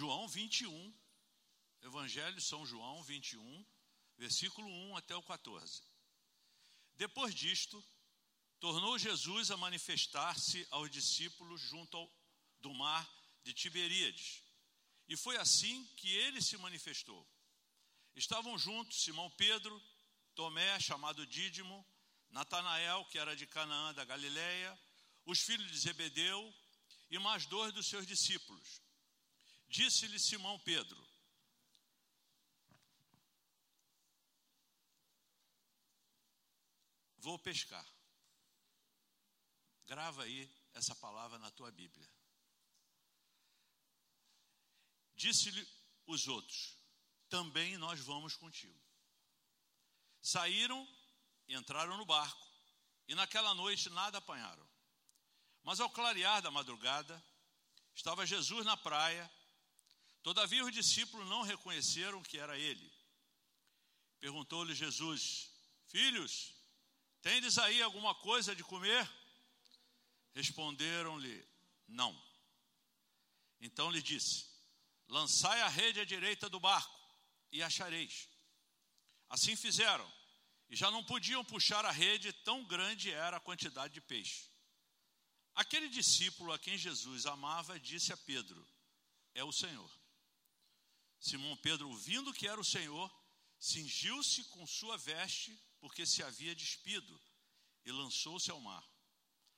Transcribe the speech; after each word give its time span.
João 0.00 0.26
21, 0.26 0.94
Evangelho 1.82 2.34
de 2.34 2.40
São 2.40 2.64
João 2.64 3.02
21, 3.02 3.66
versículo 4.16 4.66
1 4.66 4.96
até 4.96 5.14
o 5.14 5.22
14. 5.22 5.82
Depois 6.96 7.34
disto, 7.34 7.84
tornou 8.58 8.98
Jesus 8.98 9.50
a 9.50 9.58
manifestar-se 9.58 10.66
aos 10.70 10.90
discípulos 10.90 11.60
junto 11.60 11.98
ao, 11.98 12.10
do 12.60 12.72
mar 12.72 13.06
de 13.44 13.52
Tiberíades. 13.52 14.42
E 15.06 15.18
foi 15.18 15.36
assim 15.36 15.84
que 15.98 16.08
ele 16.16 16.40
se 16.40 16.56
manifestou. 16.56 17.28
Estavam 18.16 18.56
juntos 18.56 19.02
Simão 19.02 19.30
Pedro, 19.32 19.82
Tomé, 20.34 20.80
chamado 20.80 21.26
Dídimo, 21.26 21.86
Natanael, 22.30 23.04
que 23.10 23.18
era 23.18 23.36
de 23.36 23.46
Canaã 23.46 23.92
da 23.92 24.06
Galileia, 24.06 24.80
os 25.26 25.40
filhos 25.42 25.70
de 25.70 25.78
Zebedeu 25.78 26.54
e 27.10 27.18
mais 27.18 27.44
dois 27.44 27.74
dos 27.74 27.86
seus 27.86 28.06
discípulos. 28.06 28.80
Disse-lhe 29.70 30.18
Simão 30.18 30.58
Pedro: 30.58 31.00
Vou 37.16 37.38
pescar. 37.38 37.86
Grava 39.86 40.24
aí 40.24 40.50
essa 40.74 40.94
palavra 40.94 41.38
na 41.38 41.50
tua 41.50 41.70
Bíblia. 41.70 42.08
Disse-lhe 45.14 45.66
os 46.06 46.28
outros: 46.28 46.76
Também 47.28 47.78
nós 47.78 48.00
vamos 48.00 48.36
contigo. 48.36 48.78
Saíram 50.20 50.86
entraram 51.54 51.96
no 51.96 52.04
barco, 52.04 52.46
e 53.08 53.14
naquela 53.14 53.54
noite 53.54 53.90
nada 53.90 54.18
apanharam. 54.18 54.68
Mas 55.62 55.80
ao 55.80 55.90
clarear 55.90 56.40
da 56.40 56.50
madrugada, 56.50 57.22
estava 57.94 58.26
Jesus 58.26 58.64
na 58.64 58.76
praia. 58.76 59.30
Todavia 60.22 60.64
os 60.64 60.72
discípulos 60.72 61.28
não 61.28 61.42
reconheceram 61.42 62.22
que 62.22 62.38
era 62.38 62.58
ele. 62.58 62.92
Perguntou-lhe 64.18 64.74
Jesus: 64.74 65.50
Filhos, 65.86 66.54
tendes 67.22 67.58
aí 67.58 67.80
alguma 67.82 68.14
coisa 68.14 68.54
de 68.54 68.62
comer? 68.62 69.10
Responderam-lhe: 70.34 71.46
Não. 71.88 72.14
Então 73.60 73.90
lhe 73.90 74.02
disse: 74.02 74.46
Lançai 75.08 75.60
a 75.62 75.68
rede 75.68 76.00
à 76.00 76.04
direita 76.04 76.48
do 76.48 76.60
barco 76.60 77.00
e 77.50 77.62
achareis. 77.62 78.28
Assim 79.28 79.56
fizeram, 79.56 80.10
e 80.68 80.76
já 80.76 80.90
não 80.90 81.02
podiam 81.02 81.44
puxar 81.44 81.84
a 81.84 81.90
rede, 81.90 82.32
tão 82.32 82.64
grande 82.64 83.10
era 83.10 83.38
a 83.38 83.40
quantidade 83.40 83.94
de 83.94 84.00
peixe. 84.00 84.50
Aquele 85.54 85.88
discípulo 85.88 86.52
a 86.52 86.58
quem 86.58 86.78
Jesus 86.78 87.26
amava 87.26 87.80
disse 87.80 88.12
a 88.12 88.16
Pedro: 88.16 88.66
É 89.34 89.42
o 89.42 89.50
Senhor. 89.50 89.90
Simão 91.20 91.56
Pedro, 91.58 91.88
ouvindo 91.88 92.32
que 92.32 92.48
era 92.48 92.60
o 92.60 92.64
Senhor, 92.64 93.10
cingiu-se 93.58 94.42
com 94.44 94.66
sua 94.66 94.96
veste, 94.96 95.56
porque 95.78 96.06
se 96.06 96.22
havia 96.22 96.54
despido, 96.54 97.20
e 97.84 97.92
lançou-se 97.92 98.50
ao 98.50 98.60
mar. 98.60 98.84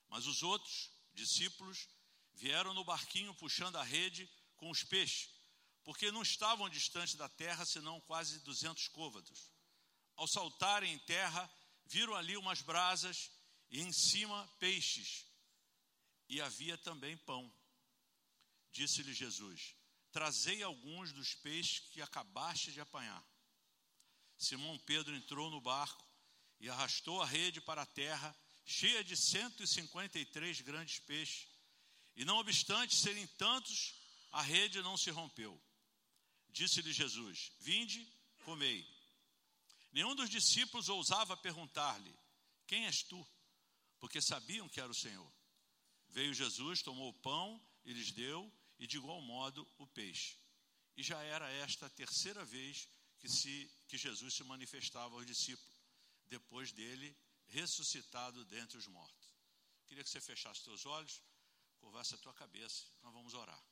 Mas 0.09 0.27
os 0.27 0.43
outros 0.43 0.91
discípulos 1.15 1.89
vieram 2.35 2.75
no 2.75 2.85
barquinho 2.85 3.35
puxando 3.35 3.77
a 3.77 3.83
rede 3.83 4.29
com 4.57 4.71
os 4.71 4.83
peixes, 4.83 5.31
porque 5.85 6.11
não 6.11 6.23
estavam 6.23 6.69
distante 6.69 7.17
da 7.17 7.29
terra, 7.29 7.65
senão 7.65 8.01
quase 8.03 8.41
duzentos 8.41 8.89
côvados. 8.89 9.51
Ao 10.17 10.27
saltarem 10.29 10.93
em 10.93 10.99
terra, 11.01 11.51
viram 11.87 12.15
ali 12.15 12.37
umas 12.37 12.61
brasas 12.61 13.31
e 13.71 13.81
em 13.81 13.93
cima 13.93 14.47
peixes, 14.59 15.27
e 16.29 16.41
havia 16.41 16.77
também 16.79 17.17
pão. 17.19 17.53
Disse-lhe 18.73 19.13
Jesus: 19.13 19.77
Trazei 20.12 20.62
alguns 20.62 21.12
dos 21.12 21.34
peixes 21.34 21.80
que 21.90 22.02
acabaste 22.02 22.70
de 22.70 22.80
apanhar. 22.80 23.24
Simão 24.36 24.78
Pedro 24.80 25.17
entrou 25.17 25.50
no 25.50 25.61
barco 25.61 26.06
e 26.61 26.68
arrastou 26.68 27.23
a 27.23 27.27
rede 27.27 27.61
para 27.61 27.83
a 27.83 27.86
terra, 27.86 28.36
cheia 28.64 29.02
de 29.02 29.17
153 29.17 30.61
grandes 30.61 30.98
peixes, 31.00 31.48
e 32.14 32.24
não 32.24 32.39
obstante 32.39 32.95
serem 32.95 33.27
tantos, 33.27 33.95
a 34.30 34.42
rede 34.42 34.83
não 34.83 34.96
se 34.96 35.11
rompeu. 35.11 35.61
Disse-lhe 36.50 36.92
Jesus: 36.92 37.50
Vinde, 37.58 38.06
comei. 38.44 38.86
Nenhum 39.92 40.14
dos 40.14 40.29
discípulos 40.29 40.89
ousava 40.90 41.36
perguntar-lhe: 41.36 42.14
Quem 42.67 42.86
és 42.86 43.02
tu? 43.02 43.27
Porque 43.98 44.20
sabiam 44.20 44.68
que 44.68 44.80
era 44.80 44.90
o 44.90 44.94
Senhor. 44.94 45.33
Veio 46.08 46.34
Jesus, 46.34 46.83
tomou 46.83 47.08
o 47.08 47.14
pão 47.20 47.61
e 47.84 47.92
lhes 47.92 48.12
deu, 48.12 48.52
e 48.83 48.87
de 48.89 48.97
igual 48.97 49.20
modo 49.23 49.65
o 49.79 49.87
peixe. 49.87 50.37
E 50.97 51.05
já 51.05 51.23
era 51.23 51.48
esta 51.48 51.87
a 51.87 51.91
terceira 51.91 52.45
vez 52.45 52.89
que, 53.20 53.29
se, 53.29 53.73
que 53.87 53.97
Jesus 53.97 54.35
se 54.35 54.43
manifestava 54.43 55.15
aos 55.15 55.25
discípulos, 55.25 55.81
depois 56.27 56.73
dele 56.73 57.17
ressuscitado 57.47 58.45
dentre 58.47 58.77
os 58.77 58.89
mortos. 58.89 59.37
Queria 59.87 60.03
que 60.03 60.11
você 60.11 60.21
fechasse 60.21 60.65
seus 60.65 60.85
olhos, 60.85 61.23
curvasse 61.79 62.17
a 62.17 62.19
tua 62.19 62.35
cabeça, 62.35 62.85
nós 63.03 63.13
vamos 63.13 63.35
orar. 63.35 63.63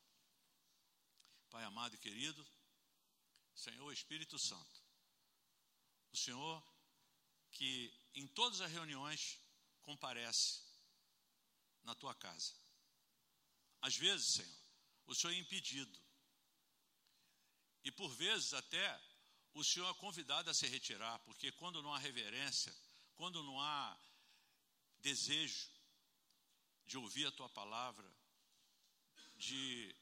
Pai 1.49 1.65
amado 1.65 1.93
e 1.93 1.97
querido, 1.97 2.47
Senhor 3.53 3.91
Espírito 3.91 4.39
Santo, 4.39 4.81
o 6.13 6.15
Senhor 6.15 6.65
que 7.51 7.93
em 8.15 8.25
todas 8.27 8.61
as 8.61 8.71
reuniões 8.71 9.37
comparece 9.81 10.61
na 11.83 11.93
tua 11.95 12.15
casa. 12.15 12.53
Às 13.81 13.97
vezes, 13.97 14.35
Senhor, 14.35 14.60
o 15.11 15.15
Senhor 15.15 15.33
é 15.33 15.37
impedido. 15.37 15.99
E 17.83 17.91
por 17.91 18.09
vezes 18.15 18.53
até 18.53 19.01
o 19.53 19.63
Senhor 19.63 19.89
é 19.89 19.93
convidado 19.95 20.49
a 20.49 20.53
se 20.53 20.65
retirar, 20.67 21.19
porque 21.19 21.51
quando 21.51 21.83
não 21.83 21.93
há 21.93 21.97
reverência, 21.97 22.73
quando 23.15 23.43
não 23.43 23.59
há 23.59 23.99
desejo 24.99 25.69
de 26.85 26.97
ouvir 26.97 27.27
a 27.27 27.31
tua 27.31 27.49
palavra, 27.49 28.09
de 29.35 29.93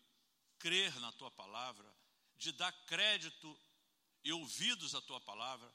crer 0.59 0.93
na 0.99 1.11
tua 1.13 1.31
palavra, 1.31 1.91
de 2.37 2.51
dar 2.51 2.71
crédito 2.85 3.59
e 4.23 4.31
ouvidos 4.31 4.93
à 4.93 5.01
tua 5.01 5.19
palavra, 5.21 5.73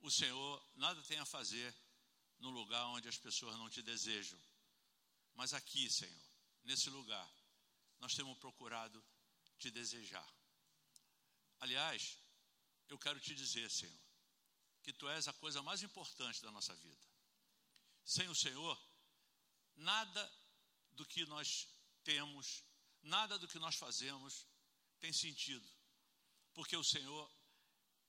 o 0.00 0.10
Senhor 0.10 0.68
nada 0.74 1.00
tem 1.02 1.18
a 1.18 1.24
fazer 1.24 1.72
no 2.38 2.50
lugar 2.50 2.84
onde 2.86 3.08
as 3.08 3.16
pessoas 3.16 3.56
não 3.56 3.70
te 3.70 3.80
desejam. 3.80 4.40
Mas 5.34 5.54
aqui, 5.54 5.88
Senhor, 5.88 6.26
nesse 6.64 6.90
lugar, 6.90 7.30
nós 8.00 8.14
temos 8.14 8.38
procurado 8.38 9.04
te 9.58 9.70
desejar. 9.70 10.26
Aliás, 11.60 12.18
eu 12.88 12.98
quero 12.98 13.20
te 13.20 13.34
dizer, 13.34 13.70
Senhor, 13.70 14.06
que 14.82 14.92
tu 14.92 15.08
és 15.08 15.26
a 15.26 15.32
coisa 15.32 15.62
mais 15.62 15.82
importante 15.82 16.42
da 16.42 16.50
nossa 16.52 16.74
vida. 16.76 17.06
Sem 18.04 18.28
o 18.28 18.34
Senhor, 18.34 18.78
nada 19.74 20.32
do 20.92 21.04
que 21.04 21.26
nós 21.26 21.68
temos, 22.04 22.64
nada 23.02 23.38
do 23.38 23.48
que 23.48 23.58
nós 23.58 23.74
fazemos 23.76 24.46
tem 25.00 25.12
sentido, 25.12 25.68
porque 26.54 26.76
o 26.76 26.84
Senhor 26.84 27.30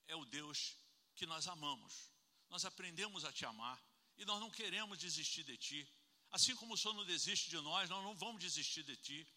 é 0.06 0.14
o 0.16 0.24
Deus 0.24 0.76
que 1.16 1.26
nós 1.26 1.46
amamos. 1.48 2.12
Nós 2.48 2.64
aprendemos 2.64 3.24
a 3.24 3.32
te 3.32 3.44
amar 3.44 3.78
e 4.16 4.24
nós 4.24 4.40
não 4.40 4.50
queremos 4.50 4.98
desistir 4.98 5.44
de 5.44 5.56
ti. 5.56 5.88
Assim 6.30 6.54
como 6.56 6.74
o 6.74 6.78
Senhor 6.78 6.94
não 6.94 7.04
desiste 7.04 7.50
de 7.50 7.60
nós, 7.60 7.90
nós 7.90 8.04
não 8.04 8.14
vamos 8.14 8.40
desistir 8.40 8.82
de 8.84 8.96
ti. 8.96 9.28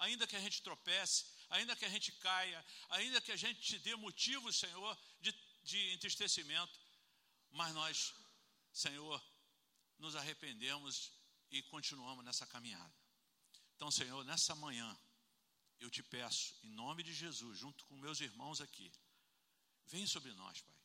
Ainda 0.00 0.26
que 0.26 0.36
a 0.36 0.40
gente 0.40 0.62
tropece, 0.62 1.26
ainda 1.50 1.76
que 1.76 1.84
a 1.84 1.88
gente 1.88 2.10
caia, 2.12 2.64
ainda 2.88 3.20
que 3.20 3.32
a 3.32 3.36
gente 3.36 3.60
te 3.60 3.78
dê 3.78 3.94
motivos, 3.96 4.58
Senhor, 4.58 4.98
de, 5.20 5.30
de 5.62 5.92
entristecimento, 5.92 6.78
mas 7.50 7.74
nós, 7.74 8.14
Senhor, 8.72 9.22
nos 9.98 10.16
arrependemos 10.16 11.12
e 11.50 11.62
continuamos 11.64 12.24
nessa 12.24 12.46
caminhada. 12.46 12.94
Então, 13.76 13.90
Senhor, 13.90 14.24
nessa 14.24 14.54
manhã, 14.54 14.98
eu 15.78 15.90
te 15.90 16.02
peço, 16.02 16.54
em 16.62 16.70
nome 16.70 17.02
de 17.02 17.12
Jesus, 17.12 17.58
junto 17.58 17.84
com 17.84 17.96
meus 17.96 18.20
irmãos 18.20 18.60
aqui, 18.60 18.90
vem 19.86 20.06
sobre 20.06 20.32
nós, 20.32 20.62
Pai. 20.62 20.76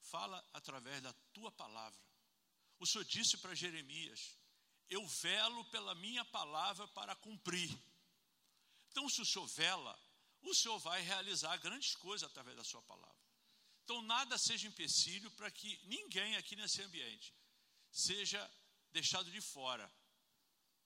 Fala 0.00 0.44
através 0.52 1.02
da 1.02 1.12
tua 1.32 1.52
palavra. 1.52 2.00
O 2.80 2.86
Senhor 2.86 3.04
disse 3.04 3.36
para 3.38 3.54
Jeremias: 3.54 4.36
Eu 4.88 5.06
velo 5.06 5.64
pela 5.66 5.94
minha 5.94 6.24
palavra 6.24 6.86
para 6.88 7.14
cumprir. 7.16 7.70
Então, 8.90 9.08
se 9.08 9.20
o 9.20 9.26
Senhor 9.26 9.46
vela, 9.46 9.98
o 10.42 10.54
Senhor 10.54 10.78
vai 10.78 11.00
realizar 11.02 11.56
grandes 11.58 11.94
coisas 11.96 12.28
através 12.28 12.56
da 12.56 12.64
sua 12.64 12.82
palavra. 12.82 13.16
Então, 13.84 14.02
nada 14.02 14.36
seja 14.38 14.66
empecilho 14.66 15.30
para 15.32 15.50
que 15.50 15.78
ninguém 15.84 16.36
aqui 16.36 16.56
nesse 16.56 16.82
ambiente 16.82 17.34
seja 17.90 18.50
deixado 18.92 19.30
de 19.30 19.40
fora 19.40 19.90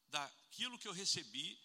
daquilo 0.09 0.79
que 0.79 0.87
eu 0.87 0.93
recebi 0.93 1.59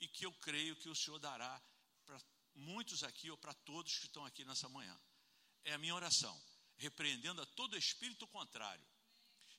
e 0.00 0.08
que 0.08 0.26
eu 0.26 0.32
creio 0.34 0.76
que 0.76 0.88
o 0.88 0.94
Senhor 0.94 1.18
dará 1.18 1.62
para 2.04 2.20
muitos 2.54 3.02
aqui 3.04 3.30
ou 3.30 3.38
para 3.38 3.54
todos 3.54 3.98
que 3.98 4.06
estão 4.06 4.24
aqui 4.24 4.44
nessa 4.44 4.68
manhã. 4.68 4.98
É 5.64 5.72
a 5.72 5.78
minha 5.78 5.94
oração, 5.94 6.38
repreendendo 6.76 7.40
a 7.40 7.46
todo 7.46 7.76
espírito 7.76 8.26
contrário, 8.26 8.84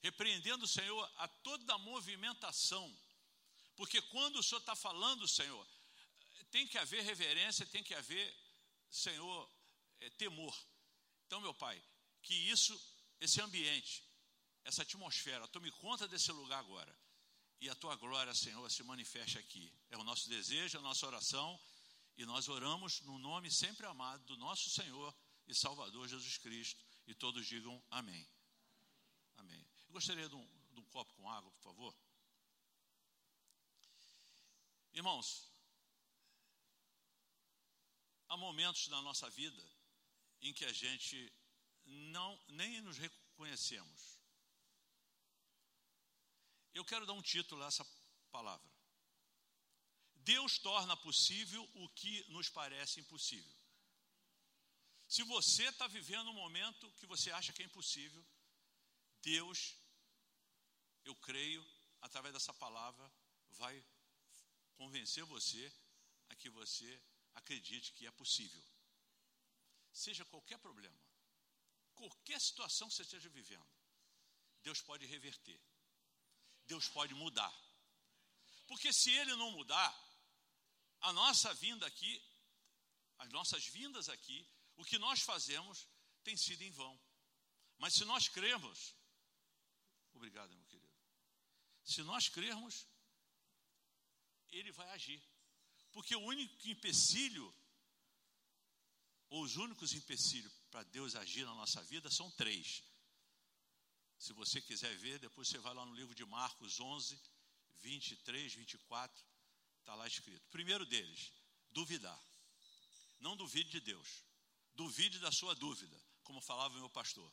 repreendendo, 0.03 0.67
Senhor, 0.67 1.11
a 1.17 1.27
toda 1.27 1.77
movimentação, 1.77 2.93
porque 3.75 4.01
quando 4.01 4.35
o 4.37 4.43
Senhor 4.43 4.59
está 4.59 4.75
falando, 4.75 5.27
Senhor, 5.27 5.65
tem 6.51 6.67
que 6.67 6.77
haver 6.77 7.03
reverência, 7.03 7.65
tem 7.65 7.81
que 7.81 7.95
haver, 7.95 8.31
Senhor, 8.91 9.49
é, 10.01 10.09
temor. 10.11 10.55
Então, 11.25 11.41
meu 11.41 11.53
Pai, 11.53 11.81
que 12.21 12.33
isso, 12.33 12.79
esse 13.19 13.41
ambiente, 13.41 14.03
essa 14.63 14.83
atmosfera, 14.83 15.47
tome 15.47 15.71
conta 15.71 16.07
desse 16.07 16.31
lugar 16.31 16.59
agora. 16.59 16.95
E 17.59 17.69
a 17.69 17.75
tua 17.75 17.95
glória, 17.95 18.33
Senhor, 18.35 18.69
se 18.69 18.83
manifeste 18.83 19.39
aqui. 19.39 19.73
É 19.89 19.97
o 19.97 20.03
nosso 20.03 20.27
desejo, 20.27 20.77
a 20.77 20.81
nossa 20.81 21.07
oração. 21.07 21.59
E 22.17 22.25
nós 22.25 22.49
oramos 22.49 23.01
no 23.01 23.17
nome 23.17 23.49
sempre 23.49 23.85
amado 23.87 24.23
do 24.25 24.37
nosso 24.37 24.69
Senhor 24.69 25.15
e 25.47 25.55
Salvador 25.55 26.07
Jesus 26.09 26.37
Cristo. 26.37 26.83
E 27.07 27.15
todos 27.15 27.47
digam 27.47 27.81
amém. 27.89 28.27
Gostaria 29.93 30.27
de 30.27 30.35
um, 30.35 30.47
de 30.73 30.79
um 30.79 30.85
copo 30.85 31.13
com 31.13 31.29
água, 31.29 31.51
por 31.51 31.61
favor. 31.61 31.95
Irmãos, 34.91 35.47
há 38.27 38.35
momentos 38.35 38.87
na 38.87 39.03
nossa 39.03 39.29
vida 39.29 39.63
em 40.41 40.51
que 40.51 40.65
a 40.65 40.73
gente 40.73 41.31
não 41.85 42.43
nem 42.47 42.81
nos 42.81 42.97
reconhecemos. 42.97 44.17
Eu 46.73 46.83
quero 46.83 47.05
dar 47.05 47.13
um 47.13 47.21
título 47.21 47.63
a 47.63 47.67
essa 47.67 47.85
palavra. 48.31 48.67
Deus 50.15 50.57
torna 50.57 50.97
possível 50.97 51.69
o 51.75 51.87
que 51.89 52.27
nos 52.29 52.49
parece 52.49 52.99
impossível. 52.99 53.55
Se 55.07 55.21
você 55.21 55.65
está 55.65 55.85
vivendo 55.85 56.31
um 56.31 56.33
momento 56.33 56.91
que 56.93 57.05
você 57.05 57.29
acha 57.31 57.53
que 57.53 57.61
é 57.61 57.65
impossível, 57.65 58.25
Deus, 59.21 59.82
eu 61.05 61.15
creio, 61.15 61.65
através 62.01 62.33
dessa 62.33 62.53
palavra, 62.53 63.11
vai 63.51 63.85
convencer 64.75 65.23
você 65.25 65.73
a 66.29 66.35
que 66.35 66.49
você 66.49 67.01
acredite 67.35 67.93
que 67.93 68.07
é 68.07 68.11
possível. 68.11 68.63
Seja 69.91 70.25
qualquer 70.25 70.57
problema, 70.59 70.99
qualquer 71.93 72.39
situação 72.39 72.87
que 72.87 72.95
você 72.95 73.03
esteja 73.03 73.29
vivendo, 73.29 73.67
Deus 74.63 74.81
pode 74.81 75.05
reverter. 75.05 75.59
Deus 76.65 76.87
pode 76.87 77.13
mudar. 77.13 77.53
Porque 78.67 78.91
se 78.93 79.11
ele 79.11 79.35
não 79.35 79.51
mudar, 79.51 79.93
a 81.01 81.11
nossa 81.11 81.53
vinda 81.55 81.85
aqui, 81.85 82.23
as 83.17 83.29
nossas 83.29 83.65
vindas 83.65 84.07
aqui, 84.09 84.47
o 84.77 84.85
que 84.85 84.97
nós 84.97 85.21
fazemos 85.21 85.87
tem 86.23 86.35
sido 86.37 86.61
em 86.61 86.71
vão. 86.71 86.99
Mas 87.77 87.93
se 87.93 88.05
nós 88.05 88.29
crermos, 88.29 88.95
obrigado, 90.13 90.55
meu 90.55 90.65
querido. 90.65 90.92
Se 91.83 92.01
nós 92.03 92.29
crermos, 92.29 92.87
ele 94.51 94.71
vai 94.71 94.89
agir. 94.91 95.21
Porque 95.91 96.15
o 96.15 96.21
único 96.21 96.67
empecilho, 96.67 97.53
ou 99.29 99.43
os 99.43 99.57
únicos 99.57 99.93
empecilhos 99.93 100.53
para 100.71 100.83
Deus 100.83 101.15
agir 101.15 101.45
na 101.45 101.53
nossa 101.53 101.81
vida 101.83 102.09
são 102.09 102.29
três. 102.31 102.83
Se 104.17 104.33
você 104.33 104.61
quiser 104.61 104.95
ver, 104.97 105.19
depois 105.19 105.47
você 105.47 105.57
vai 105.57 105.73
lá 105.73 105.85
no 105.85 105.93
livro 105.93 106.15
de 106.15 106.25
Marcos 106.25 106.79
11, 106.79 107.19
23, 107.81 108.53
24, 108.53 109.25
está 109.79 109.93
lá 109.95 110.07
escrito. 110.07 110.47
Primeiro 110.49 110.85
deles, 110.85 111.31
duvidar. 111.71 112.19
Não 113.19 113.35
duvide 113.35 113.69
de 113.69 113.81
Deus. 113.81 114.23
Duvide 114.73 115.19
da 115.19 115.31
sua 115.31 115.53
dúvida, 115.53 116.01
como 116.23 116.41
falava 116.41 116.73
o 116.75 116.79
meu 116.79 116.89
pastor. 116.89 117.31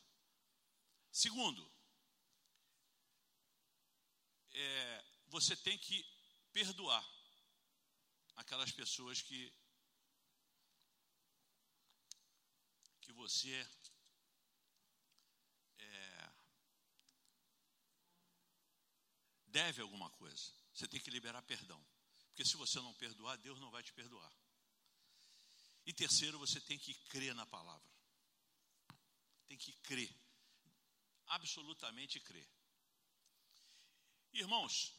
Segundo, 1.11 1.71
é, 4.53 5.05
você 5.27 5.55
tem 5.55 5.77
que 5.77 6.05
perdoar 6.51 7.05
aquelas 8.35 8.71
pessoas 8.71 9.21
que 9.21 9.53
que 13.01 13.11
você 13.13 13.67
deve 19.51 19.81
alguma 19.81 20.09
coisa. 20.11 20.51
Você 20.73 20.87
tem 20.87 20.99
que 20.99 21.11
liberar 21.11 21.41
perdão. 21.43 21.83
Porque 22.29 22.45
se 22.45 22.55
você 22.55 22.79
não 22.79 22.93
perdoar, 22.93 23.37
Deus 23.37 23.59
não 23.59 23.69
vai 23.69 23.83
te 23.83 23.93
perdoar. 23.93 24.33
E 25.85 25.93
terceiro, 25.93 26.39
você 26.39 26.59
tem 26.61 26.79
que 26.79 26.93
crer 27.09 27.35
na 27.35 27.45
palavra. 27.45 27.87
Tem 29.47 29.57
que 29.57 29.73
crer. 29.83 30.13
Absolutamente 31.27 32.19
crer. 32.19 32.47
Irmãos, 34.33 34.93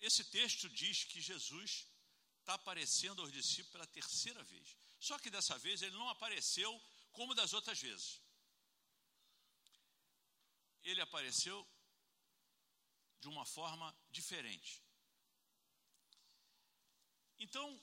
esse 0.00 0.24
texto 0.24 0.68
diz 0.68 1.04
que 1.04 1.20
Jesus 1.20 1.86
está 2.40 2.54
aparecendo 2.54 3.22
aos 3.22 3.32
discípulos 3.32 3.72
pela 3.72 3.86
terceira 3.86 4.42
vez. 4.44 4.76
Só 5.00 5.18
que 5.18 5.30
dessa 5.30 5.58
vez 5.58 5.80
ele 5.80 5.96
não 5.96 6.08
apareceu 6.08 6.70
como 7.12 7.34
das 7.34 7.52
outras 7.52 7.80
vezes. 7.80 8.20
Ele 10.82 11.00
apareceu 11.00 11.66
de 13.20 13.28
uma 13.28 13.46
forma 13.46 13.96
diferente. 14.10 14.82
Então, 17.38 17.82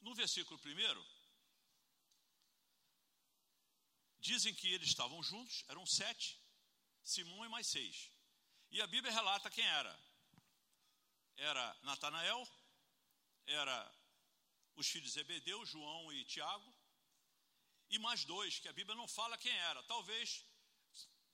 no 0.00 0.14
versículo 0.14 0.58
primeiro, 0.58 1.04
dizem 4.18 4.52
que 4.54 4.72
eles 4.72 4.88
estavam 4.88 5.22
juntos, 5.22 5.64
eram 5.68 5.86
sete, 5.86 6.40
Simão 7.04 7.44
e 7.44 7.48
mais 7.48 7.66
seis. 7.66 8.13
E 8.74 8.82
a 8.82 8.88
Bíblia 8.88 9.12
relata 9.12 9.48
quem 9.48 9.64
era. 9.64 9.96
Era 11.36 11.76
Natanael, 11.82 12.42
era 13.46 13.76
os 14.74 14.88
filhos 14.88 15.12
de 15.12 15.14
Zebedeu, 15.14 15.64
João 15.64 16.12
e 16.12 16.24
Tiago, 16.24 16.74
e 17.88 18.00
mais 18.00 18.24
dois, 18.24 18.58
que 18.58 18.68
a 18.68 18.72
Bíblia 18.72 18.96
não 18.96 19.06
fala 19.06 19.38
quem 19.38 19.56
era. 19.70 19.80
Talvez 19.84 20.44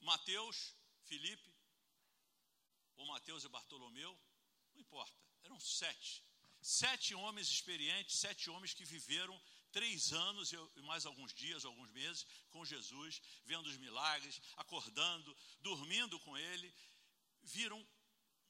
Mateus, 0.00 0.74
Felipe 1.04 1.50
ou 2.96 3.06
Mateus 3.06 3.42
e 3.44 3.48
Bartolomeu, 3.48 4.12
não 4.74 4.82
importa, 4.82 5.18
eram 5.42 5.58
sete. 5.58 6.22
Sete 6.60 7.14
homens 7.14 7.48
experientes, 7.48 8.18
sete 8.18 8.50
homens 8.50 8.74
que 8.74 8.84
viveram 8.84 9.40
três 9.72 10.12
anos 10.12 10.52
e 10.52 10.82
mais 10.82 11.06
alguns 11.06 11.32
dias, 11.32 11.64
alguns 11.64 11.90
meses 11.90 12.26
com 12.50 12.66
Jesus, 12.66 13.22
vendo 13.46 13.66
os 13.66 13.78
milagres, 13.78 14.42
acordando, 14.58 15.34
dormindo 15.60 16.20
com 16.20 16.36
Ele, 16.36 16.74
viram 17.42 17.86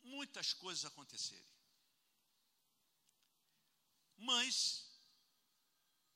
muitas 0.02 0.52
coisas 0.52 0.85
acontecerem. 0.85 1.44
Mas, 4.16 4.87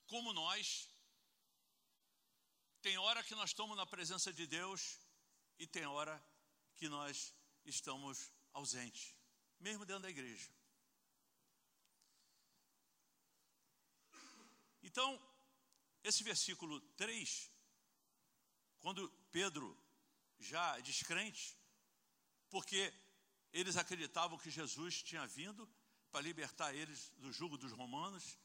como 0.07 0.33
nós, 0.33 0.89
tem 2.83 2.99
hora 2.99 3.23
que 3.25 3.35
nós 3.35 3.51
estamos 3.51 3.77
na 3.77 3.87
presença 3.87 4.33
de 4.33 4.47
Deus 4.47 4.99
e 5.59 5.67
tem 5.67 5.87
hora 5.87 6.23
que 6.75 6.89
nós 6.89 7.35
estamos 7.65 8.31
ausentes, 8.53 9.15
mesmo 9.59 9.87
dentro 9.87 10.03
da 10.03 10.11
igreja. 10.11 10.53
Então, 14.83 15.19
esse 16.03 16.23
versículo 16.23 16.79
3, 16.93 17.51
quando 18.81 19.11
Pedro, 19.33 19.75
já 20.39 20.79
descrente, 20.81 21.57
porque 22.55 22.95
eles 23.53 23.77
acreditavam 23.77 24.39
que 24.39 24.49
Jesus 24.49 25.03
tinha 25.03 25.27
vindo 25.27 25.69
para 26.13 26.21
libertar 26.21 26.73
eles 26.73 27.11
do 27.17 27.33
jugo 27.33 27.59
dos 27.59 27.73
romanos, 27.73 28.39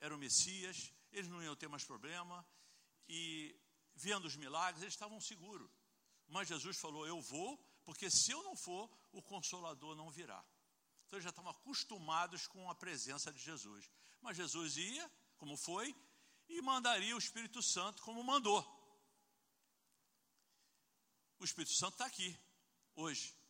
era 0.00 0.12
o 0.12 0.18
Messias, 0.18 0.92
eles 1.12 1.28
não 1.28 1.40
iam 1.40 1.54
ter 1.54 1.68
mais 1.68 1.84
problema, 1.84 2.44
e 3.08 3.54
vendo 3.94 4.24
os 4.24 4.34
milagres, 4.34 4.82
eles 4.82 4.94
estavam 4.94 5.20
seguros. 5.20 5.70
Mas 6.26 6.48
Jesus 6.48 6.76
falou: 6.76 7.06
Eu 7.06 7.20
vou, 7.20 7.56
porque 7.84 8.10
se 8.10 8.32
eu 8.32 8.42
não 8.42 8.56
for, 8.56 8.90
o 9.12 9.22
consolador 9.22 9.94
não 9.94 10.10
virá. 10.10 10.44
Então 11.06 11.18
eles 11.18 11.22
já 11.22 11.30
estavam 11.30 11.52
acostumados 11.52 12.48
com 12.48 12.68
a 12.68 12.74
presença 12.74 13.32
de 13.32 13.38
Jesus. 13.38 13.88
Mas 14.20 14.36
Jesus 14.36 14.76
ia, 14.76 15.08
como 15.36 15.56
foi, 15.56 15.94
e 16.48 16.60
mandaria 16.60 17.14
o 17.14 17.18
Espírito 17.18 17.62
Santo 17.62 18.02
como 18.02 18.24
mandou. 18.24 18.60
O 21.38 21.44
Espírito 21.44 21.74
Santo 21.74 21.92
está 21.92 22.06
aqui, 22.06 22.36
hoje. 22.96 23.40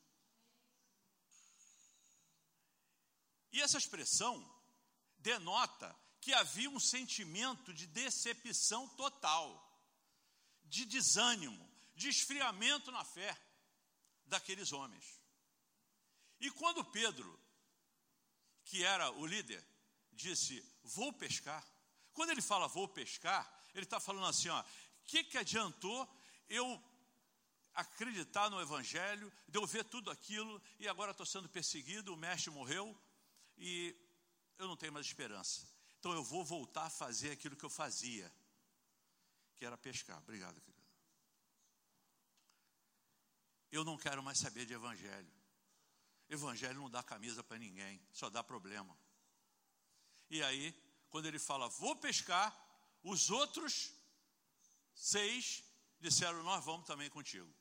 E 3.53 3.61
essa 3.61 3.79
expressão 3.79 4.43
denota 5.19 5.95
que 6.21 6.33
havia 6.33 6.71
um 6.71 6.81
sentimento 6.81 7.73
de 7.75 7.87
decepção 7.87 8.89
total, 8.91 9.47
de 10.65 10.85
desânimo, 10.85 11.71
de 11.95 12.09
esfriamento 12.09 12.91
na 12.91 13.05
fé 13.05 13.37
daqueles 14.27 14.73
homens. 14.73 15.21
E 16.41 16.51
quando 16.51 16.85
Pedro, 16.85 17.39
que 18.65 18.85
era 18.85 19.11
o 19.11 19.27
líder, 19.27 19.65
disse: 20.13 20.65
Vou 20.83 21.13
pescar. 21.13 21.67
Quando 22.13 22.31
ele 22.31 22.43
fala 22.43 22.69
vou 22.69 22.89
pescar, 22.89 23.49
ele 23.75 23.85
está 23.85 24.01
falando 24.01 24.27
assim: 24.27 24.49
o 24.49 24.65
que, 25.05 25.25
que 25.25 25.39
adiantou 25.39 26.09
eu 26.49 26.83
acreditar 27.75 28.51
no 28.51 28.61
Evangelho, 28.61 29.33
de 29.49 29.59
eu 29.59 29.67
ver 29.67 29.85
tudo 29.85 30.11
aquilo 30.11 30.61
e 30.79 30.89
agora 30.89 31.13
estou 31.13 31.27
sendo 31.27 31.49
perseguido, 31.49 32.13
o 32.13 32.17
mestre 32.17 32.51
morreu 32.51 32.97
e 33.57 33.97
eu 34.59 34.67
não 34.67 34.77
tenho 34.77 34.93
mais 34.93 35.07
esperança. 35.07 35.67
Então 35.99 36.13
eu 36.13 36.23
vou 36.23 36.45
voltar 36.45 36.87
a 36.87 36.91
fazer 36.91 37.31
aquilo 37.31 37.57
que 37.57 37.65
eu 37.65 37.71
fazia, 37.71 38.33
que 39.57 39.65
era 39.65 39.77
pescar. 39.79 40.19
Obrigado, 40.19 40.61
querido. 40.61 40.83
Eu 43.71 43.85
não 43.85 43.97
quero 43.97 44.23
mais 44.23 44.39
saber 44.39 44.67
de 44.67 44.75
evangelho. 44.75 45.33
Evangelho 46.29 46.81
não 46.81 46.91
dá 46.91 47.03
camisa 47.03 47.43
para 47.45 47.59
ninguém, 47.59 48.01
só 48.13 48.29
dá 48.29 48.43
problema. 48.43 48.99
E 50.29 50.43
aí, 50.43 50.75
quando 51.09 51.27
ele 51.27 51.39
fala, 51.39 51.69
vou 51.69 51.95
pescar, 51.97 52.57
os 53.03 53.31
outros 53.31 53.93
seis 54.95 55.63
disseram, 56.01 56.43
nós 56.43 56.65
vamos 56.65 56.87
também 56.87 57.09
contigo. 57.11 57.53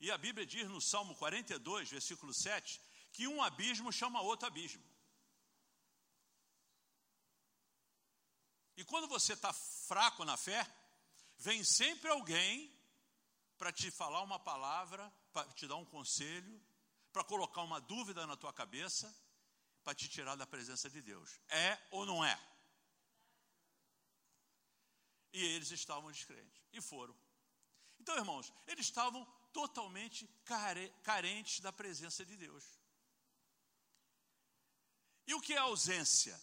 E 0.00 0.10
a 0.10 0.18
Bíblia 0.18 0.44
diz 0.44 0.68
no 0.68 0.80
Salmo 0.80 1.14
42, 1.16 1.90
versículo 1.90 2.34
7, 2.34 2.80
que 3.12 3.28
um 3.28 3.42
abismo 3.42 3.92
chama 3.92 4.20
outro 4.20 4.46
abismo. 4.46 4.82
E 8.76 8.84
quando 8.84 9.06
você 9.06 9.34
está 9.34 9.52
fraco 9.52 10.24
na 10.24 10.36
fé, 10.36 10.66
vem 11.38 11.62
sempre 11.62 12.10
alguém 12.10 12.72
para 13.58 13.70
te 13.70 13.90
falar 13.90 14.22
uma 14.22 14.38
palavra, 14.38 15.12
para 15.32 15.46
te 15.52 15.66
dar 15.66 15.76
um 15.76 15.84
conselho, 15.84 16.60
para 17.12 17.22
colocar 17.22 17.62
uma 17.62 17.80
dúvida 17.80 18.26
na 18.26 18.36
tua 18.36 18.52
cabeça, 18.52 19.14
para 19.84 19.94
te 19.94 20.08
tirar 20.08 20.34
da 20.36 20.46
presença 20.46 20.88
de 20.88 21.02
Deus. 21.02 21.38
É 21.48 21.78
ou 21.90 22.06
não 22.06 22.24
é? 22.24 22.40
E 25.32 25.44
eles 25.44 25.70
estavam 25.70 26.10
descrentes. 26.10 26.60
E 26.72 26.80
foram. 26.80 27.16
Então, 28.00 28.16
irmãos, 28.16 28.52
eles 28.66 28.86
estavam 28.86 29.24
totalmente 29.52 30.26
carentes 31.04 31.60
da 31.60 31.72
presença 31.72 32.24
de 32.24 32.36
Deus. 32.36 32.64
E 35.26 35.34
o 35.34 35.40
que 35.40 35.54
é 35.54 35.58
ausência, 35.58 36.40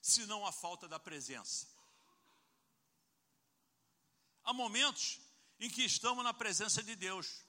se 0.00 0.26
não 0.26 0.46
a 0.46 0.52
falta 0.52 0.88
da 0.88 0.98
presença? 0.98 1.66
Há 4.44 4.52
momentos 4.52 5.20
em 5.60 5.70
que 5.70 5.84
estamos 5.84 6.24
na 6.24 6.34
presença 6.34 6.82
de 6.82 6.96
Deus, 6.96 7.44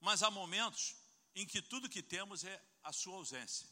mas 0.00 0.22
há 0.22 0.30
momentos 0.30 0.96
em 1.34 1.46
que 1.46 1.60
tudo 1.60 1.88
que 1.88 2.02
temos 2.02 2.44
é 2.44 2.62
a 2.82 2.92
sua 2.92 3.16
ausência. 3.16 3.68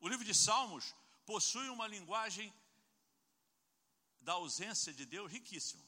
O 0.00 0.08
livro 0.08 0.24
de 0.24 0.34
Salmos 0.34 0.94
possui 1.26 1.68
uma 1.68 1.86
linguagem 1.86 2.52
da 4.20 4.32
ausência 4.32 4.92
de 4.92 5.04
Deus 5.04 5.30
riquíssima. 5.30 5.84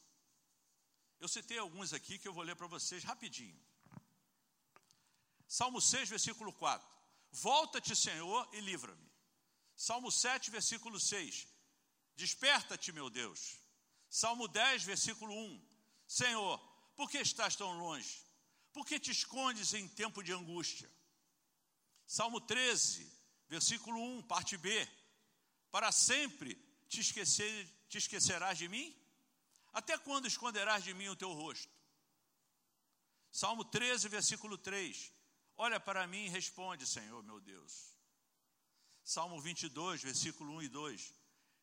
Eu 1.18 1.28
citei 1.28 1.58
alguns 1.58 1.92
aqui 1.92 2.18
que 2.18 2.28
eu 2.28 2.32
vou 2.32 2.42
ler 2.42 2.56
para 2.56 2.66
vocês 2.66 3.02
rapidinho. 3.02 3.58
Salmo 5.58 5.80
6, 5.80 6.08
versículo 6.08 6.52
4. 6.52 6.84
Volta-te, 7.30 7.94
Senhor, 7.94 8.48
e 8.52 8.60
livra-me. 8.60 9.08
Salmo 9.76 10.10
7, 10.10 10.50
versículo 10.50 10.98
6. 10.98 11.46
Desperta-te, 12.16 12.90
meu 12.90 13.08
Deus. 13.08 13.56
Salmo 14.10 14.48
10, 14.48 14.82
versículo 14.82 15.32
1. 15.32 15.64
Senhor, 16.08 16.58
por 16.96 17.08
que 17.08 17.18
estás 17.18 17.54
tão 17.54 17.72
longe? 17.78 18.20
Por 18.72 18.84
que 18.84 18.98
te 18.98 19.12
escondes 19.12 19.74
em 19.74 19.86
tempo 19.86 20.24
de 20.24 20.32
angústia? 20.32 20.90
Salmo 22.04 22.40
13, 22.40 23.08
versículo 23.48 23.96
1, 24.18 24.22
parte 24.24 24.56
B. 24.56 24.68
Para 25.70 25.92
sempre 25.92 26.56
te, 26.88 27.00
esquecer, 27.00 27.86
te 27.88 27.98
esquecerás 27.98 28.58
de 28.58 28.66
mim? 28.66 28.92
Até 29.72 29.96
quando 29.98 30.26
esconderás 30.26 30.82
de 30.82 30.92
mim 30.94 31.06
o 31.06 31.14
teu 31.14 31.32
rosto? 31.32 31.72
Salmo 33.30 33.64
13, 33.64 34.08
versículo 34.08 34.58
3. 34.58 35.13
Olha 35.56 35.78
para 35.78 36.06
mim 36.06 36.24
e 36.24 36.28
responde, 36.28 36.86
Senhor, 36.86 37.22
meu 37.22 37.40
Deus. 37.40 37.94
Salmo 39.04 39.40
22, 39.40 40.02
versículo 40.02 40.52
1 40.54 40.62
e 40.62 40.68
2. 40.68 41.14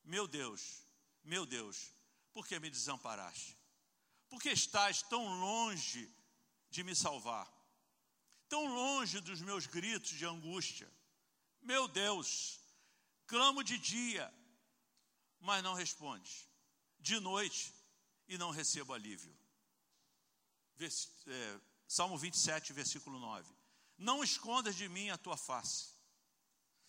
Meu 0.04 0.28
Deus, 0.28 0.84
meu 1.24 1.46
Deus, 1.46 1.92
por 2.32 2.48
que 2.48 2.60
me 2.60 2.70
desamparaste? 2.70 3.58
Por 4.30 4.42
que 4.42 4.50
estás 4.50 5.02
tão 5.04 5.40
longe 5.40 6.10
de 6.70 6.84
me 6.84 6.96
salvar? 6.96 7.52
Tão 8.48 8.66
longe 8.66 9.20
dos 9.20 9.42
meus 9.42 9.66
gritos 9.66 10.12
de 10.12 10.26
angústia? 10.26 10.90
Meu 11.62 11.88
Deus, 11.88 12.60
clamo 13.28 13.64
de 13.64 13.78
dia, 13.78 14.34
mas 15.40 15.64
não 15.64 15.74
respondes, 15.74 16.48
de 17.00 17.20
noite 17.20 17.74
e 18.28 18.38
não 18.38 18.52
recebo 18.52 18.94
alívio. 18.94 19.36
É, 20.80 21.60
Salmo 21.88 22.18
27, 22.18 22.74
versículo 22.74 23.20
9. 23.20 23.61
Não 24.02 24.24
escondas 24.24 24.76
de 24.76 24.90
mim 24.90 25.12
a 25.12 25.18
tua 25.18 25.38
face. 25.38 25.94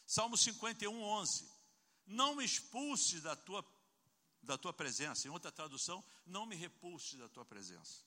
Salmo 0.07 0.35
51, 0.35 1.02
11. 1.02 1.47
Não 2.07 2.35
me 2.35 2.42
expulses 2.42 3.21
da 3.21 3.37
tua, 3.37 3.62
da 4.42 4.57
tua 4.57 4.73
presença. 4.73 5.28
Em 5.28 5.31
outra 5.31 5.52
tradução, 5.52 6.02
não 6.25 6.47
me 6.47 6.57
repulses 6.57 7.19
da 7.19 7.28
tua 7.28 7.45
presença. 7.45 8.02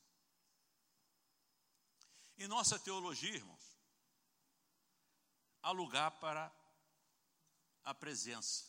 Em 2.35 2.47
nossa 2.47 2.79
teologia, 2.79 3.35
irmãos, 3.35 3.77
há 5.61 5.69
lugar 5.69 6.09
para 6.19 6.51
a 7.83 7.93
presença, 7.93 8.65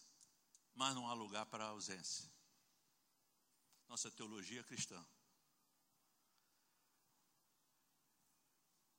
mas 0.75 0.95
não 0.95 1.09
há 1.09 1.15
lugar 1.15 1.47
para 1.47 1.65
a 1.65 1.69
ausência. 1.69 2.31
Nossa 3.89 4.11
teologia 4.11 4.63
cristã. 4.65 5.03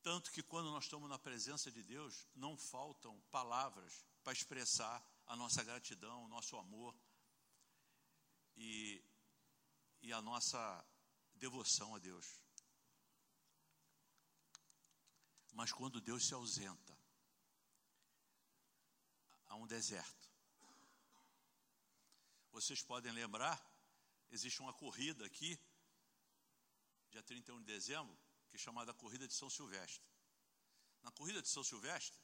Tanto 0.09 0.31
que 0.31 0.41
quando 0.41 0.71
nós 0.71 0.85
estamos 0.85 1.09
na 1.09 1.19
presença 1.19 1.69
de 1.69 1.83
Deus, 1.83 2.25
não 2.33 2.55
faltam 2.55 3.19
palavras 3.29 4.05
para 4.23 4.31
expressar 4.31 5.05
a 5.25 5.35
nossa 5.35 5.61
gratidão, 5.65 6.23
o 6.23 6.29
nosso 6.29 6.55
amor 6.55 6.97
e, 8.55 9.03
e 10.01 10.13
a 10.13 10.21
nossa 10.21 10.59
devoção 11.35 11.93
a 11.93 11.99
Deus. 11.99 12.41
Mas 15.51 15.73
quando 15.73 15.99
Deus 15.99 16.25
se 16.25 16.33
ausenta, 16.33 16.97
há 19.47 19.55
um 19.57 19.67
deserto. 19.67 20.31
Vocês 22.53 22.81
podem 22.81 23.11
lembrar, 23.11 23.61
existe 24.31 24.61
uma 24.61 24.73
corrida 24.73 25.25
aqui, 25.25 25.59
dia 27.09 27.21
31 27.21 27.59
de 27.59 27.65
dezembro, 27.65 28.17
que 28.49 28.55
é 28.55 28.59
chamada 28.59 28.93
Corrida 28.93 29.27
de 29.27 29.33
São 29.33 29.49
Silvestre. 29.49 30.03
Na 31.01 31.11
corrida 31.11 31.41
de 31.41 31.47
São 31.47 31.63
Silvestre, 31.63 32.19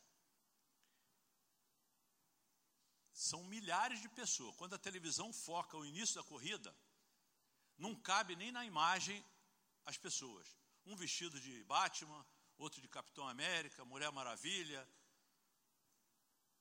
são 3.13 3.44
milhares 3.44 4.01
de 4.01 4.10
pessoas. 4.10 4.56
Quando 4.56 4.74
a 4.74 4.80
televisão 4.80 5.32
foca 5.32 5.77
o 5.77 5.86
início 5.86 6.15
da 6.15 6.24
corrida, 6.24 6.75
não 7.77 7.96
cabe 7.96 8.36
nem 8.36 8.51
na 8.51 8.65
imagem 8.65 9.24
as 9.86 9.98
pessoas. 9.98 10.48
Um 10.86 10.96
vestido 10.96 11.39
de 11.39 11.63
Batman, 11.63 12.25
outro 12.58 12.82
de 12.82 12.89
Capitão 12.89 13.27
América, 13.27 13.86
Mulher 13.86 14.12
Maravilha. 14.12 14.88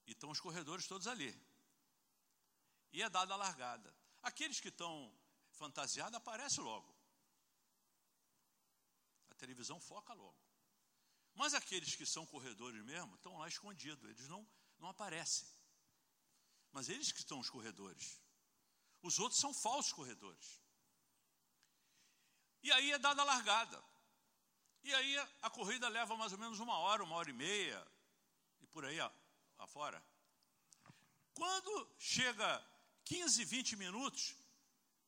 E 0.06 0.12
estão 0.12 0.30
os 0.30 0.40
corredores 0.40 0.86
todos 0.86 1.06
ali. 1.06 1.34
E 2.92 3.02
é 3.02 3.08
dada 3.08 3.32
a 3.32 3.36
largada. 3.36 3.94
Aqueles 4.22 4.60
que 4.60 4.68
estão 4.68 5.12
fantasiados 5.50 6.14
aparecem 6.14 6.62
logo 6.62 6.91
televisão 9.42 9.80
foca 9.80 10.12
logo. 10.14 10.40
Mas 11.34 11.54
aqueles 11.54 11.94
que 11.96 12.06
são 12.06 12.24
corredores 12.26 12.82
mesmo 12.84 13.14
estão 13.16 13.36
lá 13.38 13.48
escondidos, 13.48 14.08
eles 14.08 14.28
não, 14.28 14.46
não 14.78 14.88
aparecem. 14.88 15.48
Mas 16.70 16.88
eles 16.88 17.10
que 17.10 17.18
estão 17.18 17.38
os 17.40 17.50
corredores. 17.50 18.20
Os 19.02 19.18
outros 19.18 19.40
são 19.40 19.52
falsos 19.52 19.92
corredores. 19.92 20.48
E 22.62 22.70
aí 22.70 22.92
é 22.92 22.98
dada 22.98 23.22
a 23.22 23.24
largada. 23.24 23.82
E 24.84 24.94
aí 24.94 25.16
a 25.42 25.50
corrida 25.50 25.88
leva 25.88 26.16
mais 26.16 26.32
ou 26.32 26.38
menos 26.38 26.60
uma 26.60 26.78
hora, 26.78 27.02
uma 27.02 27.16
hora 27.16 27.30
e 27.30 27.32
meia, 27.32 27.80
e 28.60 28.66
por 28.66 28.84
aí 28.84 28.98
afora. 29.58 30.04
Quando 31.34 31.72
chega 31.98 32.48
15, 33.04 33.44
20 33.44 33.76
minutos, 33.76 34.36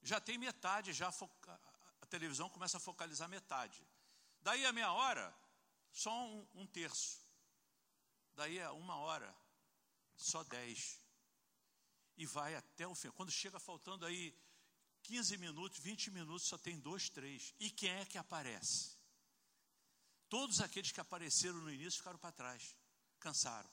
já 0.02 0.20
tem 0.20 0.38
metade, 0.38 0.92
já 0.92 1.08
a 1.08 2.06
televisão 2.06 2.48
começa 2.48 2.76
a 2.78 2.80
focalizar 2.80 3.28
metade. 3.28 3.80
Daí 4.44 4.66
a 4.66 4.72
meia 4.74 4.92
hora, 4.92 5.34
só 5.90 6.12
um, 6.12 6.46
um 6.54 6.66
terço. 6.66 7.18
Daí 8.34 8.60
a 8.60 8.72
uma 8.72 8.96
hora, 8.96 9.34
só 10.14 10.44
dez. 10.44 11.00
E 12.18 12.26
vai 12.26 12.54
até 12.54 12.86
o 12.86 12.94
fim. 12.94 13.10
Quando 13.12 13.32
chega 13.32 13.58
faltando 13.58 14.04
aí 14.04 14.38
15 15.04 15.38
minutos, 15.38 15.78
20 15.80 16.10
minutos, 16.10 16.46
só 16.46 16.58
tem 16.58 16.78
dois, 16.78 17.08
três. 17.08 17.54
E 17.58 17.70
quem 17.70 17.90
é 17.90 18.04
que 18.04 18.18
aparece? 18.18 18.98
Todos 20.28 20.60
aqueles 20.60 20.92
que 20.92 21.00
apareceram 21.00 21.62
no 21.62 21.72
início 21.72 21.98
ficaram 21.98 22.18
para 22.18 22.30
trás, 22.30 22.76
cansaram. 23.18 23.70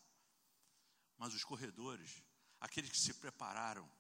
Mas 1.17 1.33
os 1.33 1.43
corredores, 1.43 2.23
aqueles 2.61 2.91
que 2.91 2.99
se 2.99 3.13
prepararam, 3.15 3.91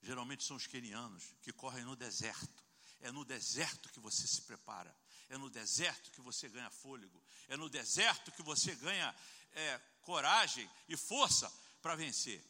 geralmente 0.00 0.42
são 0.42 0.56
os 0.56 0.66
quenianos, 0.66 1.34
que 1.42 1.52
correm 1.52 1.84
no 1.84 1.94
deserto. 1.94 2.64
É 3.00 3.12
no 3.12 3.26
deserto 3.26 3.90
que 3.90 4.00
você 4.00 4.26
se 4.26 4.40
prepara. 4.42 4.96
É 5.28 5.36
no 5.36 5.50
deserto 5.50 6.10
que 6.10 6.20
você 6.20 6.48
ganha 6.48 6.70
fôlego. 6.70 7.22
É 7.48 7.56
no 7.56 7.68
deserto 7.68 8.32
que 8.32 8.42
você 8.42 8.74
ganha 8.76 9.14
é, 9.52 9.78
coragem 10.02 10.68
e 10.88 10.96
força 10.96 11.50
para 11.82 11.94
vencer. 11.94 12.42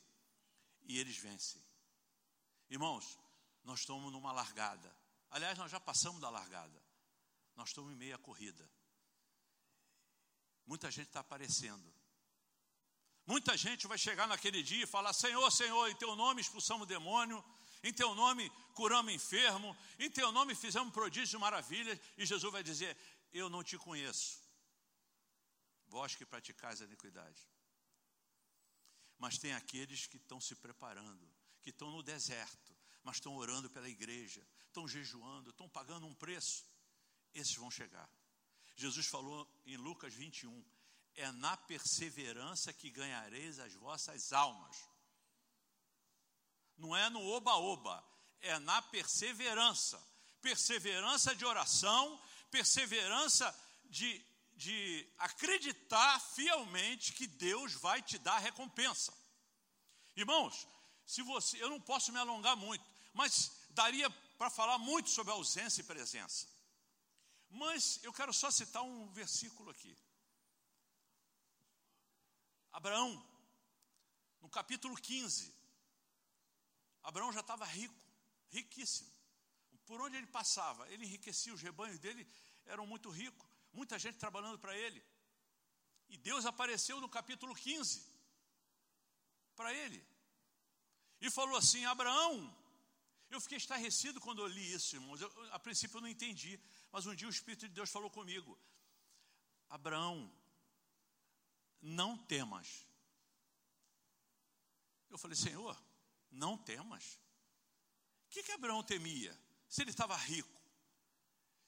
E 0.82 0.98
eles 0.98 1.16
vencem. 1.16 1.62
Irmãos, 2.70 3.18
nós 3.64 3.80
estamos 3.80 4.12
numa 4.12 4.32
largada. 4.32 4.96
Aliás, 5.30 5.58
nós 5.58 5.70
já 5.70 5.80
passamos 5.80 6.20
da 6.20 6.30
largada. 6.30 6.82
Nós 7.56 7.70
estamos 7.70 7.92
em 7.92 7.96
meia 7.96 8.16
corrida. 8.18 8.68
Muita 10.66 10.90
gente 10.90 11.08
está 11.08 11.20
aparecendo. 11.20 11.92
Muita 13.26 13.56
gente 13.56 13.86
vai 13.86 13.98
chegar 13.98 14.26
naquele 14.26 14.62
dia 14.62 14.84
e 14.84 14.86
falar: 14.86 15.12
Senhor, 15.12 15.50
Senhor, 15.50 15.88
em 15.88 15.96
teu 15.96 16.14
nome 16.14 16.40
expulsamos 16.40 16.84
o 16.84 16.86
demônio, 16.86 17.44
em 17.82 17.92
teu 17.92 18.14
nome 18.14 18.50
curamos 18.74 19.12
enfermo, 19.12 19.76
em 19.98 20.10
teu 20.10 20.30
nome 20.32 20.54
fizemos 20.54 20.92
prodígios 20.92 21.32
e 21.32 21.38
maravilhas. 21.38 21.98
E 22.16 22.26
Jesus 22.26 22.52
vai 22.52 22.62
dizer: 22.62 22.96
Eu 23.32 23.48
não 23.48 23.62
te 23.62 23.76
conheço, 23.76 24.40
vós 25.88 26.14
que 26.14 26.24
praticais 26.24 26.80
a 26.80 26.84
iniquidade. 26.84 27.46
Mas 29.18 29.38
tem 29.38 29.52
aqueles 29.52 30.06
que 30.06 30.16
estão 30.16 30.40
se 30.40 30.54
preparando, 30.54 31.28
que 31.60 31.70
estão 31.70 31.90
no 31.90 32.02
deserto, 32.02 32.76
mas 33.02 33.16
estão 33.16 33.34
orando 33.34 33.68
pela 33.68 33.88
igreja, 33.88 34.46
estão 34.66 34.86
jejuando, 34.86 35.50
estão 35.50 35.68
pagando 35.68 36.06
um 36.06 36.14
preço. 36.14 36.64
Esses 37.34 37.56
vão 37.56 37.70
chegar. 37.70 38.08
Jesus 38.76 39.06
falou 39.06 39.48
em 39.66 39.76
Lucas 39.76 40.14
21: 40.14 40.64
é 41.14 41.32
na 41.32 41.56
perseverança 41.56 42.72
que 42.72 42.90
ganhareis 42.90 43.58
as 43.58 43.74
vossas 43.74 44.32
almas. 44.32 44.76
Não 46.78 46.96
é 46.96 47.10
no 47.10 47.20
oba-oba, 47.26 48.02
é 48.40 48.58
na 48.60 48.80
perseverança. 48.80 50.02
Perseverança 50.40 51.34
de 51.34 51.44
oração, 51.44 52.22
perseverança 52.50 53.54
de, 53.86 54.24
de 54.54 55.06
acreditar 55.18 56.20
fielmente 56.20 57.12
que 57.12 57.26
Deus 57.26 57.74
vai 57.74 58.00
te 58.00 58.16
dar 58.18 58.38
recompensa. 58.38 59.12
Irmãos, 60.16 60.66
se 61.04 61.20
você, 61.22 61.60
eu 61.62 61.68
não 61.68 61.80
posso 61.80 62.12
me 62.12 62.18
alongar 62.18 62.56
muito, 62.56 62.84
mas 63.12 63.50
daria 63.70 64.08
para 64.38 64.48
falar 64.48 64.78
muito 64.78 65.10
sobre 65.10 65.32
ausência 65.32 65.80
e 65.80 65.84
presença. 65.84 66.46
Mas 67.50 67.98
eu 68.04 68.12
quero 68.12 68.32
só 68.32 68.50
citar 68.50 68.82
um 68.82 69.08
versículo 69.12 69.70
aqui. 69.70 69.96
Abraão, 72.72 73.26
no 74.40 74.48
capítulo 74.48 74.94
15, 74.94 75.52
Abraão 77.02 77.32
já 77.32 77.40
estava 77.40 77.64
rico, 77.64 77.94
riquíssimo. 78.50 79.10
Por 79.86 80.00
onde 80.00 80.16
ele 80.16 80.26
passava, 80.26 80.88
ele 80.90 81.06
enriquecia, 81.06 81.54
os 81.54 81.62
rebanhos 81.62 81.98
dele 81.98 82.26
eram 82.66 82.86
muito 82.86 83.08
ricos, 83.08 83.48
muita 83.72 83.98
gente 83.98 84.18
trabalhando 84.18 84.58
para 84.58 84.76
ele. 84.76 85.02
E 86.08 86.16
Deus 86.16 86.44
apareceu 86.44 87.00
no 87.00 87.08
capítulo 87.08 87.54
15 87.54 88.04
para 89.56 89.72
ele 89.72 90.06
e 91.20 91.30
falou 91.30 91.56
assim: 91.56 91.84
Abraão, 91.84 92.54
eu 93.30 93.40
fiquei 93.40 93.58
estarrecido 93.58 94.20
quando 94.20 94.40
eu 94.40 94.46
li 94.46 94.72
isso, 94.72 94.96
irmãos. 94.96 95.20
Eu, 95.20 95.30
a 95.52 95.58
princípio 95.58 95.98
eu 95.98 96.02
não 96.02 96.08
entendi, 96.08 96.60
mas 96.90 97.06
um 97.06 97.14
dia 97.14 97.28
o 97.28 97.30
Espírito 97.30 97.68
de 97.68 97.74
Deus 97.74 97.90
falou 97.90 98.10
comigo: 98.10 98.58
Abraão, 99.68 100.32
não 101.80 102.16
temas. 102.16 102.86
Eu 105.10 105.18
falei, 105.18 105.36
Senhor, 105.36 105.76
não 106.30 106.56
temas. 106.56 107.18
O 108.26 108.30
que, 108.30 108.42
que 108.42 108.52
Abraão 108.52 108.82
temia? 108.82 109.36
Se 109.68 109.82
ele 109.82 109.90
estava 109.90 110.16
rico, 110.16 110.58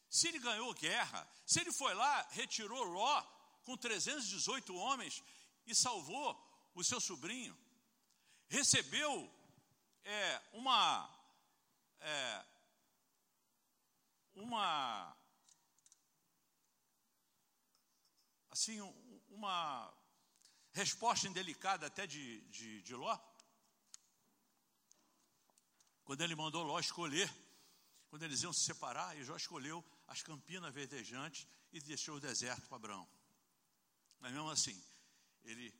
se 0.09 0.29
ele 0.29 0.39
ganhou 0.39 0.75
guerra, 0.75 1.29
se 1.47 1.61
ele 1.61 1.73
foi 1.73 1.95
lá, 1.95 2.27
retirou 2.31 2.83
Ló 2.83 3.23
com 3.65 3.77
318 3.77 4.75
homens 4.75 5.23
e 5.67 5.75
salvou 5.75 6.71
o 6.75 6.83
seu 6.83 7.01
sobrinho, 7.01 7.57
recebeu 8.49 9.33
é, 10.05 10.43
uma 10.53 11.09
é, 12.01 12.45
uma 14.35 15.17
assim 18.51 18.81
uma 19.29 19.93
resposta 20.73 21.27
indelicada 21.29 21.87
até 21.87 22.07
de, 22.07 22.41
de, 22.43 22.83
de 22.83 22.95
Ló. 22.95 23.19
Quando 26.11 26.23
ele 26.23 26.35
mandou 26.35 26.65
Ló 26.65 26.81
escolher, 26.81 27.33
quando 28.09 28.25
eles 28.25 28.43
iam 28.43 28.53
se 28.53 28.65
separar, 28.65 29.17
e 29.17 29.23
Jó 29.23 29.37
escolheu 29.37 29.79
as 30.09 30.21
campinas 30.21 30.75
verdejantes 30.75 31.47
e 31.73 31.81
deixou 31.81 32.17
o 32.17 32.21
deserto 32.21 32.67
para 32.67 32.79
Abraão. 32.79 33.09
Mas 34.19 34.33
mesmo 34.33 34.51
assim, 34.51 34.77
ele 35.45 35.73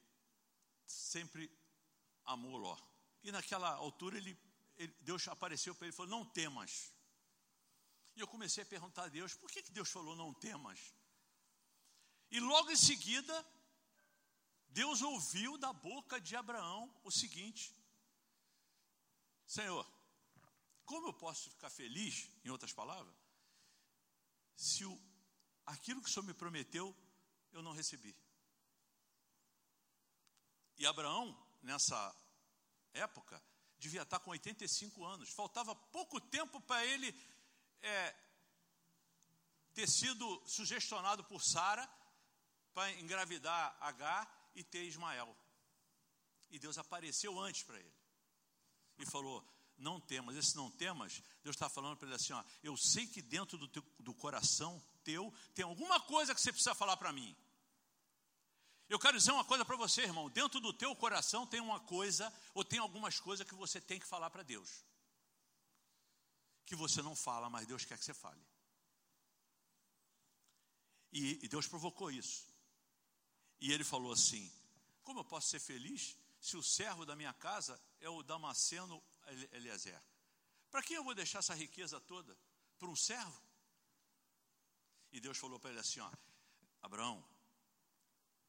sempre 0.87 1.51
amou 2.25 2.57
Ló. 2.57 2.79
E 3.25 3.33
naquela 3.33 3.71
altura 3.71 4.19
ele, 4.19 4.39
ele 4.77 4.95
Deus 5.01 5.27
apareceu 5.27 5.75
para 5.75 5.89
ele 5.89 5.95
e 5.95 5.97
falou: 5.97 6.13
Não 6.13 6.25
temas. 6.25 6.93
E 8.15 8.21
eu 8.21 8.29
comecei 8.29 8.63
a 8.63 8.67
perguntar 8.67 9.07
a 9.07 9.09
Deus: 9.09 9.35
por 9.35 9.51
que, 9.51 9.65
que 9.65 9.73
Deus 9.73 9.91
falou 9.91 10.15
não 10.15 10.33
temas? 10.33 10.95
E 12.31 12.39
logo 12.39 12.71
em 12.71 12.77
seguida, 12.77 13.35
Deus 14.69 15.03
ouviu 15.03 15.59
da 15.59 15.73
boca 15.73 16.21
de 16.21 16.37
Abraão 16.37 16.89
o 17.03 17.11
seguinte: 17.11 17.75
Senhor, 19.45 19.85
como 20.91 21.07
eu 21.07 21.13
posso 21.13 21.49
ficar 21.51 21.71
feliz, 21.71 22.29
em 22.45 22.51
outras 22.51 22.73
palavras, 22.73 23.15
se 24.57 24.85
o, 24.85 25.01
aquilo 25.65 26.03
que 26.03 26.11
o 26.11 26.13
Senhor 26.13 26.27
me 26.27 26.35
prometeu 26.35 26.87
eu 27.53 27.63
não 27.63 27.73
recebi? 27.73 28.13
E 30.77 30.85
Abraão, 30.85 31.27
nessa 31.63 31.97
época, 32.93 33.41
devia 33.79 34.03
estar 34.03 34.19
com 34.19 34.31
85 34.31 35.05
anos, 35.05 35.31
faltava 35.31 35.77
pouco 35.77 36.21
tempo 36.21 36.61
para 36.63 36.85
ele 36.85 37.09
é, 37.83 38.17
ter 39.73 39.89
sido 39.89 40.43
sugestionado 40.45 41.23
por 41.23 41.41
Sara 41.41 41.89
para 42.75 42.91
engravidar 42.95 43.77
Agar 43.81 44.51
e 44.57 44.65
ter 44.65 44.83
Ismael. 44.83 45.37
E 46.51 46.59
Deus 46.59 46.79
apareceu 46.79 47.39
antes 47.39 47.63
para 47.63 47.79
ele. 47.79 47.95
E 48.99 49.07
falou: 49.07 49.41
Não 49.81 49.99
temas. 49.99 50.37
Esse 50.37 50.57
não 50.57 50.71
temas, 50.71 51.23
Deus 51.43 51.57
está 51.57 51.69
falando 51.69 51.97
para 51.97 52.07
ele 52.07 52.15
assim: 52.15 52.33
ó, 52.33 52.45
Eu 52.63 52.77
sei 52.77 53.07
que 53.07 53.23
dentro 53.23 53.57
do, 53.59 53.67
teu, 53.67 53.83
do 53.99 54.15
coração 54.15 54.81
teu 55.03 55.33
tem 55.55 55.65
alguma 55.65 55.99
coisa 55.99 56.35
que 56.35 56.41
você 56.41 56.53
precisa 56.53 56.75
falar 56.75 56.97
para 56.97 57.13
mim. 57.13 57.35
Eu 58.89 58.99
quero 58.99 59.17
dizer 59.17 59.33
uma 59.33 59.45
coisa 59.45 59.65
para 59.65 59.77
você, 59.77 60.03
irmão. 60.03 60.29
Dentro 60.29 60.61
do 60.61 60.73
teu 60.73 60.95
coração 60.95 61.47
tem 61.47 61.61
uma 61.61 61.81
coisa, 61.81 62.33
ou 62.53 62.65
tem 62.65 62.79
algumas 62.79 63.19
coisas 63.19 63.47
que 63.47 63.55
você 63.55 63.81
tem 63.81 63.99
que 63.99 64.07
falar 64.07 64.29
para 64.31 64.43
Deus. 64.43 64.85
Que 66.67 66.77
você 66.77 67.01
não 67.01 67.17
fala, 67.17 67.49
mas 67.49 67.67
Deus 67.67 67.85
quer 67.85 67.97
que 67.97 68.05
você 68.05 68.13
fale. 68.13 68.45
E, 71.13 71.39
e 71.43 71.49
Deus 71.49 71.67
provocou 71.67 72.11
isso. 72.11 72.47
E 73.61 73.73
ele 73.73 73.85
falou 73.85 74.13
assim: 74.13 74.53
Como 75.03 75.21
eu 75.21 75.25
posso 75.25 75.49
ser 75.49 75.61
feliz 75.61 76.17
se 76.41 76.57
o 76.57 76.63
servo 76.63 77.07
da 77.07 77.17
minha 77.17 77.33
casa 77.33 77.81
é 78.01 78.09
o 78.09 78.23
Damasceno 78.23 79.03
Eliezer? 79.53 80.01
Para 80.71 80.83
quem 80.83 80.97
eu 80.97 81.05
vou 81.05 81.15
deixar 81.15 81.41
essa 81.41 81.55
riqueza 81.55 82.01
toda? 82.01 82.37
Para 82.79 82.89
um 82.89 82.97
servo? 82.97 83.43
E 85.13 85.21
Deus 85.21 85.39
falou 85.39 85.59
para 85.59 85.71
ele 85.71 85.81
assim: 85.81 86.01
ó, 86.01 86.11
Abraão, 86.83 87.25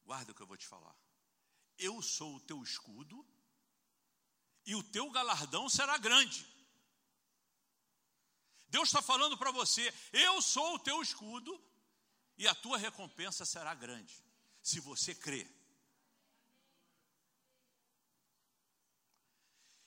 guarda 0.04 0.32
o 0.32 0.36
que 0.36 0.42
eu 0.42 0.48
vou 0.48 0.58
te 0.58 0.68
falar. 0.68 0.96
Eu 1.78 2.02
sou 2.02 2.36
o 2.36 2.40
teu 2.40 2.62
escudo 2.62 3.26
e 4.66 4.76
o 4.76 4.84
teu 4.84 5.10
galardão 5.10 5.68
será 5.68 5.98
grande. 5.98 6.46
Deus 8.68 8.90
está 8.90 9.02
falando 9.02 9.38
para 9.38 9.52
você: 9.52 9.94
eu 10.14 10.42
sou 10.42 10.76
o 10.76 10.80
teu 10.80 11.02
escudo 11.02 11.60
e 12.38 12.48
a 12.48 12.56
tua 12.56 12.78
recompensa 12.78 13.46
será 13.46 13.74
grande 13.74 14.24
se 14.62 14.80
você 14.80 15.14
crê. 15.16 15.48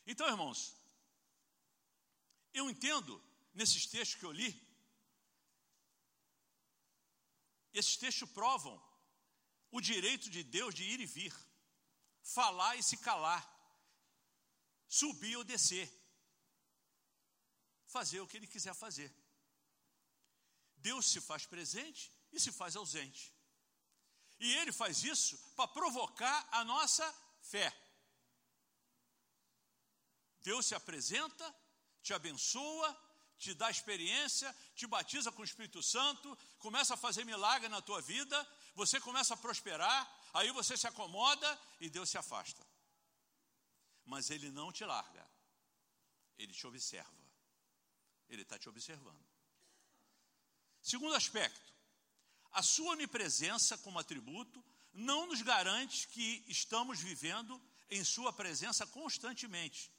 Então, 0.06 0.26
irmãos, 0.28 0.74
eu 2.52 2.68
entendo 2.70 3.22
nesses 3.52 3.86
textos 3.86 4.18
que 4.18 4.26
eu 4.26 4.32
li, 4.32 4.50
esses 7.72 7.96
textos 7.96 8.30
provam 8.30 8.80
o 9.70 9.80
direito 9.80 10.30
de 10.30 10.42
Deus 10.42 10.74
de 10.74 10.84
ir 10.84 11.00
e 11.00 11.06
vir, 11.06 11.34
falar 12.22 12.76
e 12.76 12.82
se 12.82 12.96
calar, 12.98 13.42
subir 14.86 15.36
ou 15.36 15.44
descer, 15.44 15.88
fazer 17.86 18.20
o 18.20 18.28
que 18.28 18.36
Ele 18.36 18.46
quiser 18.46 18.74
fazer. 18.74 19.12
Deus 20.76 21.06
se 21.06 21.20
faz 21.20 21.46
presente 21.46 22.12
e 22.30 22.38
se 22.38 22.52
faz 22.52 22.76
ausente. 22.76 23.34
E 24.38 24.54
ele 24.56 24.72
faz 24.72 25.02
isso 25.02 25.38
para 25.56 25.68
provocar 25.68 26.48
a 26.52 26.64
nossa 26.64 27.06
fé. 27.40 27.72
Deus 30.44 30.66
se 30.66 30.74
apresenta, 30.74 31.54
te 32.02 32.12
abençoa, 32.12 32.88
te 33.38 33.54
dá 33.54 33.70
experiência, 33.70 34.54
te 34.76 34.86
batiza 34.86 35.32
com 35.32 35.40
o 35.40 35.44
Espírito 35.44 35.82
Santo, 35.82 36.38
começa 36.58 36.92
a 36.94 36.98
fazer 36.98 37.24
milagre 37.24 37.68
na 37.68 37.80
tua 37.80 38.02
vida, 38.02 38.36
você 38.74 39.00
começa 39.00 39.32
a 39.32 39.38
prosperar, 39.38 40.00
aí 40.34 40.52
você 40.52 40.76
se 40.76 40.86
acomoda 40.86 41.60
e 41.80 41.88
Deus 41.88 42.10
se 42.10 42.18
afasta. 42.18 42.64
Mas 44.04 44.28
Ele 44.28 44.50
não 44.50 44.70
te 44.70 44.84
larga, 44.84 45.26
Ele 46.36 46.52
te 46.52 46.66
observa, 46.66 47.24
Ele 48.28 48.42
está 48.42 48.58
te 48.58 48.68
observando. 48.68 49.24
Segundo 50.82 51.14
aspecto, 51.14 51.72
a 52.52 52.62
sua 52.62 52.92
onipresença 52.92 53.78
como 53.78 53.98
atributo 53.98 54.62
não 54.92 55.26
nos 55.26 55.40
garante 55.40 56.06
que 56.08 56.44
estamos 56.46 57.00
vivendo 57.00 57.60
em 57.88 58.04
Sua 58.04 58.30
presença 58.30 58.86
constantemente 58.86 59.93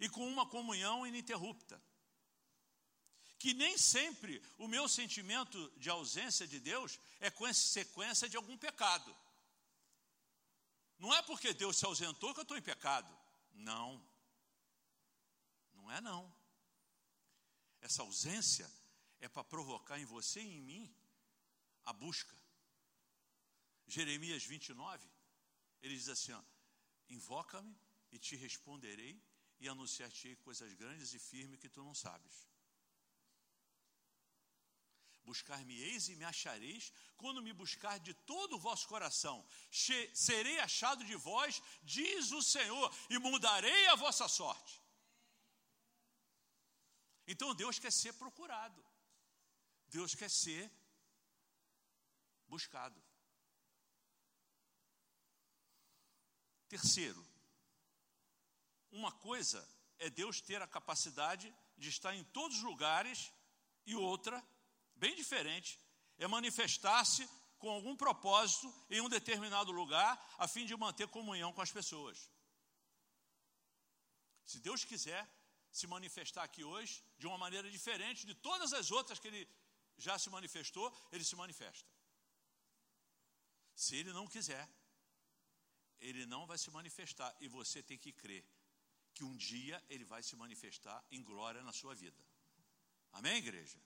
e 0.00 0.08
com 0.08 0.26
uma 0.26 0.46
comunhão 0.46 1.06
ininterrupta. 1.06 1.80
Que 3.38 3.54
nem 3.54 3.76
sempre 3.78 4.42
o 4.58 4.66
meu 4.66 4.88
sentimento 4.88 5.70
de 5.76 5.88
ausência 5.88 6.46
de 6.46 6.58
Deus 6.58 6.98
é 7.20 7.30
consequência 7.30 8.28
de 8.28 8.36
algum 8.36 8.56
pecado. 8.56 9.14
Não 10.98 11.14
é 11.14 11.22
porque 11.22 11.52
Deus 11.54 11.76
se 11.76 11.84
ausentou 11.84 12.34
que 12.34 12.40
eu 12.40 12.42
estou 12.42 12.56
em 12.56 12.62
pecado. 12.62 13.14
Não. 13.52 14.02
Não 15.72 15.90
é 15.90 16.00
não. 16.00 16.30
Essa 17.80 18.02
ausência 18.02 18.70
é 19.20 19.28
para 19.28 19.44
provocar 19.44 19.98
em 19.98 20.04
você 20.04 20.40
e 20.40 20.56
em 20.56 20.60
mim 20.60 20.94
a 21.84 21.92
busca. 21.92 22.36
Jeremias 23.86 24.44
29, 24.44 25.08
ele 25.82 25.96
diz 25.96 26.08
assim: 26.08 26.34
Invoca-me 27.08 27.74
e 28.12 28.18
te 28.18 28.36
responderei 28.36 29.20
e 29.60 29.68
anunciar-te 29.68 30.36
coisas 30.36 30.72
grandes 30.72 31.12
e 31.12 31.18
firmes 31.18 31.60
que 31.60 31.68
tu 31.68 31.82
não 31.84 31.94
sabes. 31.94 32.48
Buscar-me-eis 35.22 36.08
e 36.08 36.16
me 36.16 36.24
achareis, 36.24 36.92
quando 37.16 37.42
me 37.42 37.52
buscar 37.52 37.98
de 38.00 38.14
todo 38.14 38.56
o 38.56 38.58
vosso 38.58 38.88
coração. 38.88 39.46
Serei 40.14 40.58
achado 40.60 41.04
de 41.04 41.14
vós, 41.14 41.62
diz 41.82 42.32
o 42.32 42.42
Senhor, 42.42 42.92
e 43.10 43.18
mudarei 43.18 43.86
a 43.88 43.94
vossa 43.96 44.26
sorte. 44.26 44.82
Então 47.26 47.54
Deus 47.54 47.78
quer 47.78 47.92
ser 47.92 48.14
procurado, 48.14 48.84
Deus 49.88 50.14
quer 50.14 50.30
ser 50.30 50.68
buscado. 52.48 53.00
Terceiro, 56.68 57.29
uma 58.92 59.12
coisa 59.12 59.66
é 59.98 60.08
Deus 60.08 60.40
ter 60.40 60.60
a 60.62 60.66
capacidade 60.66 61.54
de 61.76 61.88
estar 61.88 62.14
em 62.14 62.24
todos 62.24 62.58
os 62.58 62.62
lugares, 62.62 63.32
e 63.86 63.94
outra, 63.94 64.42
bem 64.96 65.14
diferente, 65.14 65.78
é 66.18 66.26
manifestar-se 66.26 67.28
com 67.58 67.70
algum 67.70 67.96
propósito 67.96 68.72
em 68.88 69.00
um 69.00 69.08
determinado 69.08 69.70
lugar, 69.72 70.18
a 70.38 70.48
fim 70.48 70.64
de 70.64 70.76
manter 70.76 71.08
comunhão 71.08 71.52
com 71.52 71.60
as 71.60 71.70
pessoas. 71.70 72.30
Se 74.44 74.58
Deus 74.60 74.84
quiser 74.84 75.28
se 75.70 75.86
manifestar 75.86 76.42
aqui 76.42 76.64
hoje 76.64 77.04
de 77.18 77.26
uma 77.26 77.38
maneira 77.38 77.70
diferente 77.70 78.26
de 78.26 78.34
todas 78.34 78.72
as 78.72 78.90
outras 78.90 79.18
que 79.18 79.28
Ele 79.28 79.48
já 79.96 80.18
se 80.18 80.30
manifestou, 80.30 80.92
Ele 81.12 81.24
se 81.24 81.36
manifesta. 81.36 81.88
Se 83.74 83.96
Ele 83.96 84.12
não 84.12 84.26
quiser, 84.26 84.68
ele 86.00 86.26
não 86.26 86.46
vai 86.46 86.58
se 86.58 86.70
manifestar. 86.70 87.34
E 87.40 87.48
você 87.48 87.82
tem 87.82 87.98
que 87.98 88.12
crer 88.12 88.44
que 89.20 89.24
um 89.24 89.36
dia 89.36 89.84
ele 89.90 90.04
vai 90.12 90.22
se 90.22 90.34
manifestar 90.34 90.98
em 91.10 91.22
glória 91.22 91.62
na 91.62 91.74
sua 91.74 91.94
vida. 91.94 92.24
Amém, 93.12 93.36
igreja? 93.36 93.78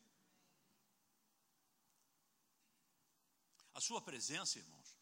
A 3.73 3.81
sua 3.81 4.01
presença, 4.01 4.61
irmãos, 4.61 4.97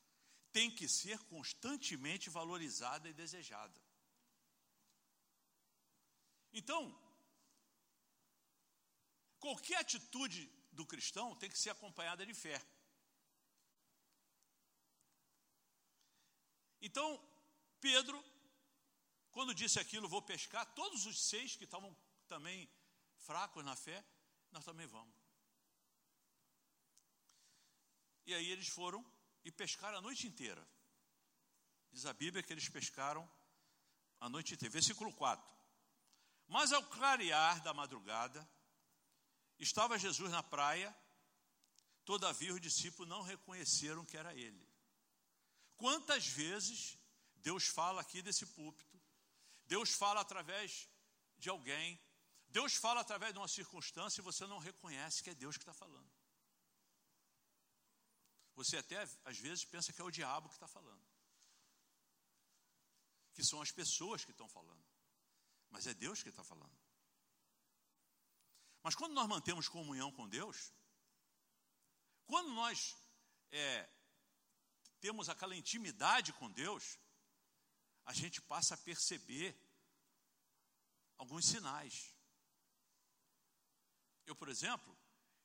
tem 0.51 0.75
que 0.75 0.88
ser 0.88 1.18
constantemente 1.25 2.31
valorizada 2.31 3.11
e 3.11 3.12
desejada. 3.12 3.79
Então, 6.51 6.81
qualquer 9.38 9.81
atitude 9.81 10.51
do 10.73 10.87
cristão 10.87 11.37
tem 11.37 11.51
que 11.51 11.59
ser 11.59 11.71
acompanhada 11.77 12.25
de 12.25 12.33
fé. 12.33 12.59
Então, 16.81 17.09
Pedro, 17.79 18.32
quando 19.33 19.55
disse 19.55 19.81
aquilo, 19.81 20.09
vou 20.09 20.23
pescar, 20.23 20.64
todos 20.75 21.07
os 21.07 21.18
seis 21.21 21.57
que 21.57 21.64
estavam 21.64 21.97
também 22.29 22.71
fracos 23.16 23.64
na 23.64 23.75
fé, 23.75 24.05
nós 24.51 24.64
também 24.64 24.87
vamos. 24.87 25.14
E 28.27 28.35
aí 28.35 28.51
eles 28.51 28.68
foram 28.68 29.05
e 29.45 29.51
pescaram 29.51 29.99
a 29.99 30.01
noite 30.01 30.27
inteira. 30.27 30.66
Diz 31.90 32.07
a 32.07 32.12
Bíblia 32.12 32.42
que 32.42 32.53
eles 32.53 32.68
pescaram 32.68 33.29
a 34.21 34.29
noite 34.29 34.55
inteira. 34.55 34.73
Versículo 34.73 35.12
4. 35.12 35.53
Mas 36.47 36.73
ao 36.73 36.85
clarear 36.85 37.62
da 37.62 37.73
madrugada, 37.75 38.49
estava 39.59 39.99
Jesus 39.99 40.31
na 40.31 40.42
praia, 40.42 40.95
todavia 42.05 42.55
os 42.55 42.61
discípulos 42.61 43.09
não 43.09 43.23
reconheceram 43.23 44.05
que 44.05 44.16
era 44.16 44.35
ele. 44.35 44.68
Quantas 45.77 46.27
vezes 46.27 46.99
Deus 47.37 47.66
fala 47.66 48.01
aqui 48.01 48.23
desse 48.23 48.47
púlpito, 48.47 49.02
Deus 49.75 49.91
fala 50.03 50.21
através 50.21 50.71
de 51.39 51.49
alguém, 51.49 51.99
Deus 52.57 52.75
fala 52.75 53.01
através 53.01 53.33
de 53.33 53.39
uma 53.39 53.49
circunstância 53.49 54.21
e 54.21 54.29
você 54.31 54.47
não 54.47 54.59
reconhece 54.59 55.23
que 55.23 55.31
é 55.31 55.35
Deus 55.35 55.57
que 55.57 55.63
está 55.63 55.73
falando. 55.73 56.13
Você 58.55 58.77
até 58.77 58.99
às 59.25 59.39
vezes 59.39 59.65
pensa 59.65 59.91
que 59.91 60.03
é 60.03 60.05
o 60.05 60.11
diabo 60.11 60.51
que 60.51 60.57
está 60.57 60.69
falando, 60.69 61.07
que 63.33 63.43
são 63.43 63.63
as 63.63 63.73
pessoas 63.73 64.27
que 64.27 64.33
estão 64.33 64.47
falando, 64.47 64.85
mas 65.71 65.87
é 65.87 65.95
Deus 65.95 66.23
que 66.23 66.29
está 66.29 66.45
falando. 66.45 66.79
Mas 68.83 68.95
quando 68.95 69.15
nós 69.15 69.27
mantemos 69.27 69.71
comunhão 69.71 70.13
com 70.13 70.29
Deus, 70.29 70.71
quando 72.27 72.51
nós 72.51 72.95
é, 73.51 73.89
temos 75.01 75.31
aquela 75.31 75.57
intimidade 75.57 76.31
com 76.35 76.51
Deus, 76.51 76.99
a 78.05 78.12
gente 78.12 78.41
passa 78.43 78.75
a 78.75 78.79
perceber 78.79 79.57
alguns 81.17 81.47
sinais. 81.47 82.17
Eu, 84.27 84.35
por 84.35 84.49
exemplo, 84.49 84.97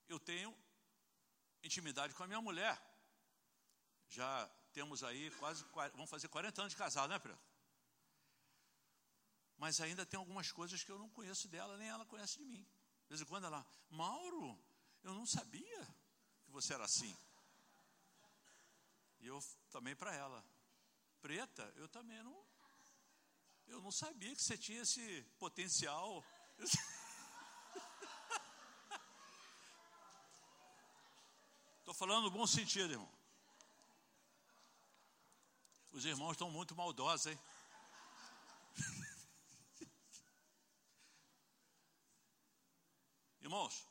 eu 0.08 0.20
tenho 0.20 0.56
intimidade 1.64 2.14
com 2.14 2.24
a 2.24 2.28
minha 2.28 2.42
mulher. 2.42 2.80
Já 4.10 4.48
temos 4.74 5.04
aí 5.04 5.30
quase, 5.32 5.64
vamos 5.94 6.10
fazer 6.10 6.28
40 6.30 6.62
anos 6.62 6.72
de 6.72 6.78
casado, 6.78 7.10
né, 7.10 7.20
Pedro? 7.20 7.40
Mas 9.58 9.82
ainda 9.82 10.06
tem 10.06 10.18
algumas 10.18 10.52
coisas 10.52 10.84
que 10.84 10.92
eu 10.92 11.00
não 11.00 11.10
conheço 11.10 11.48
dela, 11.48 11.78
nem 11.78 11.90
ela 11.90 12.06
conhece 12.06 12.38
de 12.38 12.46
mim. 12.46 12.64
De 12.64 13.10
vez 13.10 13.22
em 13.22 13.26
quando 13.26 13.46
ela, 13.46 13.66
Mauro, 13.90 14.58
eu 15.04 15.14
não 15.14 15.26
sabia 15.26 15.86
que 16.44 16.52
você 16.52 16.74
era 16.74 16.86
assim. 16.86 17.16
E 19.20 19.28
eu 19.28 19.42
também 19.72 19.96
para 19.96 20.14
ela, 20.14 20.46
preta, 21.22 21.64
eu 21.76 21.90
também 21.90 22.22
não, 22.22 22.47
eu 23.68 23.82
não 23.82 23.92
sabia 23.92 24.36
que 24.36 24.42
você 24.42 24.58
tinha 24.58 24.82
esse 24.82 25.24
potencial. 25.38 26.24
Estou 31.80 31.94
falando 31.94 32.24
no 32.24 32.32
bom 32.32 32.48
sentido, 32.48 32.92
irmão. 32.92 33.12
Os 35.92 36.06
irmãos 36.06 36.32
estão 36.32 36.52
muito 36.52 36.76
maldosos, 36.76 37.28
hein? 37.28 37.40
Irmãos, 43.42 43.88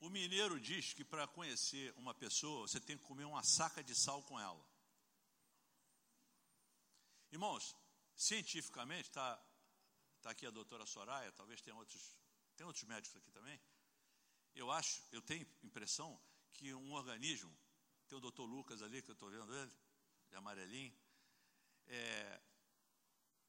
o 0.00 0.08
mineiro 0.08 0.58
diz 0.58 0.94
que 0.94 1.04
para 1.04 1.26
conhecer 1.26 1.92
uma 1.96 2.14
pessoa, 2.14 2.66
você 2.66 2.80
tem 2.80 2.96
que 2.96 3.04
comer 3.04 3.24
uma 3.24 3.42
saca 3.44 3.84
de 3.84 3.94
sal 3.94 4.22
com 4.22 4.40
ela. 4.40 4.77
Irmãos, 7.30 7.76
cientificamente, 8.16 9.08
está 9.08 9.40
tá 10.22 10.30
aqui 10.30 10.46
a 10.46 10.50
doutora 10.50 10.86
Soraya, 10.86 11.30
talvez 11.32 11.60
tenha 11.60 11.76
outros, 11.76 12.16
tem 12.56 12.66
outros 12.66 12.84
médicos 12.84 13.16
aqui 13.16 13.30
também. 13.30 13.60
Eu 14.54 14.70
acho, 14.70 15.02
eu 15.12 15.22
tenho 15.22 15.46
impressão 15.62 16.20
que 16.52 16.74
um 16.74 16.92
organismo, 16.92 17.56
tem 18.08 18.18
o 18.18 18.20
doutor 18.20 18.44
Lucas 18.44 18.82
ali, 18.82 19.02
que 19.02 19.10
eu 19.10 19.14
estou 19.14 19.30
vendo 19.30 19.54
ele, 19.54 19.72
de 20.28 20.36
amarelinho, 20.36 20.96
é, 21.86 22.40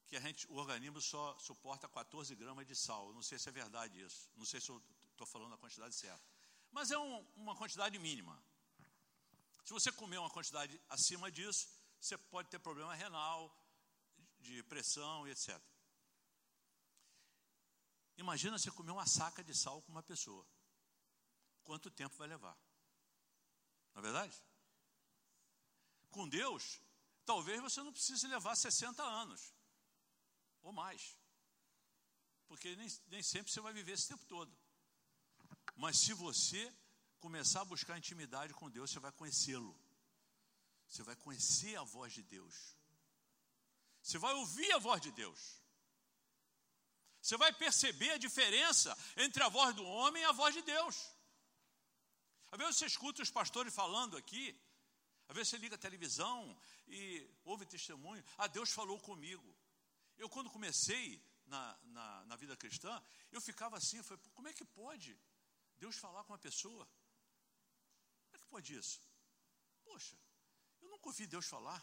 que 0.08 0.16
a 0.16 0.20
gente, 0.20 0.48
o 0.48 0.56
organismo 0.56 1.02
só 1.02 1.38
suporta 1.40 1.88
14 1.88 2.36
gramas 2.36 2.66
de 2.66 2.76
sal. 2.76 3.14
Não 3.14 3.22
sei 3.22 3.40
se 3.40 3.50
é 3.50 3.52
verdade 3.52 4.02
isso. 4.02 4.30
Não 4.36 4.46
sei 4.46 4.60
se 4.60 4.70
eu 4.70 4.82
estou 5.12 5.28
falando 5.28 5.54
a 5.54 5.58
quantidade 5.58 5.96
certa 5.96 6.40
mas 6.72 6.92
é 6.92 6.98
um, 6.98 7.26
uma 7.36 7.56
quantidade 7.56 7.98
mínima. 8.00 8.42
Se 9.64 9.74
você 9.74 9.92
comer 9.92 10.18
uma 10.18 10.30
quantidade 10.30 10.80
acima 10.90 11.32
disso, 11.32 11.68
você 12.00 12.18
pode 12.18 12.50
ter 12.50 12.60
problema 12.60 12.94
renal, 12.96 13.54
de 14.40 14.64
pressão 14.64 15.28
e 15.28 15.32
etc. 15.32 15.62
Imagina 18.18 18.58
você 18.58 18.72
comer 18.72 18.92
uma 18.92 19.06
saca 19.06 19.44
de 19.44 19.56
sal 19.56 19.82
com 19.82 19.92
uma 19.92 20.04
pessoa. 20.04 20.46
Quanto 21.64 21.90
tempo 21.90 22.16
vai 22.18 22.28
levar? 22.28 22.58
Não 23.94 24.00
é 24.00 24.02
verdade? 24.02 24.36
Com 26.10 26.28
Deus, 26.28 26.82
talvez 27.26 27.62
você 27.62 27.82
não 27.82 27.94
precise 27.94 28.28
levar 28.28 28.56
60 28.56 29.02
anos 29.04 29.54
ou 30.62 30.74
mais. 30.74 31.18
Porque 32.48 32.76
nem, 32.76 32.88
nem 33.08 33.24
sempre 33.24 33.52
você 33.52 33.62
vai 33.62 33.72
viver 33.72 33.94
esse 33.94 34.08
tempo 34.08 34.26
todo. 34.26 34.52
Mas 35.76 36.00
se 36.00 36.14
você 36.14 36.76
começar 37.20 37.62
a 37.62 37.66
buscar 37.66 37.98
intimidade 37.98 38.54
com 38.54 38.70
Deus, 38.70 38.92
você 38.92 39.00
vai 39.00 39.12
conhecê-lo. 39.12 39.80
Você 40.88 41.04
vai 41.04 41.16
conhecer 41.16 41.76
a 41.78 41.84
voz 41.84 42.12
de 42.14 42.24
Deus. 42.24 42.76
Você 44.02 44.18
vai 44.18 44.34
ouvir 44.34 44.72
a 44.74 44.80
voz 44.80 45.02
de 45.02 45.12
Deus. 45.12 45.60
Você 47.22 47.38
vai 47.38 47.52
perceber 47.54 48.12
a 48.12 48.18
diferença 48.18 48.98
entre 49.18 49.44
a 49.44 49.50
voz 49.50 49.76
do 49.76 49.84
homem 49.84 50.24
e 50.24 50.26
a 50.26 50.32
voz 50.32 50.54
de 50.54 50.62
Deus. 50.62 50.96
Às 52.52 52.58
vezes 52.58 52.78
você 52.78 52.86
escuta 52.86 53.22
os 53.22 53.30
pastores 53.30 53.74
falando 53.74 54.18
aqui, 54.18 54.60
às 55.28 55.36
vezes 55.36 55.50
você 55.50 55.58
liga 55.58 55.76
a 55.76 55.80
televisão 55.80 56.60
e 56.88 57.30
ouve 57.44 57.66
testemunho. 57.66 58.24
Ah, 58.38 58.48
Deus 58.48 58.72
falou 58.72 59.00
comigo. 59.00 59.56
Eu, 60.18 60.28
quando 60.28 60.50
comecei 60.50 61.22
na, 61.46 61.80
na, 61.84 62.26
na 62.26 62.36
vida 62.36 62.58
cristã, 62.58 63.02
eu 63.32 63.40
ficava 63.40 63.78
assim, 63.78 63.98
eu 63.98 64.04
falei, 64.04 64.24
como 64.34 64.48
é 64.48 64.54
que 64.54 64.66
pode 64.66 65.18
Deus 65.78 65.98
falar 65.98 66.24
com 66.24 66.34
uma 66.34 66.40
pessoa? 66.40 66.86
Como 68.26 68.36
é 68.36 68.40
que 68.40 68.48
pode 68.48 68.76
isso? 68.76 69.00
Poxa, 69.84 70.18
eu 70.82 70.90
nunca 70.90 71.10
ouvi 71.10 71.28
Deus 71.28 71.46
falar. 71.46 71.80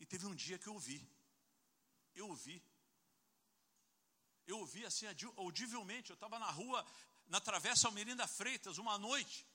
E 0.00 0.06
teve 0.06 0.26
um 0.26 0.34
dia 0.34 0.58
que 0.58 0.66
eu 0.66 0.72
ouvi. 0.72 1.06
Eu 2.14 2.28
ouvi. 2.28 2.60
Eu 4.46 4.58
ouvi 4.58 4.84
assim 4.86 5.06
audivelmente. 5.36 6.10
Eu 6.10 6.14
estava 6.14 6.38
na 6.38 6.50
rua, 6.50 6.84
na 7.28 7.38
Travessa 7.38 7.86
Almerinda 7.86 8.26
Freitas, 8.26 8.78
uma 8.78 8.96
noite. 8.98 9.46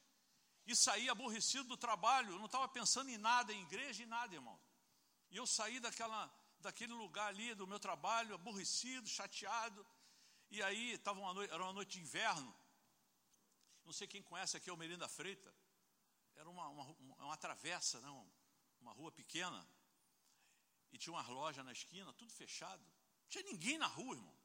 E 0.68 0.76
saí 0.76 1.10
aborrecido 1.10 1.68
do 1.68 1.76
trabalho. 1.76 2.34
Eu 2.34 2.38
não 2.38 2.46
estava 2.46 2.68
pensando 2.70 3.10
em 3.10 3.18
nada, 3.18 3.52
em 3.52 3.62
igreja 3.64 4.04
e 4.04 4.06
nada, 4.06 4.36
irmão. 4.36 4.60
E 5.32 5.38
eu 5.38 5.48
saí 5.48 5.80
daquela, 5.80 6.32
daquele 6.60 6.94
lugar 6.94 7.28
ali 7.30 7.56
do 7.56 7.68
meu 7.68 7.80
trabalho, 7.80 8.36
aborrecido, 8.36 9.10
chateado. 9.10 9.86
E 10.52 10.62
aí, 10.62 10.92
estava 10.94 11.20
uma 11.20 11.34
noite, 11.34 11.52
era 11.52 11.64
uma 11.64 11.74
noite 11.74 11.94
de 11.94 12.02
inverno. 12.02 12.56
Não 13.84 13.94
sei 13.94 14.08
quem 14.08 14.22
conhece 14.22 14.56
aqui 14.56 14.70
Almerinda 14.70 15.08
Freitas. 15.08 15.54
Era 16.36 16.50
uma, 16.50 16.68
uma, 16.70 16.86
uma 17.18 17.38
travessa, 17.38 18.00
né? 18.00 18.10
uma 18.80 18.94
rua 18.94 19.12
pequena 19.12 19.68
e 20.96 20.98
tinha 20.98 21.14
umas 21.14 21.28
lojas 21.28 21.64
na 21.66 21.74
esquina, 21.74 22.14
tudo 22.14 22.32
fechado. 22.32 22.82
Não 22.82 23.28
tinha 23.28 23.44
ninguém 23.44 23.78
na 23.78 23.88
rua, 23.88 24.16
irmão. 24.16 24.36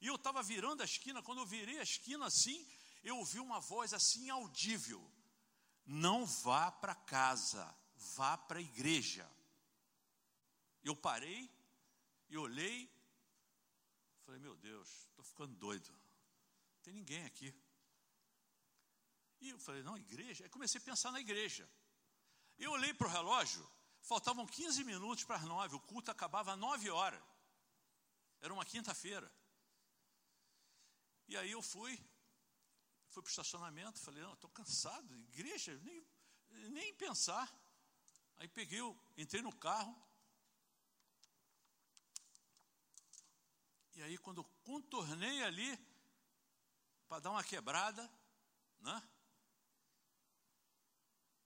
E 0.00 0.06
eu 0.06 0.16
estava 0.16 0.42
virando 0.42 0.82
a 0.82 0.84
esquina, 0.84 1.22
quando 1.22 1.38
eu 1.38 1.46
virei 1.46 1.78
a 1.78 1.82
esquina 1.82 2.26
assim, 2.26 2.68
eu 3.02 3.16
ouvi 3.16 3.40
uma 3.40 3.58
voz 3.58 3.94
assim 3.94 4.28
audível: 4.28 5.02
Não 5.86 6.26
vá 6.26 6.70
para 6.70 6.94
casa, 6.94 7.64
vá 8.14 8.36
para 8.36 8.58
a 8.58 8.62
igreja. 8.62 9.26
Eu 10.82 10.94
parei 10.94 11.50
e 12.28 12.36
olhei, 12.36 12.90
falei: 14.24 14.40
Meu 14.40 14.56
Deus, 14.56 14.88
estou 15.08 15.24
ficando 15.24 15.54
doido, 15.56 15.90
não 15.90 16.82
tem 16.82 16.92
ninguém 16.92 17.24
aqui. 17.24 17.54
E 19.40 19.48
eu 19.48 19.58
falei: 19.58 19.82
Não, 19.82 19.96
igreja. 19.96 20.44
Aí 20.44 20.50
comecei 20.50 20.78
a 20.78 20.84
pensar 20.84 21.10
na 21.12 21.20
igreja. 21.20 21.66
Eu 22.58 22.72
olhei 22.72 22.92
para 22.92 23.06
o 23.06 23.10
relógio, 23.10 23.66
Faltavam 24.04 24.46
15 24.46 24.84
minutos 24.84 25.24
para 25.24 25.36
as 25.36 25.44
nove, 25.44 25.74
o 25.74 25.80
culto 25.80 26.10
acabava 26.10 26.52
às 26.52 26.58
nove 26.58 26.90
horas. 26.90 27.22
Era 28.38 28.52
uma 28.52 28.64
quinta-feira. 28.64 29.32
E 31.26 31.34
aí 31.38 31.50
eu 31.50 31.62
fui, 31.62 31.96
fui 33.08 33.22
para 33.22 33.28
o 33.28 33.30
estacionamento, 33.30 33.98
falei, 33.98 34.22
não, 34.22 34.34
estou 34.34 34.50
cansado, 34.50 35.16
igreja, 35.16 35.74
nem, 35.78 36.06
nem 36.68 36.94
pensar. 36.94 37.50
Aí 38.36 38.46
peguei, 38.46 38.80
entrei 39.16 39.40
no 39.40 39.56
carro. 39.56 39.96
E 43.94 44.02
aí 44.02 44.18
quando 44.18 44.44
contornei 44.64 45.42
ali, 45.44 45.78
para 47.08 47.20
dar 47.20 47.30
uma 47.30 47.42
quebrada, 47.42 48.12
né? 48.80 49.02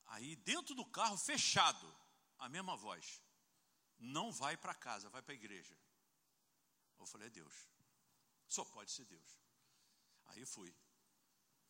Aí 0.06 0.34
dentro 0.34 0.74
do 0.74 0.84
carro, 0.84 1.16
fechado, 1.16 1.97
a 2.38 2.48
mesma 2.48 2.76
voz. 2.76 3.20
Não 3.98 4.30
vai 4.32 4.56
para 4.56 4.74
casa, 4.74 5.08
vai 5.08 5.22
para 5.22 5.32
a 5.32 5.36
igreja. 5.36 5.76
Eu 6.98 7.06
falei, 7.06 7.28
é 7.28 7.30
Deus. 7.30 7.54
Só 8.46 8.64
pode 8.64 8.90
ser 8.90 9.04
Deus. 9.04 9.38
Aí 10.26 10.44
fui. 10.46 10.74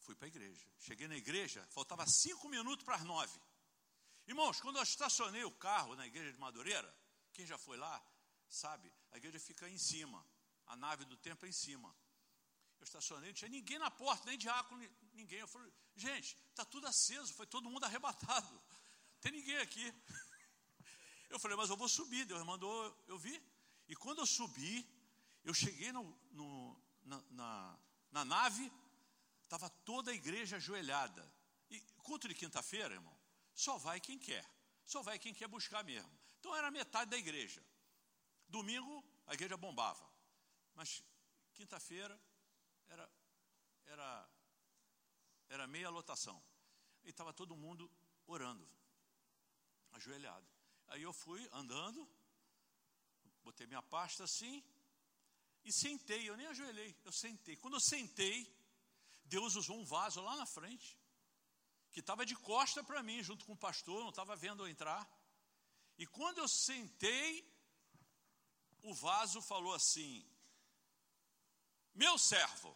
Fui 0.01 0.15
para 0.15 0.27
a 0.27 0.29
igreja. 0.29 0.67
Cheguei 0.79 1.09
na 1.09 1.17
igreja, 1.17 1.67
faltava 1.71 2.07
cinco 2.07 2.49
minutos 2.49 2.85
para 2.85 2.97
as 2.97 3.05
nove. 3.05 3.41
Irmãos, 4.27 4.61
quando 4.61 4.77
eu 4.77 4.83
estacionei 4.83 5.45
o 5.45 5.51
carro 5.53 5.97
na 5.97 6.07
igreja 6.07 6.33
de 6.33 6.39
Madureira, 6.39 6.95
quem 7.33 7.47
já 7.47 7.59
foi 7.59 7.77
lá, 7.77 8.03
sabe, 8.49 8.93
a 9.11 9.17
igreja 9.17 9.41
fica 9.41 9.69
em 9.69 9.79
cima. 9.79 10.25
A 10.67 10.77
nave 10.77 11.05
do 11.07 11.17
templo 11.17 11.47
é 11.47 11.49
em 11.49 11.53
cima. 11.53 11.95
Eu 12.79 12.85
estacionei, 12.85 13.31
não 13.31 13.35
tinha 13.35 13.49
ninguém 13.49 13.79
na 13.79 13.91
porta, 13.91 14.27
nem 14.27 14.39
diácono, 14.39 14.87
ninguém. 15.13 15.41
Eu 15.41 15.49
falei, 15.49 15.73
gente, 15.97 16.37
está 16.51 16.65
tudo 16.65 16.87
aceso, 16.87 17.33
foi 17.35 17.47
todo 17.47 17.71
mundo 17.71 17.85
arrebatado. 17.85 18.55
Não 18.55 19.21
tem 19.21 19.33
ninguém 19.33 19.57
aqui. 19.59 19.93
Eu 21.29 21.39
falei, 21.39 21.57
mas 21.57 21.71
eu 21.71 21.77
vou 21.77 21.89
subir. 21.89 22.25
Deus 22.25 22.43
mandou 22.45 23.05
eu 23.07 23.19
vir. 23.19 23.43
E 23.89 23.97
quando 23.97 24.19
eu 24.19 24.27
subi, 24.27 24.87
eu 25.45 25.55
cheguei 25.55 25.93
no, 25.93 26.05
no, 26.31 26.83
na, 27.03 27.23
na, 27.31 27.79
na 28.11 28.25
nave, 28.25 28.73
estava 29.43 29.69
toda 29.85 30.11
a 30.11 30.15
igreja 30.15 30.57
ajoelhada. 30.57 31.27
E 31.71 31.81
culto 32.03 32.29
de 32.29 32.35
quinta-feira, 32.35 32.95
irmão, 32.95 33.17
só 33.55 33.77
vai 33.79 34.01
quem 34.01 34.19
quer. 34.19 34.49
Só 34.85 35.03
vai 35.03 35.19
quem 35.19 35.35
quer 35.35 35.49
buscar 35.49 35.85
mesmo. 35.85 36.11
Então 36.39 36.55
era 36.55 36.71
metade 36.71 37.11
da 37.11 37.17
igreja. 37.17 37.63
Domingo 38.49 39.05
a 39.27 39.35
igreja 39.35 39.57
bombava. 39.57 40.07
Mas 40.75 41.03
quinta-feira 41.55 42.19
era, 42.89 43.11
era, 43.87 44.31
era 45.49 45.67
meia 45.67 45.91
lotação. 45.91 46.43
E 47.05 47.11
estava 47.11 47.33
todo 47.33 47.57
mundo 47.57 47.91
orando, 48.27 48.69
ajoelhado. 49.93 50.58
Aí 50.89 51.03
eu 51.03 51.13
fui 51.13 51.47
andando, 51.53 52.09
botei 53.43 53.67
minha 53.67 53.83
pasta 53.83 54.25
assim 54.25 54.65
e 55.65 55.73
sentei. 55.73 56.29
Eu 56.29 56.37
nem 56.37 56.47
ajoelhei, 56.47 56.97
eu 57.05 57.13
sentei. 57.13 57.57
Quando 57.57 57.75
eu 57.75 57.81
sentei, 57.81 58.51
Deus 59.25 59.55
usou 59.55 59.79
um 59.79 59.85
vaso 59.85 60.21
lá 60.23 60.37
na 60.37 60.47
frente, 60.47 60.99
que 61.93 62.01
estava 62.01 62.25
de 62.25 62.35
costa 62.37 62.83
para 62.83 63.03
mim, 63.03 63.23
junto 63.23 63.45
com 63.45 63.53
o 63.53 63.57
pastor, 63.57 64.01
não 64.01 64.11
estava 64.11 64.35
vendo 64.35 64.63
eu 64.63 64.69
entrar. 64.69 65.07
E 65.99 66.07
quando 66.07 66.39
eu 66.39 66.49
sentei, 66.49 67.47
o 68.83 68.95
vaso 68.95 69.43
falou 69.43 69.75
assim: 69.75 70.25
Meu 71.95 72.17
servo, 72.17 72.75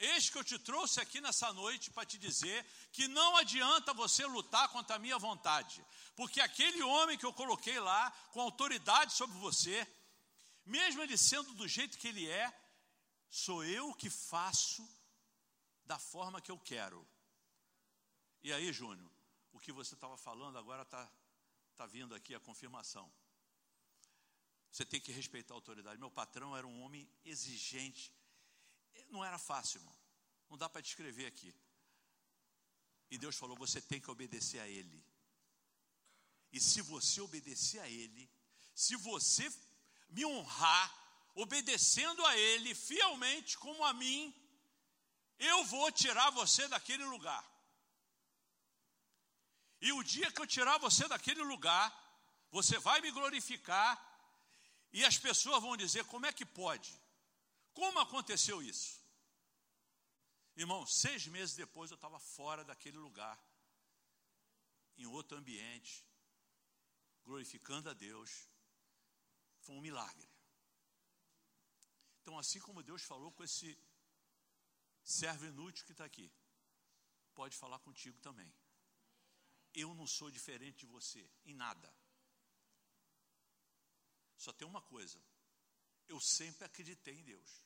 Eis 0.00 0.30
que 0.30 0.38
eu 0.38 0.44
te 0.44 0.58
trouxe 0.58 0.98
aqui 0.98 1.20
nessa 1.20 1.52
noite 1.52 1.90
para 1.90 2.06
te 2.06 2.16
dizer 2.16 2.64
que 2.90 3.06
não 3.06 3.36
adianta 3.36 3.92
você 3.92 4.24
lutar 4.24 4.68
contra 4.70 4.96
a 4.96 4.98
minha 4.98 5.18
vontade, 5.18 5.84
porque 6.16 6.40
aquele 6.40 6.82
homem 6.82 7.18
que 7.18 7.26
eu 7.26 7.34
coloquei 7.34 7.78
lá, 7.78 8.10
com 8.32 8.40
autoridade 8.40 9.12
sobre 9.12 9.36
você, 9.38 9.86
mesmo 10.64 11.02
ele 11.02 11.18
sendo 11.18 11.52
do 11.52 11.68
jeito 11.68 11.98
que 11.98 12.08
ele 12.08 12.26
é, 12.26 12.50
sou 13.28 13.62
eu 13.62 13.92
que 13.92 14.08
faço 14.08 14.88
da 15.84 15.98
forma 15.98 16.40
que 16.40 16.50
eu 16.50 16.58
quero. 16.58 17.06
E 18.42 18.54
aí, 18.54 18.72
Júnior, 18.72 19.10
o 19.52 19.60
que 19.60 19.70
você 19.70 19.94
estava 19.94 20.16
falando 20.16 20.56
agora 20.56 20.82
está 20.82 21.12
tá 21.76 21.84
vindo 21.84 22.14
aqui 22.14 22.34
a 22.34 22.40
confirmação. 22.40 23.12
Você 24.70 24.84
tem 24.84 25.00
que 25.00 25.12
respeitar 25.12 25.52
a 25.52 25.56
autoridade. 25.56 25.98
Meu 25.98 26.10
patrão 26.10 26.56
era 26.56 26.66
um 26.66 26.80
homem 26.82 27.06
exigente, 27.24 28.10
não 29.10 29.24
era 29.24 29.38
fácil, 29.38 29.78
irmão. 29.78 29.96
Não 30.48 30.58
dá 30.58 30.68
para 30.68 30.80
descrever 30.80 31.26
aqui. 31.26 31.54
E 33.10 33.18
Deus 33.18 33.36
falou: 33.36 33.56
você 33.56 33.80
tem 33.80 34.00
que 34.00 34.10
obedecer 34.10 34.60
a 34.60 34.68
Ele. 34.68 35.04
E 36.52 36.60
se 36.60 36.80
você 36.82 37.20
obedecer 37.20 37.80
a 37.80 37.88
Ele, 37.88 38.30
se 38.74 38.96
você 38.96 39.50
me 40.08 40.24
honrar, 40.26 41.30
obedecendo 41.34 42.24
a 42.26 42.36
Ele 42.36 42.74
fielmente 42.74 43.56
como 43.58 43.84
a 43.84 43.92
mim, 43.92 44.34
eu 45.38 45.64
vou 45.64 45.90
tirar 45.92 46.30
você 46.30 46.66
daquele 46.68 47.04
lugar. 47.04 47.44
E 49.80 49.92
o 49.92 50.02
dia 50.02 50.30
que 50.30 50.40
eu 50.40 50.46
tirar 50.46 50.78
você 50.78 51.08
daquele 51.08 51.42
lugar, 51.42 51.88
você 52.50 52.78
vai 52.78 53.00
me 53.00 53.10
glorificar, 53.10 53.98
e 54.92 55.04
as 55.04 55.16
pessoas 55.18 55.62
vão 55.62 55.76
dizer: 55.76 56.04
como 56.04 56.26
é 56.26 56.32
que 56.32 56.44
pode? 56.44 56.92
Como 57.72 57.98
aconteceu 57.98 58.62
isso? 58.62 58.99
Irmão, 60.56 60.84
seis 60.86 61.26
meses 61.26 61.54
depois 61.54 61.90
eu 61.90 61.94
estava 61.94 62.18
fora 62.18 62.64
daquele 62.64 62.98
lugar, 62.98 63.38
em 64.96 65.06
outro 65.06 65.38
ambiente, 65.38 66.04
glorificando 67.24 67.88
a 67.88 67.94
Deus. 67.94 68.48
Foi 69.60 69.74
um 69.74 69.80
milagre. 69.80 70.28
Então, 72.20 72.38
assim 72.38 72.60
como 72.60 72.82
Deus 72.82 73.02
falou 73.02 73.32
com 73.32 73.42
esse 73.42 73.78
servo 75.02 75.46
inútil 75.46 75.86
que 75.86 75.92
está 75.92 76.04
aqui, 76.04 76.30
pode 77.34 77.56
falar 77.56 77.78
contigo 77.80 78.18
também. 78.18 78.52
Eu 79.72 79.94
não 79.94 80.06
sou 80.06 80.30
diferente 80.30 80.80
de 80.80 80.86
você 80.86 81.30
em 81.44 81.54
nada. 81.54 81.92
Só 84.36 84.52
tem 84.52 84.66
uma 84.66 84.82
coisa: 84.82 85.22
eu 86.08 86.20
sempre 86.20 86.64
acreditei 86.64 87.14
em 87.14 87.24
Deus. 87.24 87.64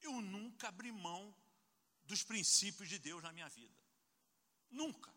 Eu 0.00 0.20
nunca 0.20 0.68
abri 0.68 0.90
mão 0.92 1.34
dos 2.10 2.22
princípios 2.30 2.88
de 2.88 2.98
Deus 2.98 3.22
na 3.22 3.32
minha 3.36 3.48
vida. 3.60 3.80
Nunca. 4.70 5.12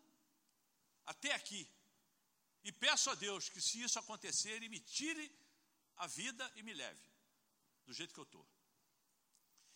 Até 1.12 1.32
aqui. 1.32 1.62
E 2.62 2.70
peço 2.84 3.10
a 3.10 3.14
Deus 3.14 3.48
que, 3.48 3.60
se 3.60 3.82
isso 3.82 3.98
acontecer, 3.98 4.50
Ele 4.50 4.68
me 4.68 4.78
tire 4.78 5.26
a 5.96 6.06
vida 6.06 6.44
e 6.54 6.62
me 6.62 6.74
leve 6.82 7.06
do 7.86 7.92
jeito 7.92 8.14
que 8.14 8.20
eu 8.20 8.30
estou. 8.30 8.46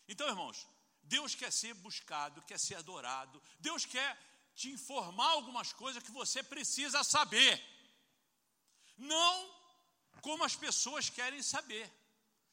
Então, 0.06 0.28
irmãos, 0.28 0.58
Deus 1.02 1.34
quer 1.34 1.50
ser 1.50 1.74
buscado, 1.86 2.42
quer 2.42 2.60
ser 2.60 2.76
adorado, 2.76 3.42
Deus 3.58 3.84
quer 3.84 4.10
te 4.54 4.70
informar 4.70 5.30
algumas 5.30 5.72
coisas 5.72 6.02
que 6.02 6.12
você 6.20 6.42
precisa 6.42 7.02
saber. 7.02 7.54
Não 8.96 9.34
como 10.20 10.44
as 10.44 10.54
pessoas 10.54 11.10
querem 11.10 11.42
saber. 11.42 11.86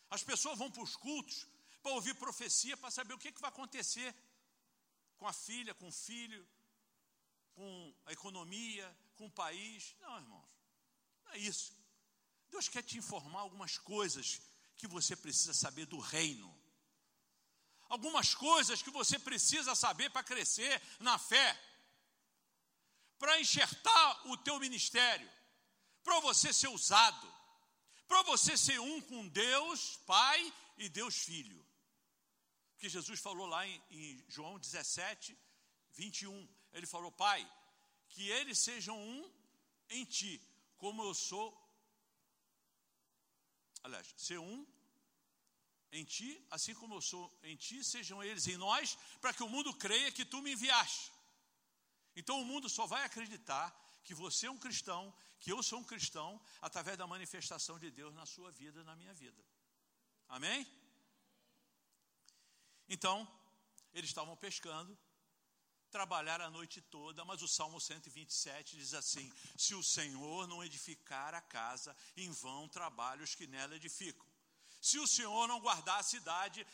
As 0.10 0.24
pessoas 0.24 0.58
vão 0.58 0.72
para 0.72 0.84
os 0.84 0.96
cultos 0.96 1.48
para 1.82 1.92
ouvir 1.92 2.16
profecia, 2.16 2.78
para 2.78 2.90
saber 2.98 3.14
o 3.14 3.18
que, 3.18 3.32
que 3.32 3.42
vai 3.42 3.50
acontecer 3.50 4.16
com 5.24 5.30
a 5.30 5.32
filha, 5.32 5.74
com 5.76 5.88
o 5.88 5.92
filho, 5.92 6.46
com 7.54 7.96
a 8.06 8.12
economia, 8.12 8.86
com 9.16 9.28
o 9.28 9.32
país. 9.32 9.96
Não, 10.02 10.18
irmãos, 10.18 10.50
não 11.24 11.32
é 11.32 11.38
isso. 11.38 11.74
Deus 12.52 12.68
quer 12.68 12.84
te 12.84 12.98
informar 12.98 13.40
algumas 13.40 13.78
coisas 13.78 14.42
que 14.76 14.86
você 14.86 15.16
precisa 15.16 15.54
saber 15.54 15.86
do 15.86 15.98
reino. 15.98 16.54
Algumas 17.88 18.36
coisas 18.36 18.82
que 18.82 18.92
você 18.92 19.18
precisa 19.18 19.74
saber 19.76 20.10
para 20.10 20.26
crescer 20.26 20.82
na 21.00 21.18
fé. 21.18 21.58
Para 23.18 23.40
enxertar 23.40 24.28
o 24.28 24.36
teu 24.36 24.60
ministério. 24.60 25.32
Para 26.04 26.20
você 26.20 26.52
ser 26.52 26.68
usado. 26.68 27.34
Para 28.10 28.24
você 28.24 28.58
ser 28.58 28.78
um 28.78 29.00
com 29.00 29.26
Deus, 29.30 29.96
Pai 30.06 30.54
e 30.78 30.90
Deus 30.90 31.16
Filho. 31.16 31.66
Porque 32.84 33.00
Jesus 33.00 33.22
falou 33.22 33.46
lá 33.46 33.66
em, 33.66 33.82
em 33.92 34.26
João 34.28 34.60
17, 34.60 35.38
21. 35.94 36.50
Ele 36.74 36.86
falou, 36.86 37.14
Pai, 37.14 37.50
que 38.10 38.28
eles 38.28 38.60
sejam 38.60 39.00
um 39.00 39.32
em 39.90 40.04
ti, 40.04 40.42
como 40.78 41.02
eu 41.02 41.14
sou. 41.14 41.48
Aliás, 43.84 44.14
ser 44.18 44.38
um 44.38 44.68
em 45.94 46.04
ti, 46.04 46.46
assim 46.52 46.74
como 46.74 46.96
eu 46.96 47.02
sou 47.02 47.34
em 47.44 47.56
ti, 47.56 47.82
sejam 47.86 48.22
eles 48.22 48.48
em 48.48 48.58
nós, 48.58 48.98
para 49.22 49.34
que 49.34 49.44
o 49.44 49.48
mundo 49.48 49.74
creia 49.76 50.12
que 50.12 50.26
tu 50.26 50.42
me 50.42 50.52
enviaste. 50.52 51.10
Então 52.18 52.42
o 52.42 52.46
mundo 52.46 52.68
só 52.68 52.86
vai 52.86 53.06
acreditar 53.06 53.74
que 54.04 54.14
você 54.14 54.48
é 54.48 54.52
um 54.52 54.60
cristão, 54.60 55.16
que 55.40 55.54
eu 55.54 55.64
sou 55.64 55.80
um 55.80 55.86
cristão, 55.86 56.30
através 56.62 56.98
da 56.98 57.08
manifestação 57.08 57.80
de 57.80 57.90
Deus 57.90 58.14
na 58.14 58.26
sua 58.26 58.52
vida 58.52 58.84
na 58.84 58.94
minha 58.94 59.14
vida. 59.14 59.42
Amém? 60.28 60.83
Então, 62.90 63.28
eles 63.94 64.10
estavam 64.10 64.36
pescando, 64.36 64.98
trabalharam 65.92 66.46
a 66.46 66.50
noite 66.50 66.82
toda, 66.82 67.24
mas 67.24 67.42
o 67.42 67.48
Salmo 67.48 67.80
127 67.80 68.78
diz 68.78 68.94
assim: 68.94 69.32
Se 69.58 69.76
o 69.76 69.84
Senhor 69.84 70.48
não 70.48 70.64
edificar 70.64 71.34
a 71.34 71.42
casa, 71.42 71.96
em 72.18 72.32
vão 72.32 72.68
trabalham 72.68 73.24
os 73.24 73.36
que 73.36 73.48
nela 73.48 73.76
edificam. 73.76 74.26
Se 74.82 75.00
o 75.00 75.08
Senhor 75.08 75.48
não 75.48 75.62
guardar 75.62 76.00
a 76.00 76.04
cidade, 76.04 76.66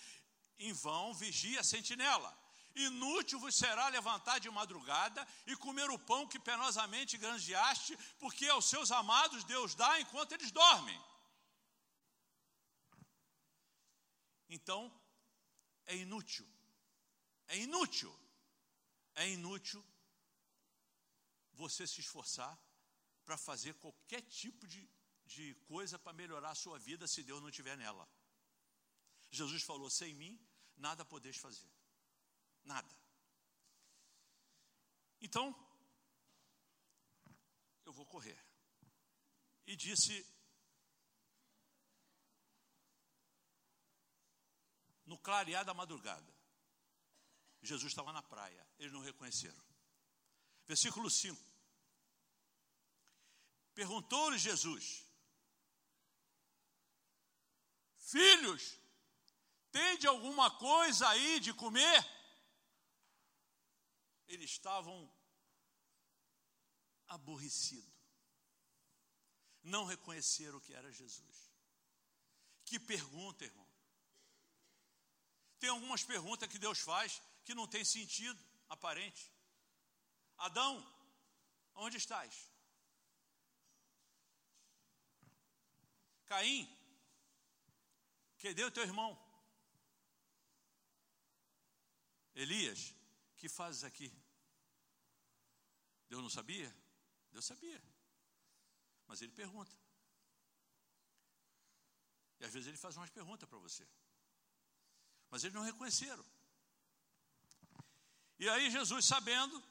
em 0.57 0.73
vão 0.73 1.13
vigia 1.13 1.59
a 1.59 1.63
sentinela. 1.63 2.37
Inútil 2.75 3.39
vos 3.39 3.55
será 3.55 3.87
levantar 3.89 4.39
de 4.39 4.49
madrugada 4.49 5.27
e 5.45 5.55
comer 5.55 5.89
o 5.89 5.99
pão 5.99 6.27
que 6.27 6.39
penosamente 6.39 7.17
granjeaste, 7.17 7.97
porque 8.19 8.47
aos 8.47 8.65
seus 8.65 8.91
amados 8.91 9.43
Deus 9.43 9.75
dá 9.75 9.99
enquanto 9.99 10.31
eles 10.33 10.51
dormem. 10.51 10.99
Então, 14.49 14.91
é 15.91 15.95
inútil, 15.95 16.47
é 17.47 17.57
inútil 17.57 18.13
é 19.19 19.27
inútil 19.29 19.83
você 21.61 21.85
se 21.85 21.99
esforçar 21.99 22.57
para 23.25 23.37
fazer 23.37 23.73
qualquer 23.75 24.21
tipo 24.21 24.65
de, 24.65 24.89
de 25.25 25.55
coisa 25.71 25.99
para 25.99 26.13
melhorar 26.13 26.51
a 26.51 26.61
sua 26.63 26.79
vida 26.79 27.05
se 27.07 27.21
Deus 27.21 27.41
não 27.41 27.49
estiver 27.49 27.75
nela. 27.77 28.09
Jesus 29.29 29.61
falou: 29.63 29.89
sem 29.89 30.13
mim, 30.13 30.39
nada 30.77 31.03
podeis 31.03 31.37
fazer. 31.37 31.69
Nada. 32.63 32.95
Então, 35.19 35.45
eu 37.85 37.91
vou 37.91 38.05
correr. 38.05 38.39
E 39.67 39.75
disse: 39.75 40.25
clarear 45.29 45.63
da 45.63 45.75
madrugada, 45.75 46.33
Jesus 47.61 47.91
estava 47.91 48.11
na 48.11 48.23
praia, 48.23 48.67
eles 48.79 48.91
não 48.91 49.01
reconheceram. 49.01 49.63
Versículo 50.65 51.07
5. 51.07 51.39
Perguntou-lhe 53.75 54.39
Jesus: 54.39 55.05
Filhos, 57.97 58.79
tende 59.71 60.07
alguma 60.07 60.49
coisa 60.57 61.07
aí 61.09 61.39
de 61.39 61.53
comer? 61.53 61.99
Eles 64.27 64.49
estavam 64.49 64.97
aborrecidos. 67.07 67.93
Não 69.61 69.85
reconheceram 69.85 70.59
que 70.59 70.73
era 70.73 70.91
Jesus. 70.91 71.51
Que 72.65 72.79
pergunta, 72.79 73.45
irmão. 73.45 73.68
Tem 75.59 75.69
algumas 75.69 76.03
perguntas 76.03 76.49
que 76.49 76.57
Deus 76.57 76.79
faz 76.79 77.21
que 77.43 77.53
não 77.53 77.67
tem 77.67 77.83
sentido 77.83 78.41
aparente. 78.69 79.31
Adão, 80.37 80.73
onde 81.75 81.97
estás? 81.97 82.49
Caim, 86.25 86.63
cadê 88.41 88.63
o 88.63 88.71
teu 88.71 88.83
irmão? 88.83 89.11
Elias, 92.35 92.95
que 93.35 93.49
fazes 93.49 93.83
aqui? 93.83 94.09
Deus 96.07 96.21
não 96.21 96.29
sabia? 96.29 96.73
Deus 97.31 97.45
sabia. 97.45 97.81
Mas 99.07 99.21
ele 99.21 99.31
pergunta. 99.33 99.75
E 102.39 102.45
às 102.45 102.53
vezes 102.53 102.67
ele 102.67 102.77
faz 102.77 102.95
umas 102.95 103.09
perguntas 103.09 103.49
para 103.49 103.57
você. 103.57 103.85
Mas 105.29 105.43
eles 105.43 105.53
não 105.53 105.63
reconheceram. 105.63 106.25
E 108.39 108.47
aí 108.49 108.71
Jesus, 108.71 109.05
sabendo, 109.05 109.61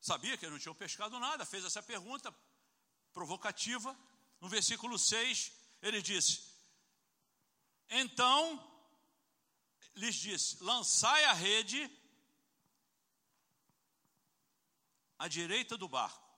sabia 0.00 0.36
que 0.36 0.44
eles 0.44 0.52
não 0.52 0.60
tinham 0.60 0.74
pescado 0.74 1.18
nada, 1.18 1.46
fez 1.46 1.64
essa 1.64 1.82
pergunta 1.82 2.34
provocativa. 3.12 3.96
No 4.40 4.48
versículo 4.48 4.98
6, 4.98 5.52
ele 5.82 6.02
disse: 6.02 6.42
Então 7.88 8.42
lhes 9.94 10.14
disse: 10.14 10.62
Lançai 10.62 11.24
a 11.24 11.32
rede 11.32 11.90
à 15.18 15.26
direita 15.26 15.76
do 15.76 15.88
barco 15.88 16.28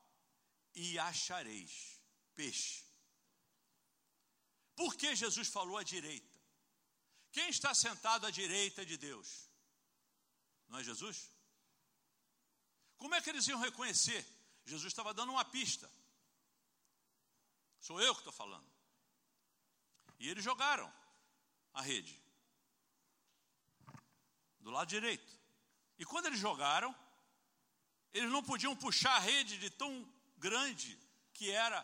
e 0.74 0.98
achareis 0.98 2.00
peixe. 2.34 2.84
Por 4.74 4.96
que 4.96 5.14
Jesus 5.14 5.48
falou 5.48 5.76
à 5.76 5.82
direita? 5.82 6.29
Quem 7.32 7.48
está 7.48 7.74
sentado 7.74 8.26
à 8.26 8.30
direita 8.30 8.84
de 8.84 8.96
Deus? 8.96 9.48
Não 10.68 10.78
é 10.78 10.84
Jesus? 10.84 11.30
Como 12.96 13.14
é 13.14 13.20
que 13.20 13.30
eles 13.30 13.46
iam 13.48 13.60
reconhecer? 13.60 14.26
Jesus 14.64 14.92
estava 14.92 15.14
dando 15.14 15.32
uma 15.32 15.44
pista. 15.44 15.90
Sou 17.80 18.00
eu 18.00 18.14
que 18.14 18.20
estou 18.20 18.32
falando. 18.32 18.68
E 20.18 20.28
eles 20.28 20.44
jogaram 20.44 20.92
a 21.72 21.80
rede 21.80 22.20
do 24.60 24.70
lado 24.70 24.88
direito. 24.88 25.38
E 25.98 26.04
quando 26.04 26.26
eles 26.26 26.38
jogaram, 26.38 26.94
eles 28.12 28.30
não 28.30 28.42
podiam 28.42 28.76
puxar 28.76 29.16
a 29.16 29.18
rede 29.20 29.58
de 29.58 29.70
tão 29.70 29.92
grande 30.36 30.98
que 31.32 31.50
era 31.50 31.78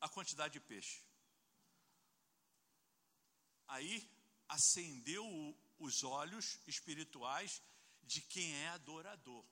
a 0.00 0.08
quantidade 0.08 0.54
de 0.54 0.60
peixe. 0.60 1.02
Aí 3.68 4.15
acendeu 4.48 5.24
os 5.78 6.04
olhos 6.04 6.58
espirituais 6.66 7.62
de 8.02 8.20
quem 8.20 8.54
é 8.54 8.68
adorador. 8.68 9.44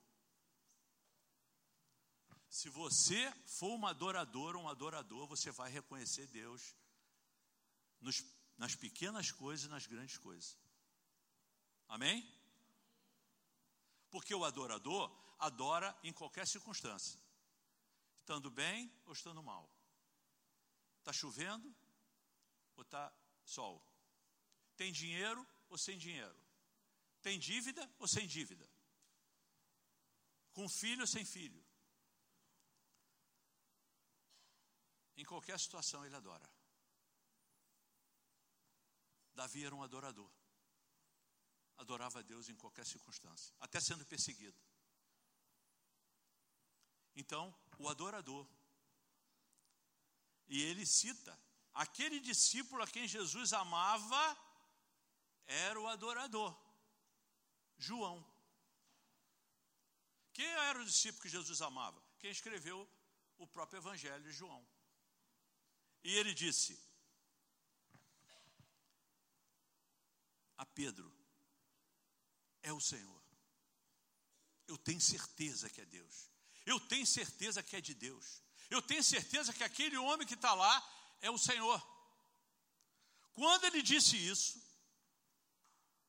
Se 2.49 2.69
você 2.69 3.33
for 3.47 3.75
uma 3.75 3.91
adoradora, 3.91 4.57
um 4.57 4.69
adorador, 4.69 5.27
você 5.27 5.51
vai 5.51 5.71
reconhecer 5.71 6.27
Deus 6.29 6.75
nos 8.01 8.23
nas 8.57 8.75
pequenas 8.75 9.31
coisas 9.31 9.67
e 9.67 9.69
nas 9.69 9.87
grandes 9.87 10.19
coisas. 10.19 10.57
Amém? 11.89 12.27
Porque 14.11 14.35
o 14.35 14.45
adorador 14.45 15.11
adora 15.39 15.97
em 16.03 16.13
qualquer 16.13 16.47
circunstância, 16.47 17.19
estando 18.21 18.51
bem 18.51 18.93
ou 19.07 19.13
estando 19.13 19.43
mal. 19.43 19.69
Está 21.01 21.13
chovendo 21.13 21.75
ou 22.77 22.83
está 22.83 23.13
sol? 23.45 23.85
Tem 24.77 24.93
dinheiro 24.93 25.47
ou 25.69 25.79
sem 25.79 25.97
dinheiro? 25.99 26.39
Tem 27.23 27.39
dívida 27.39 27.83
ou 27.99 28.09
sem 28.09 28.27
dívida? 28.27 28.69
Com 30.53 30.69
filho 30.69 31.03
ou 31.03 31.07
sem 31.07 31.25
filho? 31.25 31.65
Em 35.17 35.25
qualquer 35.25 35.59
situação 35.59 36.05
ele 36.05 36.17
adora. 36.17 36.49
Davi 39.35 39.65
era 39.65 39.75
um 39.75 39.83
adorador. 39.83 40.31
Adorava 41.77 42.21
a 42.21 42.23
Deus 42.23 42.49
em 42.49 42.57
qualquer 42.57 42.87
circunstância, 42.87 43.53
até 43.59 43.81
sendo 43.81 44.07
perseguido. 44.07 44.57
Então, 47.17 47.55
o 47.79 47.89
adorador. 47.89 48.49
E 50.47 50.63
ele 50.63 50.87
cita: 50.87 51.37
aquele 51.73 52.21
discípulo 52.21 52.83
a 52.83 52.87
quem 52.87 53.09
Jesus 53.09 53.53
amava 53.53 54.44
era 55.47 55.81
o 55.81 55.87
adorador, 55.89 56.57
João. 57.79 58.25
Quem 60.33 60.47
era 60.47 60.81
o 60.81 60.85
discípulo 60.85 61.23
que 61.23 61.29
Jesus 61.29 61.63
amava? 61.63 62.03
Quem 62.19 62.31
escreveu 62.31 62.89
o 63.39 63.47
próprio 63.47 63.79
Evangelho 63.79 64.23
de 64.23 64.33
João. 64.33 64.67
E 66.03 66.15
ele 66.17 66.35
disse 66.35 66.79
a 70.57 70.67
Pedro: 70.67 71.13
É 72.63 72.73
o 72.73 72.81
Senhor. 72.81 73.23
Eu 74.67 74.79
tenho 74.79 75.01
certeza 75.01 75.69
que 75.69 75.81
é 75.81 75.85
Deus. 75.85 76.31
Eu 76.65 76.81
tenho 76.81 77.07
certeza 77.07 77.63
que 77.63 77.77
é 77.77 77.81
de 77.81 77.95
Deus. 77.95 78.43
Eu 78.71 78.81
tenho 78.81 79.05
certeza 79.05 79.53
que 79.53 79.63
aquele 79.63 79.97
homem 79.99 80.27
que 80.27 80.35
está 80.35 80.55
lá 80.55 80.75
é 81.21 81.31
o 81.31 81.39
Senhor. 81.39 81.81
Quando 83.35 83.65
ele 83.65 83.83
disse 83.83 84.17
isso, 84.17 84.64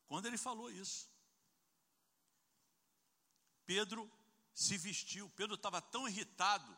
quando 0.07 0.27
ele 0.27 0.37
falou 0.37 0.71
isso, 0.71 1.09
Pedro 3.65 4.11
se 4.53 4.77
vestiu. 4.77 5.29
Pedro 5.31 5.55
estava 5.55 5.81
tão 5.81 6.07
irritado, 6.07 6.77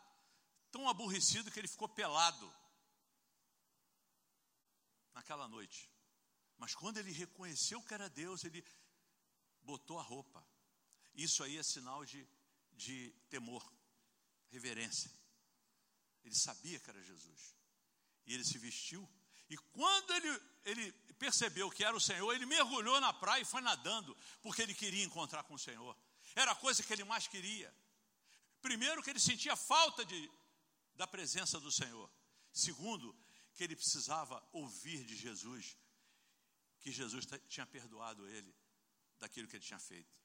tão 0.71 0.89
aborrecido 0.89 1.51
que 1.51 1.59
ele 1.59 1.67
ficou 1.67 1.89
pelado 1.89 2.53
naquela 5.13 5.47
noite. 5.47 5.91
Mas 6.57 6.73
quando 6.73 6.97
ele 6.97 7.11
reconheceu 7.11 7.81
que 7.83 7.93
era 7.93 8.09
Deus, 8.09 8.43
ele 8.43 8.65
botou 9.61 9.99
a 9.99 10.03
roupa. 10.03 10.45
Isso 11.13 11.43
aí 11.43 11.57
é 11.57 11.63
sinal 11.63 12.05
de, 12.05 12.27
de 12.73 13.11
temor, 13.29 13.63
reverência. 14.49 15.11
Ele 16.23 16.35
sabia 16.35 16.79
que 16.79 16.89
era 16.89 17.01
Jesus. 17.01 17.55
E 18.25 18.33
ele 18.33 18.43
se 18.43 18.57
vestiu. 18.57 19.07
E 19.49 19.57
quando 19.57 20.11
ele, 20.13 20.41
ele 20.65 20.91
percebeu 21.17 21.69
que 21.69 21.83
era 21.83 21.95
o 21.95 22.01
Senhor, 22.01 22.33
ele 22.33 22.45
mergulhou 22.45 22.99
na 22.99 23.13
praia 23.13 23.41
e 23.41 23.45
foi 23.45 23.61
nadando, 23.61 24.15
porque 24.41 24.61
ele 24.61 24.73
queria 24.73 25.03
encontrar 25.03 25.43
com 25.43 25.53
o 25.53 25.59
Senhor. 25.59 25.97
Era 26.35 26.51
a 26.51 26.55
coisa 26.55 26.83
que 26.83 26.93
ele 26.93 27.03
mais 27.03 27.27
queria. 27.27 27.73
Primeiro, 28.61 29.01
que 29.01 29.09
ele 29.09 29.19
sentia 29.19 29.55
falta 29.55 30.05
de, 30.05 30.31
da 30.95 31.07
presença 31.07 31.59
do 31.59 31.71
Senhor. 31.71 32.09
Segundo, 32.51 33.15
que 33.53 33.63
ele 33.63 33.75
precisava 33.75 34.43
ouvir 34.51 35.03
de 35.05 35.15
Jesus, 35.15 35.77
que 36.79 36.91
Jesus 36.91 37.25
tinha 37.47 37.65
perdoado 37.65 38.27
ele 38.27 38.55
daquilo 39.19 39.47
que 39.47 39.55
ele 39.55 39.65
tinha 39.65 39.79
feito. 39.79 40.15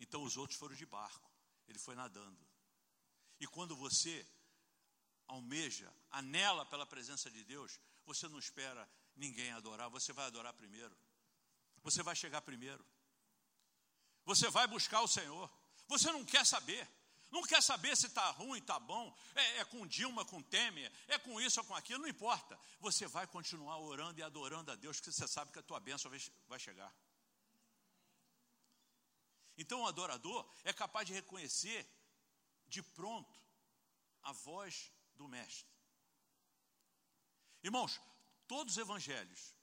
Então 0.00 0.22
os 0.22 0.36
outros 0.36 0.58
foram 0.58 0.74
de 0.74 0.86
barco, 0.86 1.30
ele 1.68 1.78
foi 1.78 1.94
nadando. 1.94 2.44
E 3.38 3.46
quando 3.46 3.76
você 3.76 4.26
almeja, 5.26 5.92
anela 6.10 6.64
pela 6.66 6.86
presença 6.86 7.30
de 7.30 7.44
Deus, 7.44 7.80
você 8.04 8.28
não 8.28 8.38
espera 8.38 8.88
ninguém 9.16 9.52
adorar, 9.52 9.88
você 9.88 10.12
vai 10.12 10.26
adorar 10.26 10.52
primeiro. 10.54 10.96
Você 11.82 12.02
vai 12.02 12.16
chegar 12.16 12.40
primeiro. 12.40 12.84
Você 14.24 14.48
vai 14.48 14.66
buscar 14.66 15.02
o 15.02 15.08
Senhor. 15.08 15.50
Você 15.86 16.10
não 16.10 16.24
quer 16.24 16.44
saber. 16.46 16.88
Não 17.30 17.42
quer 17.42 17.60
saber 17.62 17.96
se 17.96 18.06
está 18.06 18.30
ruim, 18.30 18.60
está 18.60 18.78
bom, 18.78 19.12
é, 19.34 19.58
é, 19.58 19.64
com 19.64 19.84
Dilma, 19.84 20.24
com 20.24 20.40
Temer, 20.40 20.92
é 21.08 21.18
com 21.18 21.40
isso 21.40 21.58
ou 21.58 21.66
com 21.66 21.74
aquilo, 21.74 22.02
não 22.02 22.08
importa. 22.08 22.56
Você 22.78 23.08
vai 23.08 23.26
continuar 23.26 23.76
orando 23.78 24.20
e 24.20 24.22
adorando 24.22 24.70
a 24.70 24.76
Deus, 24.76 24.98
porque 24.98 25.10
você 25.10 25.26
sabe 25.26 25.50
que 25.50 25.58
a 25.58 25.62
tua 25.62 25.80
bênção 25.80 26.08
vai 26.46 26.60
chegar. 26.60 26.94
Então 29.58 29.82
o 29.82 29.86
adorador 29.86 30.48
é 30.62 30.72
capaz 30.72 31.08
de 31.08 31.12
reconhecer 31.12 31.84
de 32.68 32.80
pronto 32.82 33.36
a 34.22 34.30
voz 34.30 34.92
do 35.14 35.28
Mestre. 35.28 35.72
Irmãos, 37.62 38.00
todos 38.46 38.74
os 38.74 38.78
evangelhos, 38.78 39.54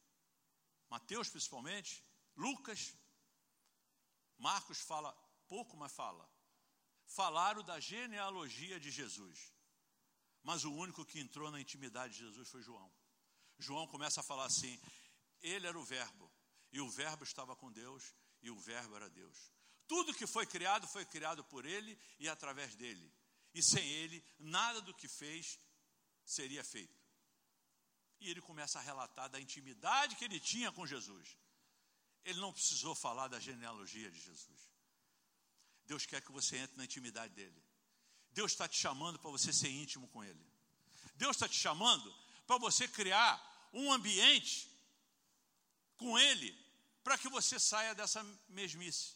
Mateus 0.89 1.29
principalmente, 1.29 2.03
Lucas, 2.35 2.95
Marcos 4.37 4.79
fala 4.81 5.11
pouco, 5.47 5.77
mas 5.77 5.91
fala 5.91 6.29
falaram 7.11 7.63
da 7.63 7.79
genealogia 7.79 8.79
de 8.79 8.89
Jesus. 8.89 9.53
Mas 10.43 10.63
o 10.63 10.73
único 10.73 11.05
que 11.05 11.19
entrou 11.19 11.51
na 11.51 11.61
intimidade 11.61 12.13
de 12.13 12.19
Jesus 12.19 12.49
foi 12.49 12.61
João. 12.63 12.91
João 13.59 13.85
começa 13.87 14.21
a 14.21 14.23
falar 14.23 14.45
assim: 14.45 14.79
ele 15.41 15.67
era 15.67 15.77
o 15.77 15.83
Verbo, 15.83 16.31
e 16.71 16.79
o 16.81 16.89
Verbo 16.89 17.23
estava 17.23 17.55
com 17.55 17.71
Deus, 17.71 18.15
e 18.41 18.49
o 18.49 18.57
Verbo 18.59 18.95
era 18.95 19.09
Deus. 19.09 19.53
Tudo 19.87 20.13
que 20.13 20.25
foi 20.25 20.45
criado 20.45 20.87
foi 20.87 21.05
criado 21.05 21.43
por 21.43 21.65
ele 21.65 21.99
e 22.17 22.29
através 22.29 22.75
dele. 22.75 23.13
E 23.53 23.61
sem 23.61 23.85
ele, 23.85 24.23
nada 24.39 24.81
do 24.81 24.93
que 24.93 25.07
fez 25.07 25.59
seria 26.25 26.63
feito. 26.63 26.99
E 28.19 28.29
ele 28.29 28.41
começa 28.41 28.79
a 28.79 28.81
relatar 28.81 29.29
da 29.29 29.39
intimidade 29.39 30.15
que 30.15 30.25
ele 30.25 30.39
tinha 30.39 30.71
com 30.71 30.85
Jesus. 30.85 31.37
Ele 32.23 32.39
não 32.39 32.53
precisou 32.53 32.93
falar 32.93 33.27
da 33.27 33.39
genealogia 33.39 34.09
de 34.09 34.19
Jesus. 34.19 34.71
Deus 35.85 36.05
quer 36.05 36.21
que 36.21 36.31
você 36.31 36.57
entre 36.57 36.77
na 36.77 36.85
intimidade 36.85 37.33
dele. 37.33 37.63
Deus 38.31 38.51
está 38.51 38.67
te 38.67 38.77
chamando 38.77 39.19
para 39.19 39.31
você 39.31 39.51
ser 39.51 39.69
íntimo 39.69 40.07
com 40.09 40.23
ele. 40.23 40.45
Deus 41.15 41.35
está 41.35 41.49
te 41.49 41.57
chamando 41.57 42.13
para 42.45 42.57
você 42.57 42.87
criar 42.87 43.69
um 43.73 43.91
ambiente 43.91 44.69
com 45.97 46.17
ele, 46.17 46.57
para 47.03 47.17
que 47.17 47.29
você 47.29 47.59
saia 47.59 47.93
dessa 47.93 48.23
mesmice, 48.49 49.15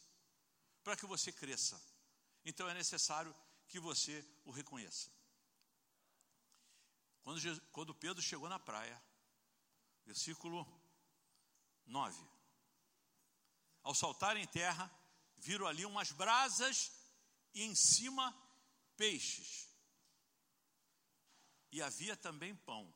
para 0.84 0.96
que 0.96 1.06
você 1.06 1.32
cresça. 1.32 1.82
Então 2.44 2.68
é 2.70 2.74
necessário 2.74 3.34
que 3.68 3.80
você 3.80 4.26
o 4.44 4.52
reconheça. 4.52 5.10
Quando, 7.22 7.40
Jesus, 7.40 7.62
quando 7.72 7.96
Pedro 7.96 8.22
chegou 8.22 8.48
na 8.48 8.60
praia, 8.60 9.02
versículo 10.06 10.66
9: 11.86 12.24
Ao 13.82 13.96
saltar 13.96 14.38
em 14.38 14.48
terra, 14.48 14.92
viram 15.38 15.66
ali 15.68 15.86
umas 15.86 16.12
brasas 16.12 16.92
e 17.54 17.64
em 17.64 17.74
cima 17.76 18.32
peixes. 18.96 19.68
E 21.72 21.82
havia 21.82 22.16
também 22.16 22.56
pão. 22.56 22.94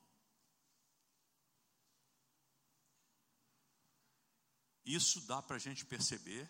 Isso 4.85 5.21
dá 5.21 5.41
para 5.41 5.57
a 5.57 5.59
gente 5.59 5.85
perceber 5.85 6.49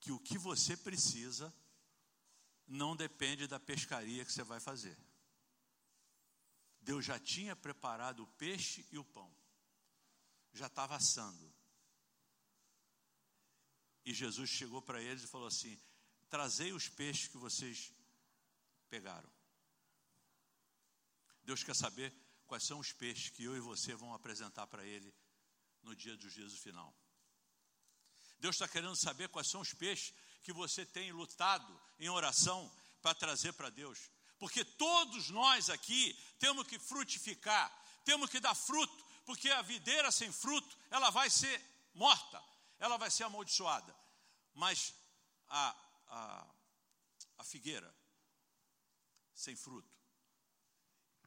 que 0.00 0.12
o 0.12 0.20
que 0.20 0.38
você 0.38 0.76
precisa 0.76 1.52
não 2.66 2.96
depende 2.96 3.46
da 3.46 3.60
pescaria 3.60 4.24
que 4.24 4.32
você 4.32 4.42
vai 4.42 4.60
fazer. 4.60 4.96
Deus 6.80 7.04
já 7.04 7.18
tinha 7.18 7.56
preparado 7.56 8.22
o 8.22 8.26
peixe 8.38 8.86
e 8.90 8.98
o 8.98 9.04
pão, 9.04 9.32
já 10.52 10.66
estava 10.66 10.96
assando. 10.96 11.52
E 14.04 14.14
Jesus 14.14 14.50
chegou 14.50 14.80
para 14.80 15.02
eles 15.02 15.24
e 15.24 15.28
falou 15.28 15.48
assim: 15.48 15.78
Trazei 16.28 16.72
os 16.72 16.88
peixes 16.88 17.28
que 17.28 17.36
vocês 17.36 17.92
pegaram. 18.88 19.28
Deus 21.42 21.62
quer 21.62 21.74
saber 21.74 22.14
quais 22.46 22.64
são 22.64 22.78
os 22.78 22.92
peixes 22.92 23.30
que 23.30 23.44
eu 23.44 23.56
e 23.56 23.60
você 23.60 23.94
vão 23.94 24.14
apresentar 24.14 24.66
para 24.66 24.84
Ele 24.84 25.12
no 25.82 25.94
dia 25.94 26.16
do 26.16 26.28
juízo 26.28 26.56
final. 26.58 26.94
Deus 28.38 28.56
está 28.56 28.68
querendo 28.68 28.96
saber 28.96 29.28
quais 29.28 29.48
são 29.48 29.60
os 29.60 29.72
peixes 29.72 30.12
que 30.46 30.52
você 30.52 30.86
tem 30.86 31.12
lutado 31.12 31.78
em 31.98 32.08
oração 32.08 32.70
para 33.02 33.14
trazer 33.14 33.52
para 33.52 33.68
Deus. 33.68 33.98
Porque 34.38 34.64
todos 34.64 35.28
nós 35.28 35.68
aqui 35.68 36.16
temos 36.38 36.66
que 36.66 36.78
frutificar, 36.78 37.70
temos 38.04 38.30
que 38.30 38.38
dar 38.38 38.54
fruto, 38.54 39.04
porque 39.24 39.50
a 39.50 39.60
videira 39.62 40.10
sem 40.12 40.30
fruto, 40.30 40.78
ela 40.88 41.10
vai 41.10 41.28
ser 41.28 41.60
morta 41.92 42.40
ela 42.78 42.96
vai 42.96 43.10
ser 43.10 43.24
amaldiçoada. 43.24 43.94
Mas 44.54 44.94
a, 45.48 45.76
a, 46.08 46.54
a 47.38 47.44
figueira 47.44 47.94
sem 49.34 49.56
fruto. 49.56 49.94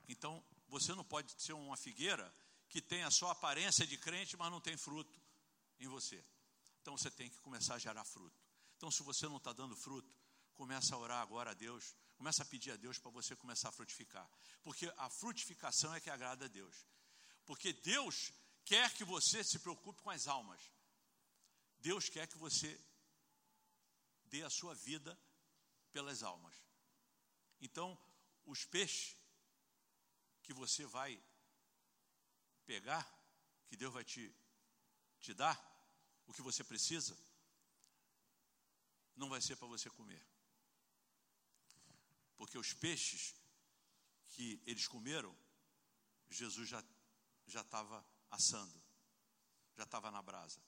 Então, 0.07 0.43
você 0.67 0.93
não 0.95 1.03
pode 1.03 1.31
ser 1.41 1.53
uma 1.53 1.77
figueira 1.77 2.33
que 2.69 2.81
tem 2.81 3.03
a 3.03 3.11
sua 3.11 3.31
aparência 3.31 3.85
de 3.85 3.97
crente, 3.97 4.37
mas 4.37 4.51
não 4.51 4.61
tem 4.61 4.77
fruto 4.77 5.19
em 5.79 5.87
você. 5.87 6.23
Então 6.81 6.97
você 6.97 7.09
tem 7.09 7.29
que 7.29 7.39
começar 7.39 7.75
a 7.75 7.79
gerar 7.79 8.03
fruto. 8.03 8.38
Então, 8.79 8.89
se 8.89 9.03
você 9.03 9.27
não 9.27 9.35
está 9.35 9.51
dando 9.51 9.75
fruto, 9.75 10.09
começa 10.53 10.95
a 10.95 10.97
orar 10.97 11.21
agora 11.21 11.51
a 11.51 11.53
Deus, 11.53 11.93
começa 12.15 12.43
a 12.43 12.45
pedir 12.45 12.71
a 12.71 12.77
Deus 12.77 12.97
para 12.97 13.11
você 13.11 13.35
começar 13.35 13.67
a 13.67 13.73
frutificar. 13.73 14.25
Porque 14.63 14.89
a 14.95 15.09
frutificação 15.09 15.93
é 15.93 15.99
que 15.99 16.09
agrada 16.09 16.45
a 16.45 16.47
Deus. 16.47 16.87
Porque 17.45 17.73
Deus 17.73 18.31
quer 18.63 18.93
que 18.93 19.03
você 19.03 19.43
se 19.43 19.59
preocupe 19.59 20.01
com 20.01 20.09
as 20.09 20.29
almas. 20.29 20.61
Deus 21.79 22.07
quer 22.07 22.25
que 22.25 22.37
você 22.37 22.79
dê 24.27 24.43
a 24.43 24.49
sua 24.49 24.73
vida 24.73 25.19
pelas 25.91 26.23
almas. 26.23 26.55
Então, 27.59 27.99
os 28.45 28.63
peixes 28.63 29.17
que 30.41 30.53
você 30.53 30.85
vai 30.85 31.21
pegar, 32.65 33.05
que 33.67 33.75
Deus 33.75 33.93
vai 33.93 34.05
te, 34.05 34.33
te 35.19 35.33
dar, 35.33 35.59
o 36.27 36.31
que 36.33 36.41
você 36.41 36.63
precisa, 36.63 37.17
não 39.19 39.29
vai 39.29 39.41
ser 39.41 39.55
para 39.55 39.67
você 39.67 39.89
comer. 39.89 40.21
Porque 42.37 42.57
os 42.57 42.73
peixes 42.73 43.35
que 44.29 44.61
eles 44.65 44.87
comeram, 44.87 45.35
Jesus 46.29 46.69
já 46.69 46.83
já 47.49 47.61
estava 47.61 48.05
assando, 48.29 48.79
já 49.75 49.83
estava 49.83 50.11
na 50.11 50.21
brasa. 50.21 50.61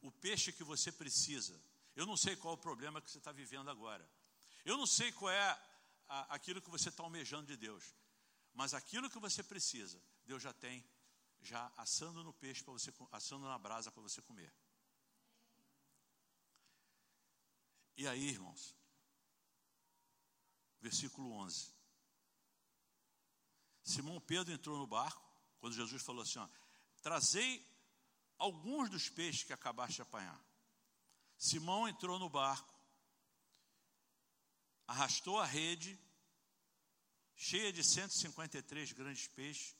O 0.00 0.10
peixe 0.12 0.52
que 0.52 0.62
você 0.62 0.92
precisa, 0.92 1.60
eu 1.96 2.06
não 2.06 2.16
sei 2.16 2.36
qual 2.36 2.54
é 2.54 2.56
o 2.56 2.60
problema 2.60 3.00
que 3.00 3.10
você 3.10 3.18
está 3.18 3.32
vivendo 3.32 3.68
agora. 3.68 4.08
Eu 4.64 4.76
não 4.76 4.86
sei 4.86 5.10
qual 5.12 5.32
é 5.32 5.50
a, 6.08 6.34
aquilo 6.34 6.62
que 6.62 6.70
você 6.70 6.88
está 6.88 7.02
almejando 7.02 7.46
de 7.46 7.56
Deus. 7.56 7.94
Mas 8.54 8.72
aquilo 8.72 9.10
que 9.10 9.18
você 9.18 9.42
precisa, 9.42 10.00
Deus 10.24 10.42
já 10.42 10.52
tem, 10.52 10.84
já 11.40 11.72
assando 11.76 12.22
no 12.22 12.32
peixe 12.32 12.62
para 12.62 12.72
você, 12.72 12.92
assando 13.10 13.46
na 13.46 13.58
brasa 13.58 13.90
para 13.90 14.02
você 14.02 14.22
comer. 14.22 14.52
E 17.98 18.06
aí, 18.06 18.28
irmãos, 18.28 18.76
versículo 20.80 21.32
11. 21.32 21.74
Simão 23.82 24.20
Pedro 24.20 24.54
entrou 24.54 24.78
no 24.78 24.86
barco, 24.86 25.28
quando 25.58 25.74
Jesus 25.74 26.00
falou 26.00 26.22
assim: 26.22 26.38
ó, 26.38 26.48
trazei 27.02 27.66
alguns 28.38 28.88
dos 28.88 29.08
peixes 29.08 29.42
que 29.42 29.52
acabaste 29.52 29.96
de 29.96 30.02
apanhar. 30.02 30.40
Simão 31.36 31.88
entrou 31.88 32.20
no 32.20 32.30
barco, 32.30 32.72
arrastou 34.86 35.40
a 35.40 35.44
rede, 35.44 35.98
cheia 37.34 37.72
de 37.72 37.82
153 37.82 38.92
grandes 38.92 39.26
peixes, 39.26 39.74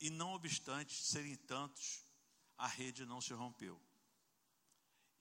e 0.00 0.10
não 0.10 0.34
obstante 0.34 0.92
serem 1.04 1.36
tantos, 1.36 2.02
a 2.58 2.66
rede 2.66 3.06
não 3.06 3.20
se 3.20 3.32
rompeu. 3.32 3.80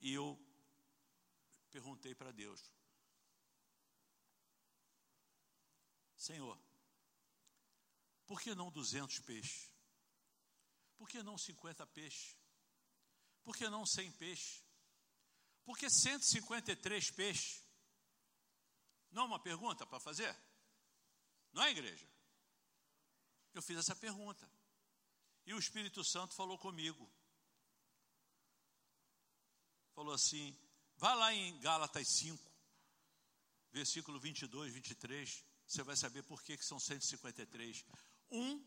E 0.02 0.12
eu 0.12 0.53
perguntei 1.74 2.14
para 2.14 2.32
Deus: 2.32 2.72
Senhor, 6.16 6.58
por 8.28 8.40
que 8.40 8.54
não 8.54 8.72
200 8.72 9.20
peixes? 9.22 9.72
Por 10.96 11.10
que 11.10 11.24
não 11.24 11.38
50 11.38 11.86
peixes? 11.88 12.38
Por 13.44 13.58
que 13.58 13.68
não 13.70 13.86
100 13.86 14.12
peixes? 14.14 14.64
Por 15.66 15.78
que 15.78 15.90
153 15.90 17.12
peixes? 17.12 17.64
Não 19.12 19.24
é 19.24 19.26
uma 19.26 19.42
pergunta 19.42 19.86
para 19.86 20.00
fazer? 20.00 20.34
Não 21.52 21.64
é, 21.64 21.72
igreja? 21.72 22.08
Eu 23.54 23.62
fiz 23.62 23.78
essa 23.78 23.96
pergunta. 23.96 24.50
E 25.46 25.54
o 25.54 25.60
Espírito 25.60 26.04
Santo 26.06 26.36
falou 26.36 26.58
comigo. 26.58 27.12
Falou 29.94 30.14
assim: 30.14 30.58
vá 31.04 31.14
lá 31.16 31.34
em 31.34 31.60
Gálatas 31.60 32.08
5, 32.08 32.42
versículo 33.74 34.22
22, 34.22 34.74
23. 34.74 35.44
Você 35.68 35.84
vai 35.84 35.98
saber 35.98 36.24
por 36.24 36.42
que, 36.42 36.56
que 36.56 36.64
são 36.64 36.80
153. 36.80 37.84
1 38.32 38.66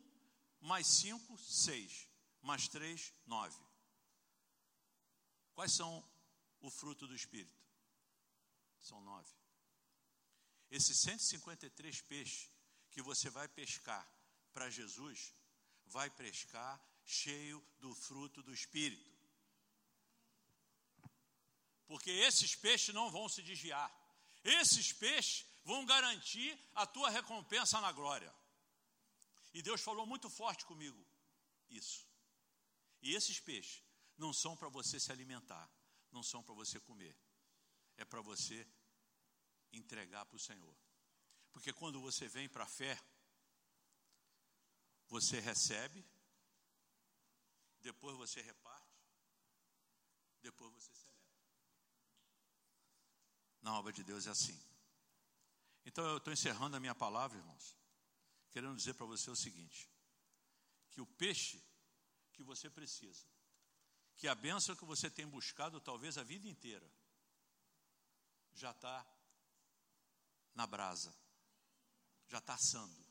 mais 0.61 0.87
5, 0.87 1.39
6. 1.39 2.07
Mais 2.43 2.69
3, 2.69 3.11
9. 3.25 3.59
Quais 5.55 5.73
são 5.73 6.07
o 6.61 6.71
fruto 6.71 7.07
do 7.07 7.15
Espírito? 7.15 7.59
São 8.81 9.01
nove. 9.01 9.33
Esses 10.71 11.01
153 11.01 12.03
peixes 12.03 12.51
que 12.91 13.01
você 13.01 13.31
vai 13.31 13.49
pescar 13.49 14.07
para 14.53 14.69
Jesus, 14.69 15.33
vai 15.87 16.11
pescar 16.11 16.79
cheio 17.03 17.67
do 17.79 17.95
fruto 17.95 18.43
do 18.43 18.53
Espírito. 18.53 19.16
Porque 21.87 22.11
esses 22.11 22.55
peixes 22.55 22.95
não 22.95 23.11
vão 23.11 23.29
se 23.29 23.43
desviar. 23.43 23.91
Esses 24.43 24.93
peixes 24.93 25.47
vão 25.65 25.85
garantir 25.85 26.59
a 26.75 26.87
tua 26.87 27.11
recompensa 27.11 27.81
na 27.81 27.93
glória. 27.93 28.33
E 29.55 29.63
Deus 29.63 29.81
falou 29.81 30.07
muito 30.07 30.29
forte 30.29 30.65
comigo 30.65 31.07
isso. 31.71 32.07
E 33.03 33.15
esses 33.15 33.41
peixes 33.41 33.83
não 34.17 34.33
são 34.33 34.57
para 34.57 34.69
você 34.69 34.99
se 34.99 35.13
alimentar, 35.13 35.71
não 36.11 36.23
são 36.23 36.43
para 36.43 36.55
você 36.55 36.81
comer. 36.81 37.17
É 37.97 38.05
para 38.05 38.21
você 38.21 38.67
entregar 39.73 40.25
para 40.27 40.37
o 40.37 40.41
Senhor. 40.41 40.77
Porque 41.53 41.73
quando 41.73 42.01
você 42.01 42.29
vem 42.29 42.49
para 42.49 42.65
a 42.65 42.69
fé, 42.69 43.01
você 45.09 45.41
recebe, 45.41 46.05
depois 47.81 48.17
você 48.17 48.43
reparte, 48.43 49.01
depois 50.43 50.73
você 50.73 50.93
celebra. 50.95 51.06
Na 53.67 53.77
obra 53.77 53.93
de 53.93 54.05
Deus 54.05 54.29
é 54.29 54.31
assim. 54.31 54.57
Então 55.85 56.05
eu 56.07 56.19
estou 56.19 56.33
encerrando 56.33 56.77
a 56.77 56.79
minha 56.79 56.95
palavra, 56.95 57.37
irmãos, 57.37 57.77
querendo 58.53 58.77
dizer 58.77 58.95
para 58.95 59.07
você 59.07 59.29
o 59.29 59.35
seguinte: 59.35 59.91
que 60.93 61.01
o 61.01 61.07
peixe 61.07 61.61
que 62.33 62.45
você 62.45 62.71
precisa, 62.71 63.27
que 64.15 64.29
a 64.29 64.37
bênção 64.37 64.77
que 64.77 64.85
você 64.85 65.11
tem 65.11 65.27
buscado 65.27 65.81
talvez 65.81 66.17
a 66.17 66.23
vida 66.23 66.47
inteira, 66.47 66.89
já 68.55 68.71
está 68.71 69.05
na 70.55 70.65
brasa, 70.65 71.13
já 72.29 72.39
está 72.39 72.55
assando. 72.55 73.05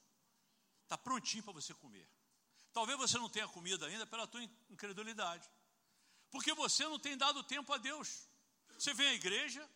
Está 0.84 0.98
prontinho 0.98 1.44
para 1.44 1.52
você 1.52 1.74
comer. 1.74 2.10
Talvez 2.72 2.98
você 2.98 3.18
não 3.18 3.28
tenha 3.28 3.48
comido 3.50 3.84
ainda 3.84 4.08
pela 4.08 4.26
tua 4.26 4.42
incredulidade. 4.70 5.52
Porque 6.32 6.54
você 6.54 6.86
não 6.86 6.98
tem 6.98 7.18
dado 7.18 7.44
tempo 7.44 7.74
a 7.74 7.78
Deus. 7.78 8.30
Você 8.78 8.94
vem 8.94 9.08
à 9.08 9.14
igreja, 9.14 9.70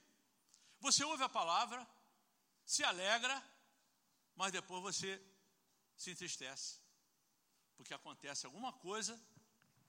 você 0.79 1.03
ouve 1.03 1.23
a 1.23 1.29
palavra, 1.29 1.87
se 2.65 2.83
alegra, 2.83 3.43
mas 4.35 4.51
depois 4.51 4.81
você 4.81 5.21
se 5.97 6.11
entristece. 6.11 6.79
Porque 7.75 7.93
acontece 7.93 8.45
alguma 8.45 8.71
coisa 8.73 9.19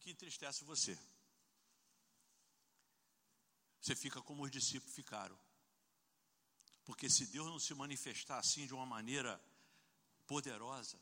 que 0.01 0.11
entristece 0.11 0.65
você. 0.65 0.99
Você 3.81 3.95
fica 3.97 4.21
como 4.23 4.45
os 4.45 4.51
discípulos 4.51 4.95
ficaram. 4.95 5.39
Porque 6.85 7.09
se 7.09 7.27
Deus 7.27 7.47
não 7.47 7.59
se 7.59 7.73
manifestar 7.75 8.39
assim 8.39 8.67
de 8.67 8.75
uma 8.75 8.85
maneira 8.85 9.41
poderosa, 10.27 10.99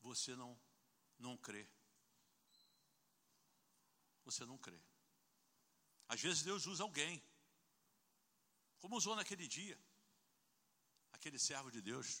você 0.00 0.34
não, 0.34 0.58
não 1.18 1.36
crê. 1.36 1.66
Você 4.24 4.44
não 4.44 4.56
crê. 4.56 4.80
Às 6.08 6.20
vezes 6.20 6.42
Deus 6.42 6.66
usa 6.66 6.82
alguém, 6.82 7.22
como 8.90 8.98
usou 8.98 9.14
naquele 9.14 9.46
dia, 9.46 9.78
aquele 11.12 11.38
servo 11.38 11.70
de 11.70 11.80
Deus. 11.80 12.20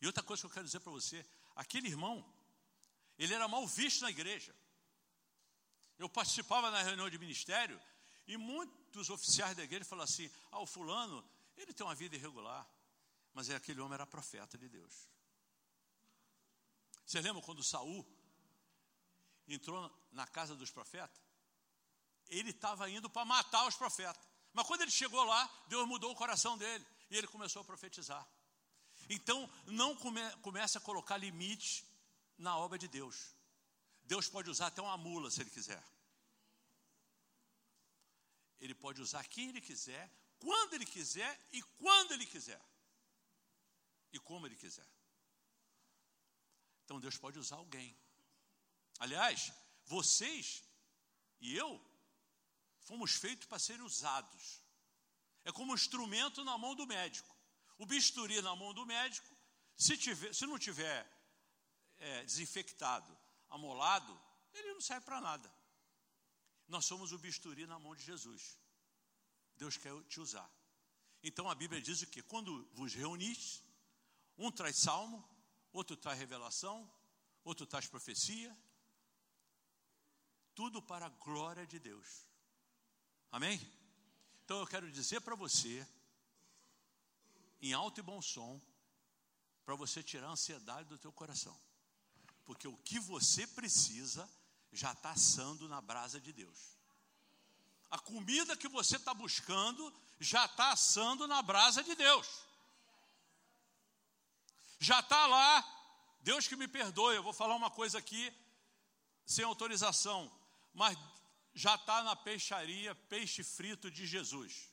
E 0.00 0.06
outra 0.06 0.22
coisa 0.22 0.42
que 0.42 0.46
eu 0.46 0.50
quero 0.50 0.64
dizer 0.64 0.78
para 0.78 0.92
você: 0.92 1.26
aquele 1.56 1.88
irmão, 1.88 2.24
ele 3.18 3.34
era 3.34 3.48
mal 3.48 3.66
visto 3.66 4.02
na 4.02 4.10
igreja. 4.10 4.54
Eu 5.98 6.08
participava 6.08 6.70
na 6.70 6.82
reunião 6.82 7.10
de 7.10 7.18
ministério 7.18 7.80
e 8.28 8.36
muitos 8.36 9.10
oficiais 9.10 9.56
da 9.56 9.64
igreja 9.64 9.84
falaram 9.84 10.04
assim: 10.04 10.30
ah, 10.52 10.60
o 10.60 10.66
fulano, 10.66 11.28
ele 11.56 11.74
tem 11.74 11.84
uma 11.84 11.94
vida 11.96 12.14
irregular, 12.14 12.64
mas 13.32 13.50
aquele 13.50 13.80
homem 13.80 13.94
era 13.94 14.06
profeta 14.06 14.56
de 14.56 14.68
Deus. 14.68 15.10
Você 17.04 17.20
lembra 17.20 17.42
quando 17.42 17.60
Saul 17.64 18.06
entrou 19.48 19.92
na 20.12 20.28
casa 20.28 20.54
dos 20.54 20.70
profetas? 20.70 21.20
Ele 22.28 22.50
estava 22.50 22.88
indo 22.88 23.10
para 23.10 23.24
matar 23.24 23.66
os 23.66 23.74
profetas. 23.74 24.33
Mas 24.54 24.66
quando 24.66 24.82
ele 24.82 24.90
chegou 24.90 25.22
lá, 25.24 25.42
Deus 25.66 25.86
mudou 25.86 26.12
o 26.12 26.16
coração 26.16 26.56
dele 26.56 26.86
e 27.10 27.16
ele 27.16 27.26
começou 27.26 27.60
a 27.60 27.64
profetizar. 27.64 28.26
Então, 29.10 29.50
não 29.66 29.96
come, 29.96 30.20
comece 30.36 30.78
a 30.78 30.80
colocar 30.80 31.16
limites 31.16 31.84
na 32.38 32.56
obra 32.56 32.78
de 32.78 32.86
Deus. 32.88 33.34
Deus 34.04 34.28
pode 34.28 34.48
usar 34.48 34.68
até 34.68 34.80
uma 34.80 34.96
mula 34.96 35.30
se 35.30 35.40
ele 35.40 35.50
quiser. 35.50 35.82
Ele 38.60 38.74
pode 38.74 39.02
usar 39.02 39.26
quem 39.26 39.48
ele 39.48 39.60
quiser, 39.60 40.08
quando 40.38 40.74
ele 40.74 40.86
quiser 40.86 41.48
e 41.52 41.60
quando 41.62 42.12
ele 42.12 42.24
quiser. 42.24 42.60
E 44.12 44.20
como 44.20 44.46
ele 44.46 44.56
quiser. 44.56 44.86
Então 46.84 47.00
Deus 47.00 47.18
pode 47.18 47.40
usar 47.40 47.56
alguém. 47.56 47.94
Aliás, 49.00 49.52
vocês 49.84 50.62
e 51.40 51.56
eu 51.56 51.84
fomos 52.84 53.14
feitos 53.14 53.46
para 53.46 53.58
serem 53.58 53.84
usados. 53.84 54.62
É 55.44 55.52
como 55.52 55.72
um 55.72 55.74
instrumento 55.74 56.44
na 56.44 56.56
mão 56.56 56.74
do 56.74 56.86
médico. 56.86 57.34
O 57.76 57.86
bisturi 57.86 58.40
na 58.40 58.54
mão 58.54 58.72
do 58.72 58.86
médico, 58.86 59.36
se, 59.76 59.96
tiver, 59.96 60.32
se 60.32 60.46
não 60.46 60.58
tiver 60.58 61.06
é, 61.98 62.24
desinfectado, 62.24 63.16
amolado, 63.50 64.18
ele 64.52 64.72
não 64.72 64.80
serve 64.80 65.04
para 65.04 65.20
nada. 65.20 65.52
Nós 66.68 66.84
somos 66.84 67.12
o 67.12 67.18
bisturi 67.18 67.66
na 67.66 67.78
mão 67.78 67.94
de 67.94 68.02
Jesus. 68.02 68.58
Deus 69.56 69.76
quer 69.76 69.92
te 70.04 70.20
usar. 70.20 70.48
Então 71.22 71.48
a 71.50 71.54
Bíblia 71.54 71.80
diz 71.80 72.02
o 72.02 72.06
que? 72.06 72.22
Quando 72.22 72.68
vos 72.72 72.94
reunis, 72.94 73.62
um 74.36 74.50
traz 74.50 74.76
salmo, 74.76 75.26
outro 75.72 75.96
traz 75.96 76.18
revelação, 76.18 76.90
outro 77.42 77.66
traz 77.66 77.86
profecia, 77.86 78.56
tudo 80.54 80.80
para 80.80 81.06
a 81.06 81.08
glória 81.08 81.66
de 81.66 81.78
Deus. 81.78 82.26
Amém? 83.34 83.60
Então 84.44 84.60
eu 84.60 84.66
quero 84.68 84.88
dizer 84.92 85.20
para 85.20 85.34
você, 85.34 85.84
em 87.60 87.72
alto 87.72 87.98
e 87.98 88.02
bom 88.02 88.22
som, 88.22 88.60
para 89.64 89.74
você 89.74 90.04
tirar 90.04 90.28
a 90.28 90.30
ansiedade 90.30 90.88
do 90.88 90.96
teu 90.96 91.10
coração. 91.10 91.58
Porque 92.44 92.68
o 92.68 92.76
que 92.76 93.00
você 93.00 93.44
precisa 93.44 94.30
já 94.72 94.92
está 94.92 95.10
assando 95.10 95.68
na 95.68 95.80
brasa 95.80 96.20
de 96.20 96.32
Deus. 96.32 96.78
A 97.90 97.98
comida 97.98 98.56
que 98.56 98.68
você 98.68 98.98
está 98.98 99.12
buscando 99.12 99.92
já 100.20 100.44
está 100.44 100.70
assando 100.70 101.26
na 101.26 101.42
brasa 101.42 101.82
de 101.82 101.96
Deus. 101.96 102.28
Já 104.78 105.00
está 105.00 105.26
lá. 105.26 105.52
Deus 106.20 106.46
que 106.46 106.54
me 106.54 106.68
perdoe, 106.68 107.16
eu 107.16 107.22
vou 107.24 107.32
falar 107.32 107.56
uma 107.56 107.72
coisa 107.72 107.98
aqui 107.98 108.32
sem 109.26 109.44
autorização, 109.44 110.30
mas 110.72 110.96
já 111.54 111.76
está 111.76 112.02
na 112.02 112.16
peixaria 112.16 112.94
peixe 112.94 113.44
frito 113.44 113.90
de 113.90 114.06
Jesus. 114.06 114.68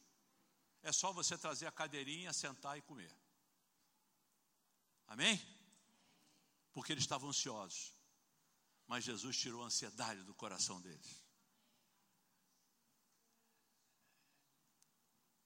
É 0.81 0.91
só 0.91 1.13
você 1.13 1.37
trazer 1.37 1.67
a 1.67 1.71
cadeirinha, 1.71 2.33
sentar 2.33 2.77
e 2.77 2.81
comer. 2.81 3.15
Amém? 5.07 5.39
Porque 6.73 6.91
eles 6.91 7.03
estavam 7.03 7.29
ansiosos. 7.29 7.93
Mas 8.87 9.03
Jesus 9.03 9.37
tirou 9.37 9.61
a 9.61 9.67
ansiedade 9.67 10.23
do 10.23 10.33
coração 10.33 10.81
deles. 10.81 11.21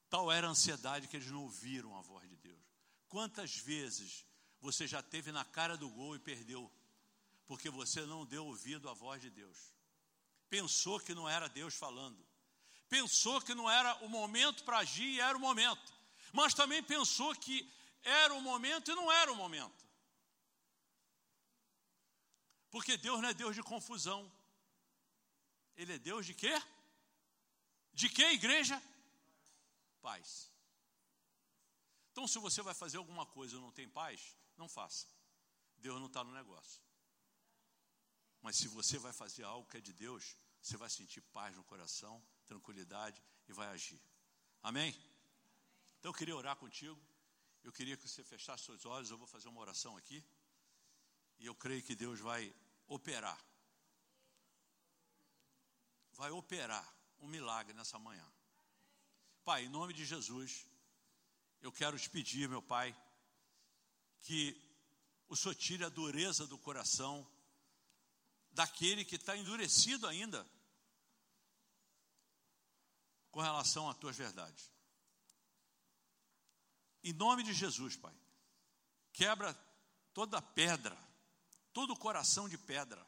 Tal 0.09 0.31
era 0.31 0.47
a 0.47 0.51
ansiedade 0.51 1.09
que 1.09 1.17
eles 1.17 1.29
não 1.29 1.43
ouviram 1.43 1.97
a 1.97 2.01
voz 2.01 2.29
de 2.29 2.37
Deus. 2.37 2.63
Quantas 3.09 3.57
vezes 3.57 4.25
você 4.61 4.87
já 4.87 5.03
teve 5.03 5.31
na 5.33 5.43
cara 5.43 5.75
do 5.75 5.89
gol 5.89 6.15
e 6.15 6.19
perdeu, 6.19 6.71
porque 7.45 7.69
você 7.69 8.05
não 8.05 8.25
deu 8.25 8.45
ouvido 8.45 8.89
à 8.89 8.93
voz 8.93 9.21
de 9.21 9.29
Deus? 9.29 9.74
Pensou 10.55 11.01
que 11.01 11.13
não 11.13 11.27
era 11.27 11.49
Deus 11.49 11.75
falando, 11.75 12.17
pensou 12.87 13.41
que 13.41 13.53
não 13.53 13.69
era 13.69 13.93
o 14.05 14.07
momento 14.07 14.63
para 14.63 14.77
agir 14.77 15.09
e 15.15 15.19
era 15.19 15.37
o 15.37 15.41
momento, 15.47 15.93
mas 16.31 16.53
também 16.53 16.81
pensou 16.81 17.35
que 17.35 17.69
era 18.01 18.33
o 18.33 18.41
momento 18.41 18.89
e 18.89 18.95
não 18.95 19.11
era 19.11 19.29
o 19.33 19.35
momento. 19.35 19.83
Porque 22.71 22.95
Deus 22.95 23.19
não 23.21 23.27
é 23.27 23.33
Deus 23.33 23.53
de 23.53 23.61
confusão. 23.63 24.31
Ele 25.75 25.91
é 25.95 25.99
Deus 25.99 26.25
de 26.25 26.33
quê? 26.33 26.55
De 27.93 28.07
quê, 28.07 28.27
igreja? 28.31 28.81
Paz. 30.01 30.49
Então, 32.13 32.25
se 32.29 32.39
você 32.39 32.61
vai 32.61 32.73
fazer 32.73 32.95
alguma 32.95 33.25
coisa 33.25 33.57
e 33.57 33.59
não 33.59 33.73
tem 33.73 33.89
paz, 33.89 34.37
não 34.55 34.69
faça. 34.69 35.05
Deus 35.79 35.99
não 35.99 36.07
está 36.07 36.23
no 36.23 36.31
negócio. 36.31 36.81
Mas 38.41 38.55
se 38.55 38.69
você 38.69 38.97
vai 38.97 39.11
fazer 39.11 39.43
algo 39.43 39.67
que 39.69 39.77
é 39.77 39.81
de 39.81 39.91
Deus, 39.91 40.37
você 40.65 40.77
vai 40.77 40.89
sentir 40.89 41.21
paz 41.21 41.55
no 41.55 41.63
coração, 41.63 42.19
tranquilidade 42.47 43.21
e 43.47 43.53
vai 43.53 43.67
agir. 43.67 44.01
Amém? 44.63 44.89
Então 45.99 46.09
eu 46.09 46.13
queria 46.13 46.35
orar 46.35 46.55
contigo. 46.55 46.99
Eu 47.63 47.71
queria 47.71 47.95
que 47.95 48.07
você 48.07 48.23
fechasse 48.23 48.63
seus 48.63 48.83
olhos. 48.83 49.11
Eu 49.11 49.17
vou 49.17 49.27
fazer 49.27 49.47
uma 49.47 49.61
oração 49.61 49.95
aqui. 49.95 50.25
E 51.37 51.45
eu 51.45 51.53
creio 51.53 51.83
que 51.83 51.95
Deus 51.95 52.19
vai 52.19 52.51
operar. 52.87 53.39
Vai 56.13 56.31
operar 56.31 56.83
um 57.19 57.27
milagre 57.27 57.75
nessa 57.75 57.99
manhã. 57.99 58.27
Pai, 59.43 59.65
em 59.65 59.69
nome 59.69 59.93
de 59.93 60.03
Jesus, 60.03 60.65
eu 61.61 61.71
quero 61.71 61.99
te 61.99 62.09
pedir, 62.09 62.49
meu 62.49 62.63
Pai, 62.63 62.97
que 64.21 64.59
o 65.29 65.35
Senhor 65.35 65.53
tire 65.53 65.83
a 65.83 65.89
dureza 65.89 66.47
do 66.47 66.57
coração 66.57 67.15
daquele 68.51 69.05
que 69.05 69.15
está 69.15 69.37
endurecido 69.37 70.07
ainda 70.07 70.54
com 73.35 73.41
relação 73.41 73.89
às 73.89 73.97
tuas 73.97 74.15
verdades. 74.15 74.71
Em 77.03 77.11
nome 77.11 77.43
de 77.43 77.51
Jesus, 77.51 77.97
Pai, 77.97 78.15
quebra 79.11 79.53
toda 80.13 80.41
pedra 80.41 80.97
todo 81.73 81.93
coração 81.97 82.47
de 82.47 82.57
pedra. 82.57 83.05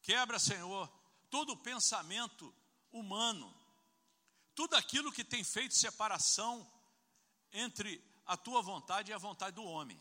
Quebra, 0.00 0.38
Senhor, 0.38 0.88
todo 1.28 1.56
pensamento 1.56 2.54
humano, 2.92 3.52
tudo 4.54 4.76
aquilo 4.76 5.10
que 5.10 5.24
tem 5.24 5.42
feito 5.42 5.74
separação 5.74 6.64
entre 7.50 8.00
a 8.24 8.36
tua 8.36 8.62
vontade 8.62 9.10
e 9.10 9.12
a 9.12 9.18
vontade 9.18 9.56
do 9.56 9.64
homem. 9.64 10.00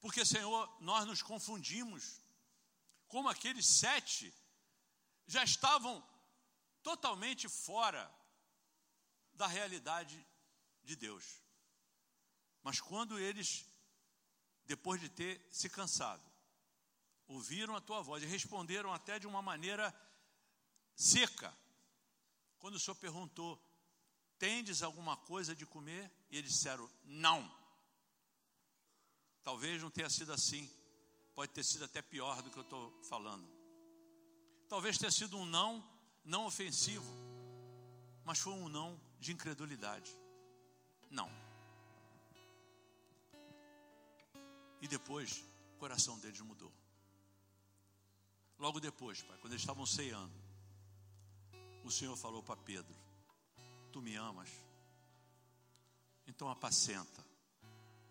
Porque, 0.00 0.24
Senhor, 0.24 0.72
nós 0.80 1.04
nos 1.04 1.22
confundimos, 1.22 2.20
como 3.08 3.28
aqueles 3.28 3.80
sete 3.80 4.32
já 5.26 5.42
estavam 5.42 6.00
totalmente 6.82 7.48
fora 7.48 8.12
da 9.34 9.46
realidade 9.46 10.26
de 10.82 10.96
Deus. 10.96 11.42
Mas 12.62 12.80
quando 12.80 13.18
eles 13.18 13.66
depois 14.68 15.00
de 15.00 15.08
ter 15.08 15.48
se 15.50 15.68
cansado. 15.70 16.22
Ouviram 17.26 17.74
a 17.74 17.80
tua 17.80 18.02
voz 18.02 18.22
e 18.22 18.26
responderam 18.26 18.92
até 18.92 19.18
de 19.18 19.26
uma 19.26 19.40
maneira 19.40 19.92
seca. 20.94 21.52
Quando 22.58 22.74
o 22.74 22.78
Senhor 22.78 22.94
perguntou: 22.96 23.58
Tendes 24.38 24.82
alguma 24.82 25.16
coisa 25.16 25.56
de 25.56 25.64
comer? 25.64 26.12
E 26.30 26.36
eles 26.36 26.52
disseram: 26.52 26.88
Não. 27.02 27.50
Talvez 29.42 29.82
não 29.82 29.90
tenha 29.90 30.10
sido 30.10 30.32
assim. 30.32 30.70
Pode 31.34 31.52
ter 31.52 31.64
sido 31.64 31.84
até 31.86 32.02
pior 32.02 32.42
do 32.42 32.50
que 32.50 32.58
eu 32.58 32.62
estou 32.62 33.02
falando. 33.04 33.48
Talvez 34.68 34.98
tenha 34.98 35.10
sido 35.10 35.38
um 35.38 35.46
não, 35.46 35.82
não 36.28 36.44
ofensivo, 36.44 37.10
mas 38.22 38.38
foi 38.38 38.52
um 38.52 38.68
não 38.68 39.00
de 39.18 39.32
incredulidade. 39.32 40.14
Não. 41.10 41.30
E 44.82 44.86
depois, 44.86 45.42
o 45.74 45.78
coração 45.78 46.18
deles 46.18 46.40
mudou. 46.42 46.72
Logo 48.58 48.78
depois, 48.78 49.22
pai, 49.22 49.38
quando 49.38 49.54
eles 49.54 49.62
estavam 49.62 49.86
ceando, 49.86 50.34
o 51.82 51.90
Senhor 51.90 52.14
falou 52.14 52.42
para 52.42 52.56
Pedro: 52.56 52.94
Tu 53.90 54.02
me 54.02 54.14
amas? 54.14 54.50
Então 56.26 56.50
apacenta, 56.50 57.24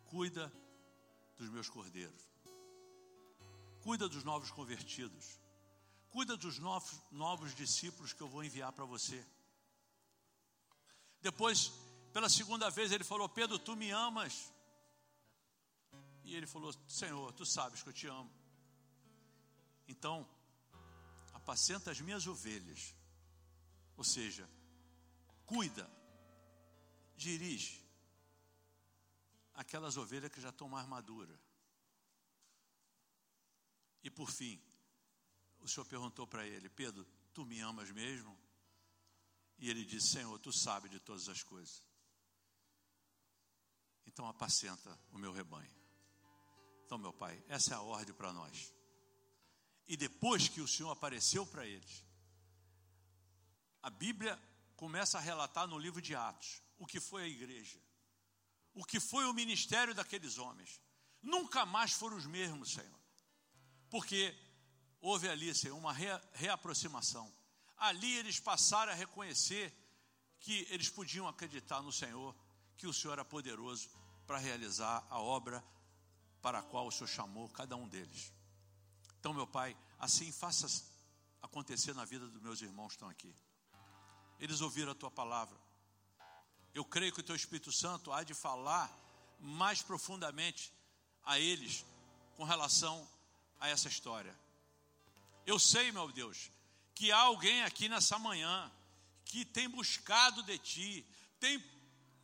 cuida 0.06 0.52
dos 1.38 1.50
meus 1.50 1.70
cordeiros, 1.70 2.28
cuida 3.84 4.10
dos 4.10 4.24
novos 4.24 4.50
convertidos, 4.50 5.40
cuida 6.18 6.36
dos 6.36 6.58
novos, 6.58 7.00
novos 7.12 7.54
discípulos 7.54 8.12
que 8.12 8.22
eu 8.22 8.28
vou 8.28 8.44
enviar 8.44 8.72
para 8.74 8.86
você. 8.86 9.24
Depois, 11.22 11.72
pela 12.12 12.28
segunda 12.28 12.72
vez, 12.72 12.92
ele 12.92 13.04
falou: 13.04 13.30
Pedro, 13.30 13.60
tu 13.60 13.76
me 13.76 13.92
amas? 13.92 14.52
E 16.24 16.36
ele 16.36 16.48
falou: 16.48 16.74
Senhor, 16.88 17.32
tu 17.34 17.46
sabes 17.46 17.84
que 17.84 17.90
eu 17.90 17.94
te 17.94 18.08
amo. 18.08 18.32
Então, 19.88 20.28
apacenta 21.34 21.92
as 21.92 22.02
minhas 22.02 22.26
ovelhas. 22.26 22.96
Ou 23.96 24.04
seja, 24.04 24.50
cuida, 25.46 25.88
dirige 27.16 27.80
aquelas 29.54 29.98
ovelhas 29.98 30.32
que 30.32 30.42
já 30.42 30.50
estão 30.50 30.68
mais 30.68 30.88
maduras. 30.88 31.40
E 34.02 34.10
por 34.10 34.32
fim, 34.32 34.60
o 35.68 35.70
Senhor 35.70 35.86
perguntou 35.86 36.26
para 36.26 36.48
ele: 36.48 36.70
Pedro, 36.70 37.06
tu 37.34 37.46
me 37.46 37.60
amas 37.60 37.92
mesmo? 37.92 38.38
E 39.60 39.70
ele 39.70 39.86
disse: 39.86 40.14
Senhor, 40.14 40.40
tu 40.40 40.52
sabes 40.52 40.90
de 40.90 41.00
todas 41.00 41.28
as 41.28 41.44
coisas. 41.44 41.84
Então 44.06 44.28
apacenta 44.28 44.98
o 45.12 45.18
meu 45.18 45.32
rebanho. 45.32 45.76
Então, 46.86 46.98
meu 46.98 47.12
pai, 47.12 47.44
essa 47.50 47.74
é 47.74 47.76
a 47.76 47.82
ordem 47.82 48.16
para 48.16 48.32
nós. 48.32 48.74
E 49.88 49.98
depois 49.98 50.48
que 50.48 50.62
o 50.62 50.68
Senhor 50.68 50.90
apareceu 50.90 51.46
para 51.46 51.66
eles, 51.66 52.06
a 53.82 53.90
Bíblia 53.90 54.42
começa 54.78 55.18
a 55.18 55.22
relatar 55.22 55.68
no 55.68 55.78
livro 55.78 56.02
de 56.02 56.16
Atos 56.16 56.62
o 56.78 56.86
que 56.86 57.00
foi 57.00 57.24
a 57.24 57.28
igreja, 57.28 57.78
o 58.74 58.86
que 58.86 59.00
foi 59.00 59.26
o 59.26 59.34
ministério 59.34 59.94
daqueles 59.94 60.38
homens. 60.38 60.80
nunca 61.22 61.66
mais 61.66 61.92
foram 61.92 62.16
os 62.16 62.26
mesmos, 62.26 62.72
Senhor. 62.72 63.00
Porque 63.90 64.34
houve 65.02 65.30
ali, 65.30 65.54
Senhor, 65.54 65.78
uma 65.78 65.94
reaproximação. 66.34 67.32
Ali 67.78 68.12
eles 68.18 68.40
passaram 68.40 68.92
a 68.92 68.96
reconhecer 68.96 69.74
que 70.40 70.68
eles 70.70 70.90
podiam 70.90 71.28
acreditar 71.28 71.82
no 71.82 71.92
Senhor, 71.92 72.36
que 72.78 72.88
o 72.88 72.94
Senhor 72.94 73.14
era 73.14 73.26
poderoso 73.26 73.90
para 74.26 74.38
realizar 74.38 75.06
a 75.10 75.20
obra 75.20 75.64
para 76.42 76.60
a 76.60 76.64
qual 76.64 76.88
o 76.88 76.92
Senhor 76.92 77.08
chamou 77.08 77.50
cada 77.50 77.76
um 77.76 77.88
deles. 77.88 78.32
Então, 79.20 79.34
meu 79.34 79.48
Pai, 79.48 79.76
assim 80.00 80.32
faça 80.32 80.68
acontecer 81.42 81.94
na 81.94 82.06
vida 82.06 82.28
dos 82.28 82.42
meus 82.42 82.62
irmãos 82.62 82.90
que 82.90 82.94
estão 82.94 83.10
aqui. 83.10 83.34
Eles 84.40 84.62
ouviram 84.62 84.92
a 84.92 84.96
tua 84.96 85.10
palavra. 85.10 85.58
Eu 86.74 86.86
creio 86.86 87.12
que 87.12 87.20
o 87.20 87.24
teu 87.24 87.36
Espírito 87.36 87.72
Santo 87.72 88.12
há 88.12 88.24
de 88.24 88.34
falar 88.34 88.96
mais 89.40 89.82
profundamente 89.82 90.74
a 91.24 91.40
eles 91.40 91.86
com 92.36 92.44
relação 92.44 93.08
a 93.60 93.68
essa 93.68 93.88
história. 93.88 94.38
Eu 95.48 95.58
sei, 95.58 95.94
meu 95.94 96.12
Deus, 96.12 96.52
que 96.94 97.10
há 97.10 97.20
alguém 97.20 97.64
aqui 97.64 97.88
nessa 97.88 98.20
manhã 98.20 98.70
que 99.24 99.46
tem 99.46 99.70
buscado 99.70 100.44
de 100.44 100.58
ti, 100.58 101.08
tem 101.40 101.64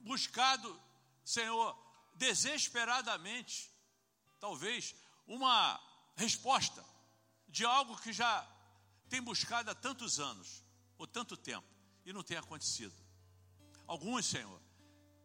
buscado, 0.02 0.78
Senhor, 1.24 1.74
desesperadamente, 2.16 3.72
talvez, 4.42 4.94
uma 5.26 5.80
resposta 6.18 6.84
de 7.48 7.64
algo 7.64 7.96
que 8.02 8.12
já 8.12 8.46
tem 9.08 9.22
buscado 9.22 9.72
há 9.72 9.76
tantos 9.76 10.20
anos, 10.20 10.62
ou 10.98 11.08
tanto 11.08 11.38
tempo, 11.38 11.68
e 12.06 12.12
não 12.12 12.24
tem 12.24 12.36
acontecido. 12.36 12.94
Alguns, 13.88 14.26
Senhor, 14.26 14.62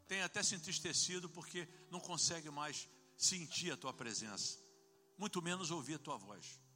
têm 0.07 0.23
até 0.23 0.41
se 0.41 0.55
entristecido 0.55 1.29
porque 1.29 1.69
não 1.91 1.99
conseguem 1.99 2.53
mais 2.53 2.89
sentir 3.17 3.73
a 3.73 3.77
tua 3.77 3.93
presença, 3.93 4.57
muito 5.17 5.43
menos 5.43 5.73
ouvir 5.73 5.95
a 5.95 5.99
tua 5.99 6.17
voz. 6.17 6.68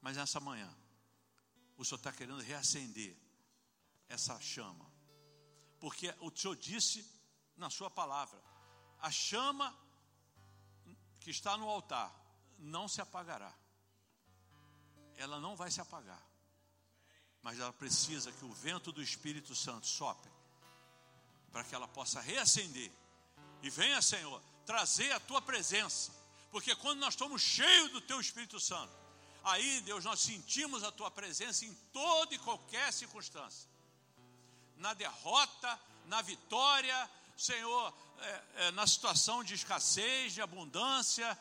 Mas 0.00 0.16
nessa 0.16 0.40
manhã, 0.40 0.72
o 1.76 1.84
Senhor 1.84 1.98
está 1.98 2.12
querendo 2.12 2.40
reacender 2.40 3.16
essa 4.08 4.38
chama, 4.40 4.90
porque 5.78 6.14
o 6.20 6.30
Senhor 6.34 6.56
disse 6.56 7.06
na 7.56 7.70
Sua 7.70 7.90
palavra: 7.90 8.42
a 8.98 9.10
chama 9.10 9.76
que 11.20 11.30
está 11.30 11.56
no 11.56 11.68
altar 11.68 12.14
não 12.58 12.88
se 12.88 13.00
apagará 13.00 13.54
ela 15.20 15.38
não 15.38 15.54
vai 15.54 15.70
se 15.70 15.80
apagar. 15.80 16.20
Mas 17.42 17.58
ela 17.58 17.72
precisa 17.72 18.32
que 18.32 18.44
o 18.44 18.52
vento 18.52 18.90
do 18.90 19.02
Espírito 19.02 19.54
Santo 19.54 19.86
sopre 19.86 20.30
para 21.52 21.62
que 21.62 21.74
ela 21.74 21.86
possa 21.86 22.20
reacender. 22.20 22.90
E 23.62 23.68
venha, 23.68 24.00
Senhor, 24.00 24.42
trazer 24.64 25.12
a 25.12 25.20
tua 25.20 25.42
presença. 25.42 26.12
Porque 26.50 26.74
quando 26.74 27.00
nós 27.00 27.14
estamos 27.14 27.42
cheios 27.42 27.92
do 27.92 28.00
teu 28.00 28.20
Espírito 28.20 28.58
Santo, 28.58 28.92
aí, 29.44 29.80
Deus, 29.82 30.04
nós 30.04 30.20
sentimos 30.20 30.82
a 30.82 30.92
tua 30.92 31.10
presença 31.10 31.64
em 31.64 31.74
toda 31.92 32.34
e 32.34 32.38
qualquer 32.38 32.92
circunstância. 32.92 33.68
Na 34.76 34.94
derrota, 34.94 35.80
na 36.06 36.22
vitória, 36.22 37.10
Senhor, 37.36 37.94
é, 38.18 38.42
é, 38.54 38.70
na 38.72 38.86
situação 38.86 39.42
de 39.42 39.54
escassez, 39.54 40.32
de 40.32 40.42
abundância, 40.42 41.38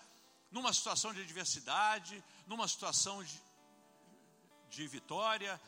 numa 0.52 0.74
situação 0.74 1.14
de 1.14 1.22
adversidade, 1.22 2.24
numa 2.48 2.68
situação 2.68 3.24
de, 3.24 3.42
de 4.70 4.88
vitória, 4.88 5.60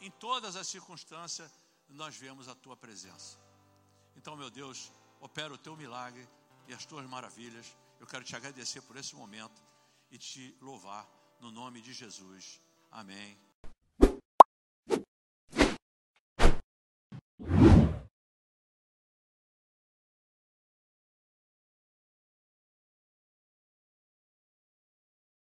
em 0.00 0.10
todas 0.10 0.56
as 0.56 0.68
circunstâncias, 0.68 1.50
nós 1.88 2.14
vemos 2.16 2.48
a 2.48 2.54
tua 2.54 2.76
presença. 2.76 3.38
Então, 4.16 4.36
meu 4.36 4.50
Deus, 4.50 4.90
opera 5.20 5.52
o 5.52 5.58
teu 5.58 5.76
milagre 5.76 6.28
e 6.66 6.74
as 6.74 6.84
tuas 6.84 7.06
maravilhas. 7.06 7.66
Eu 7.98 8.06
quero 8.06 8.24
te 8.24 8.36
agradecer 8.36 8.82
por 8.82 8.96
esse 8.96 9.16
momento 9.16 9.62
e 10.10 10.18
te 10.18 10.56
louvar 10.60 11.06
no 11.40 11.50
nome 11.50 11.80
de 11.80 11.92
Jesus. 11.92 12.60
Amém 12.90 13.47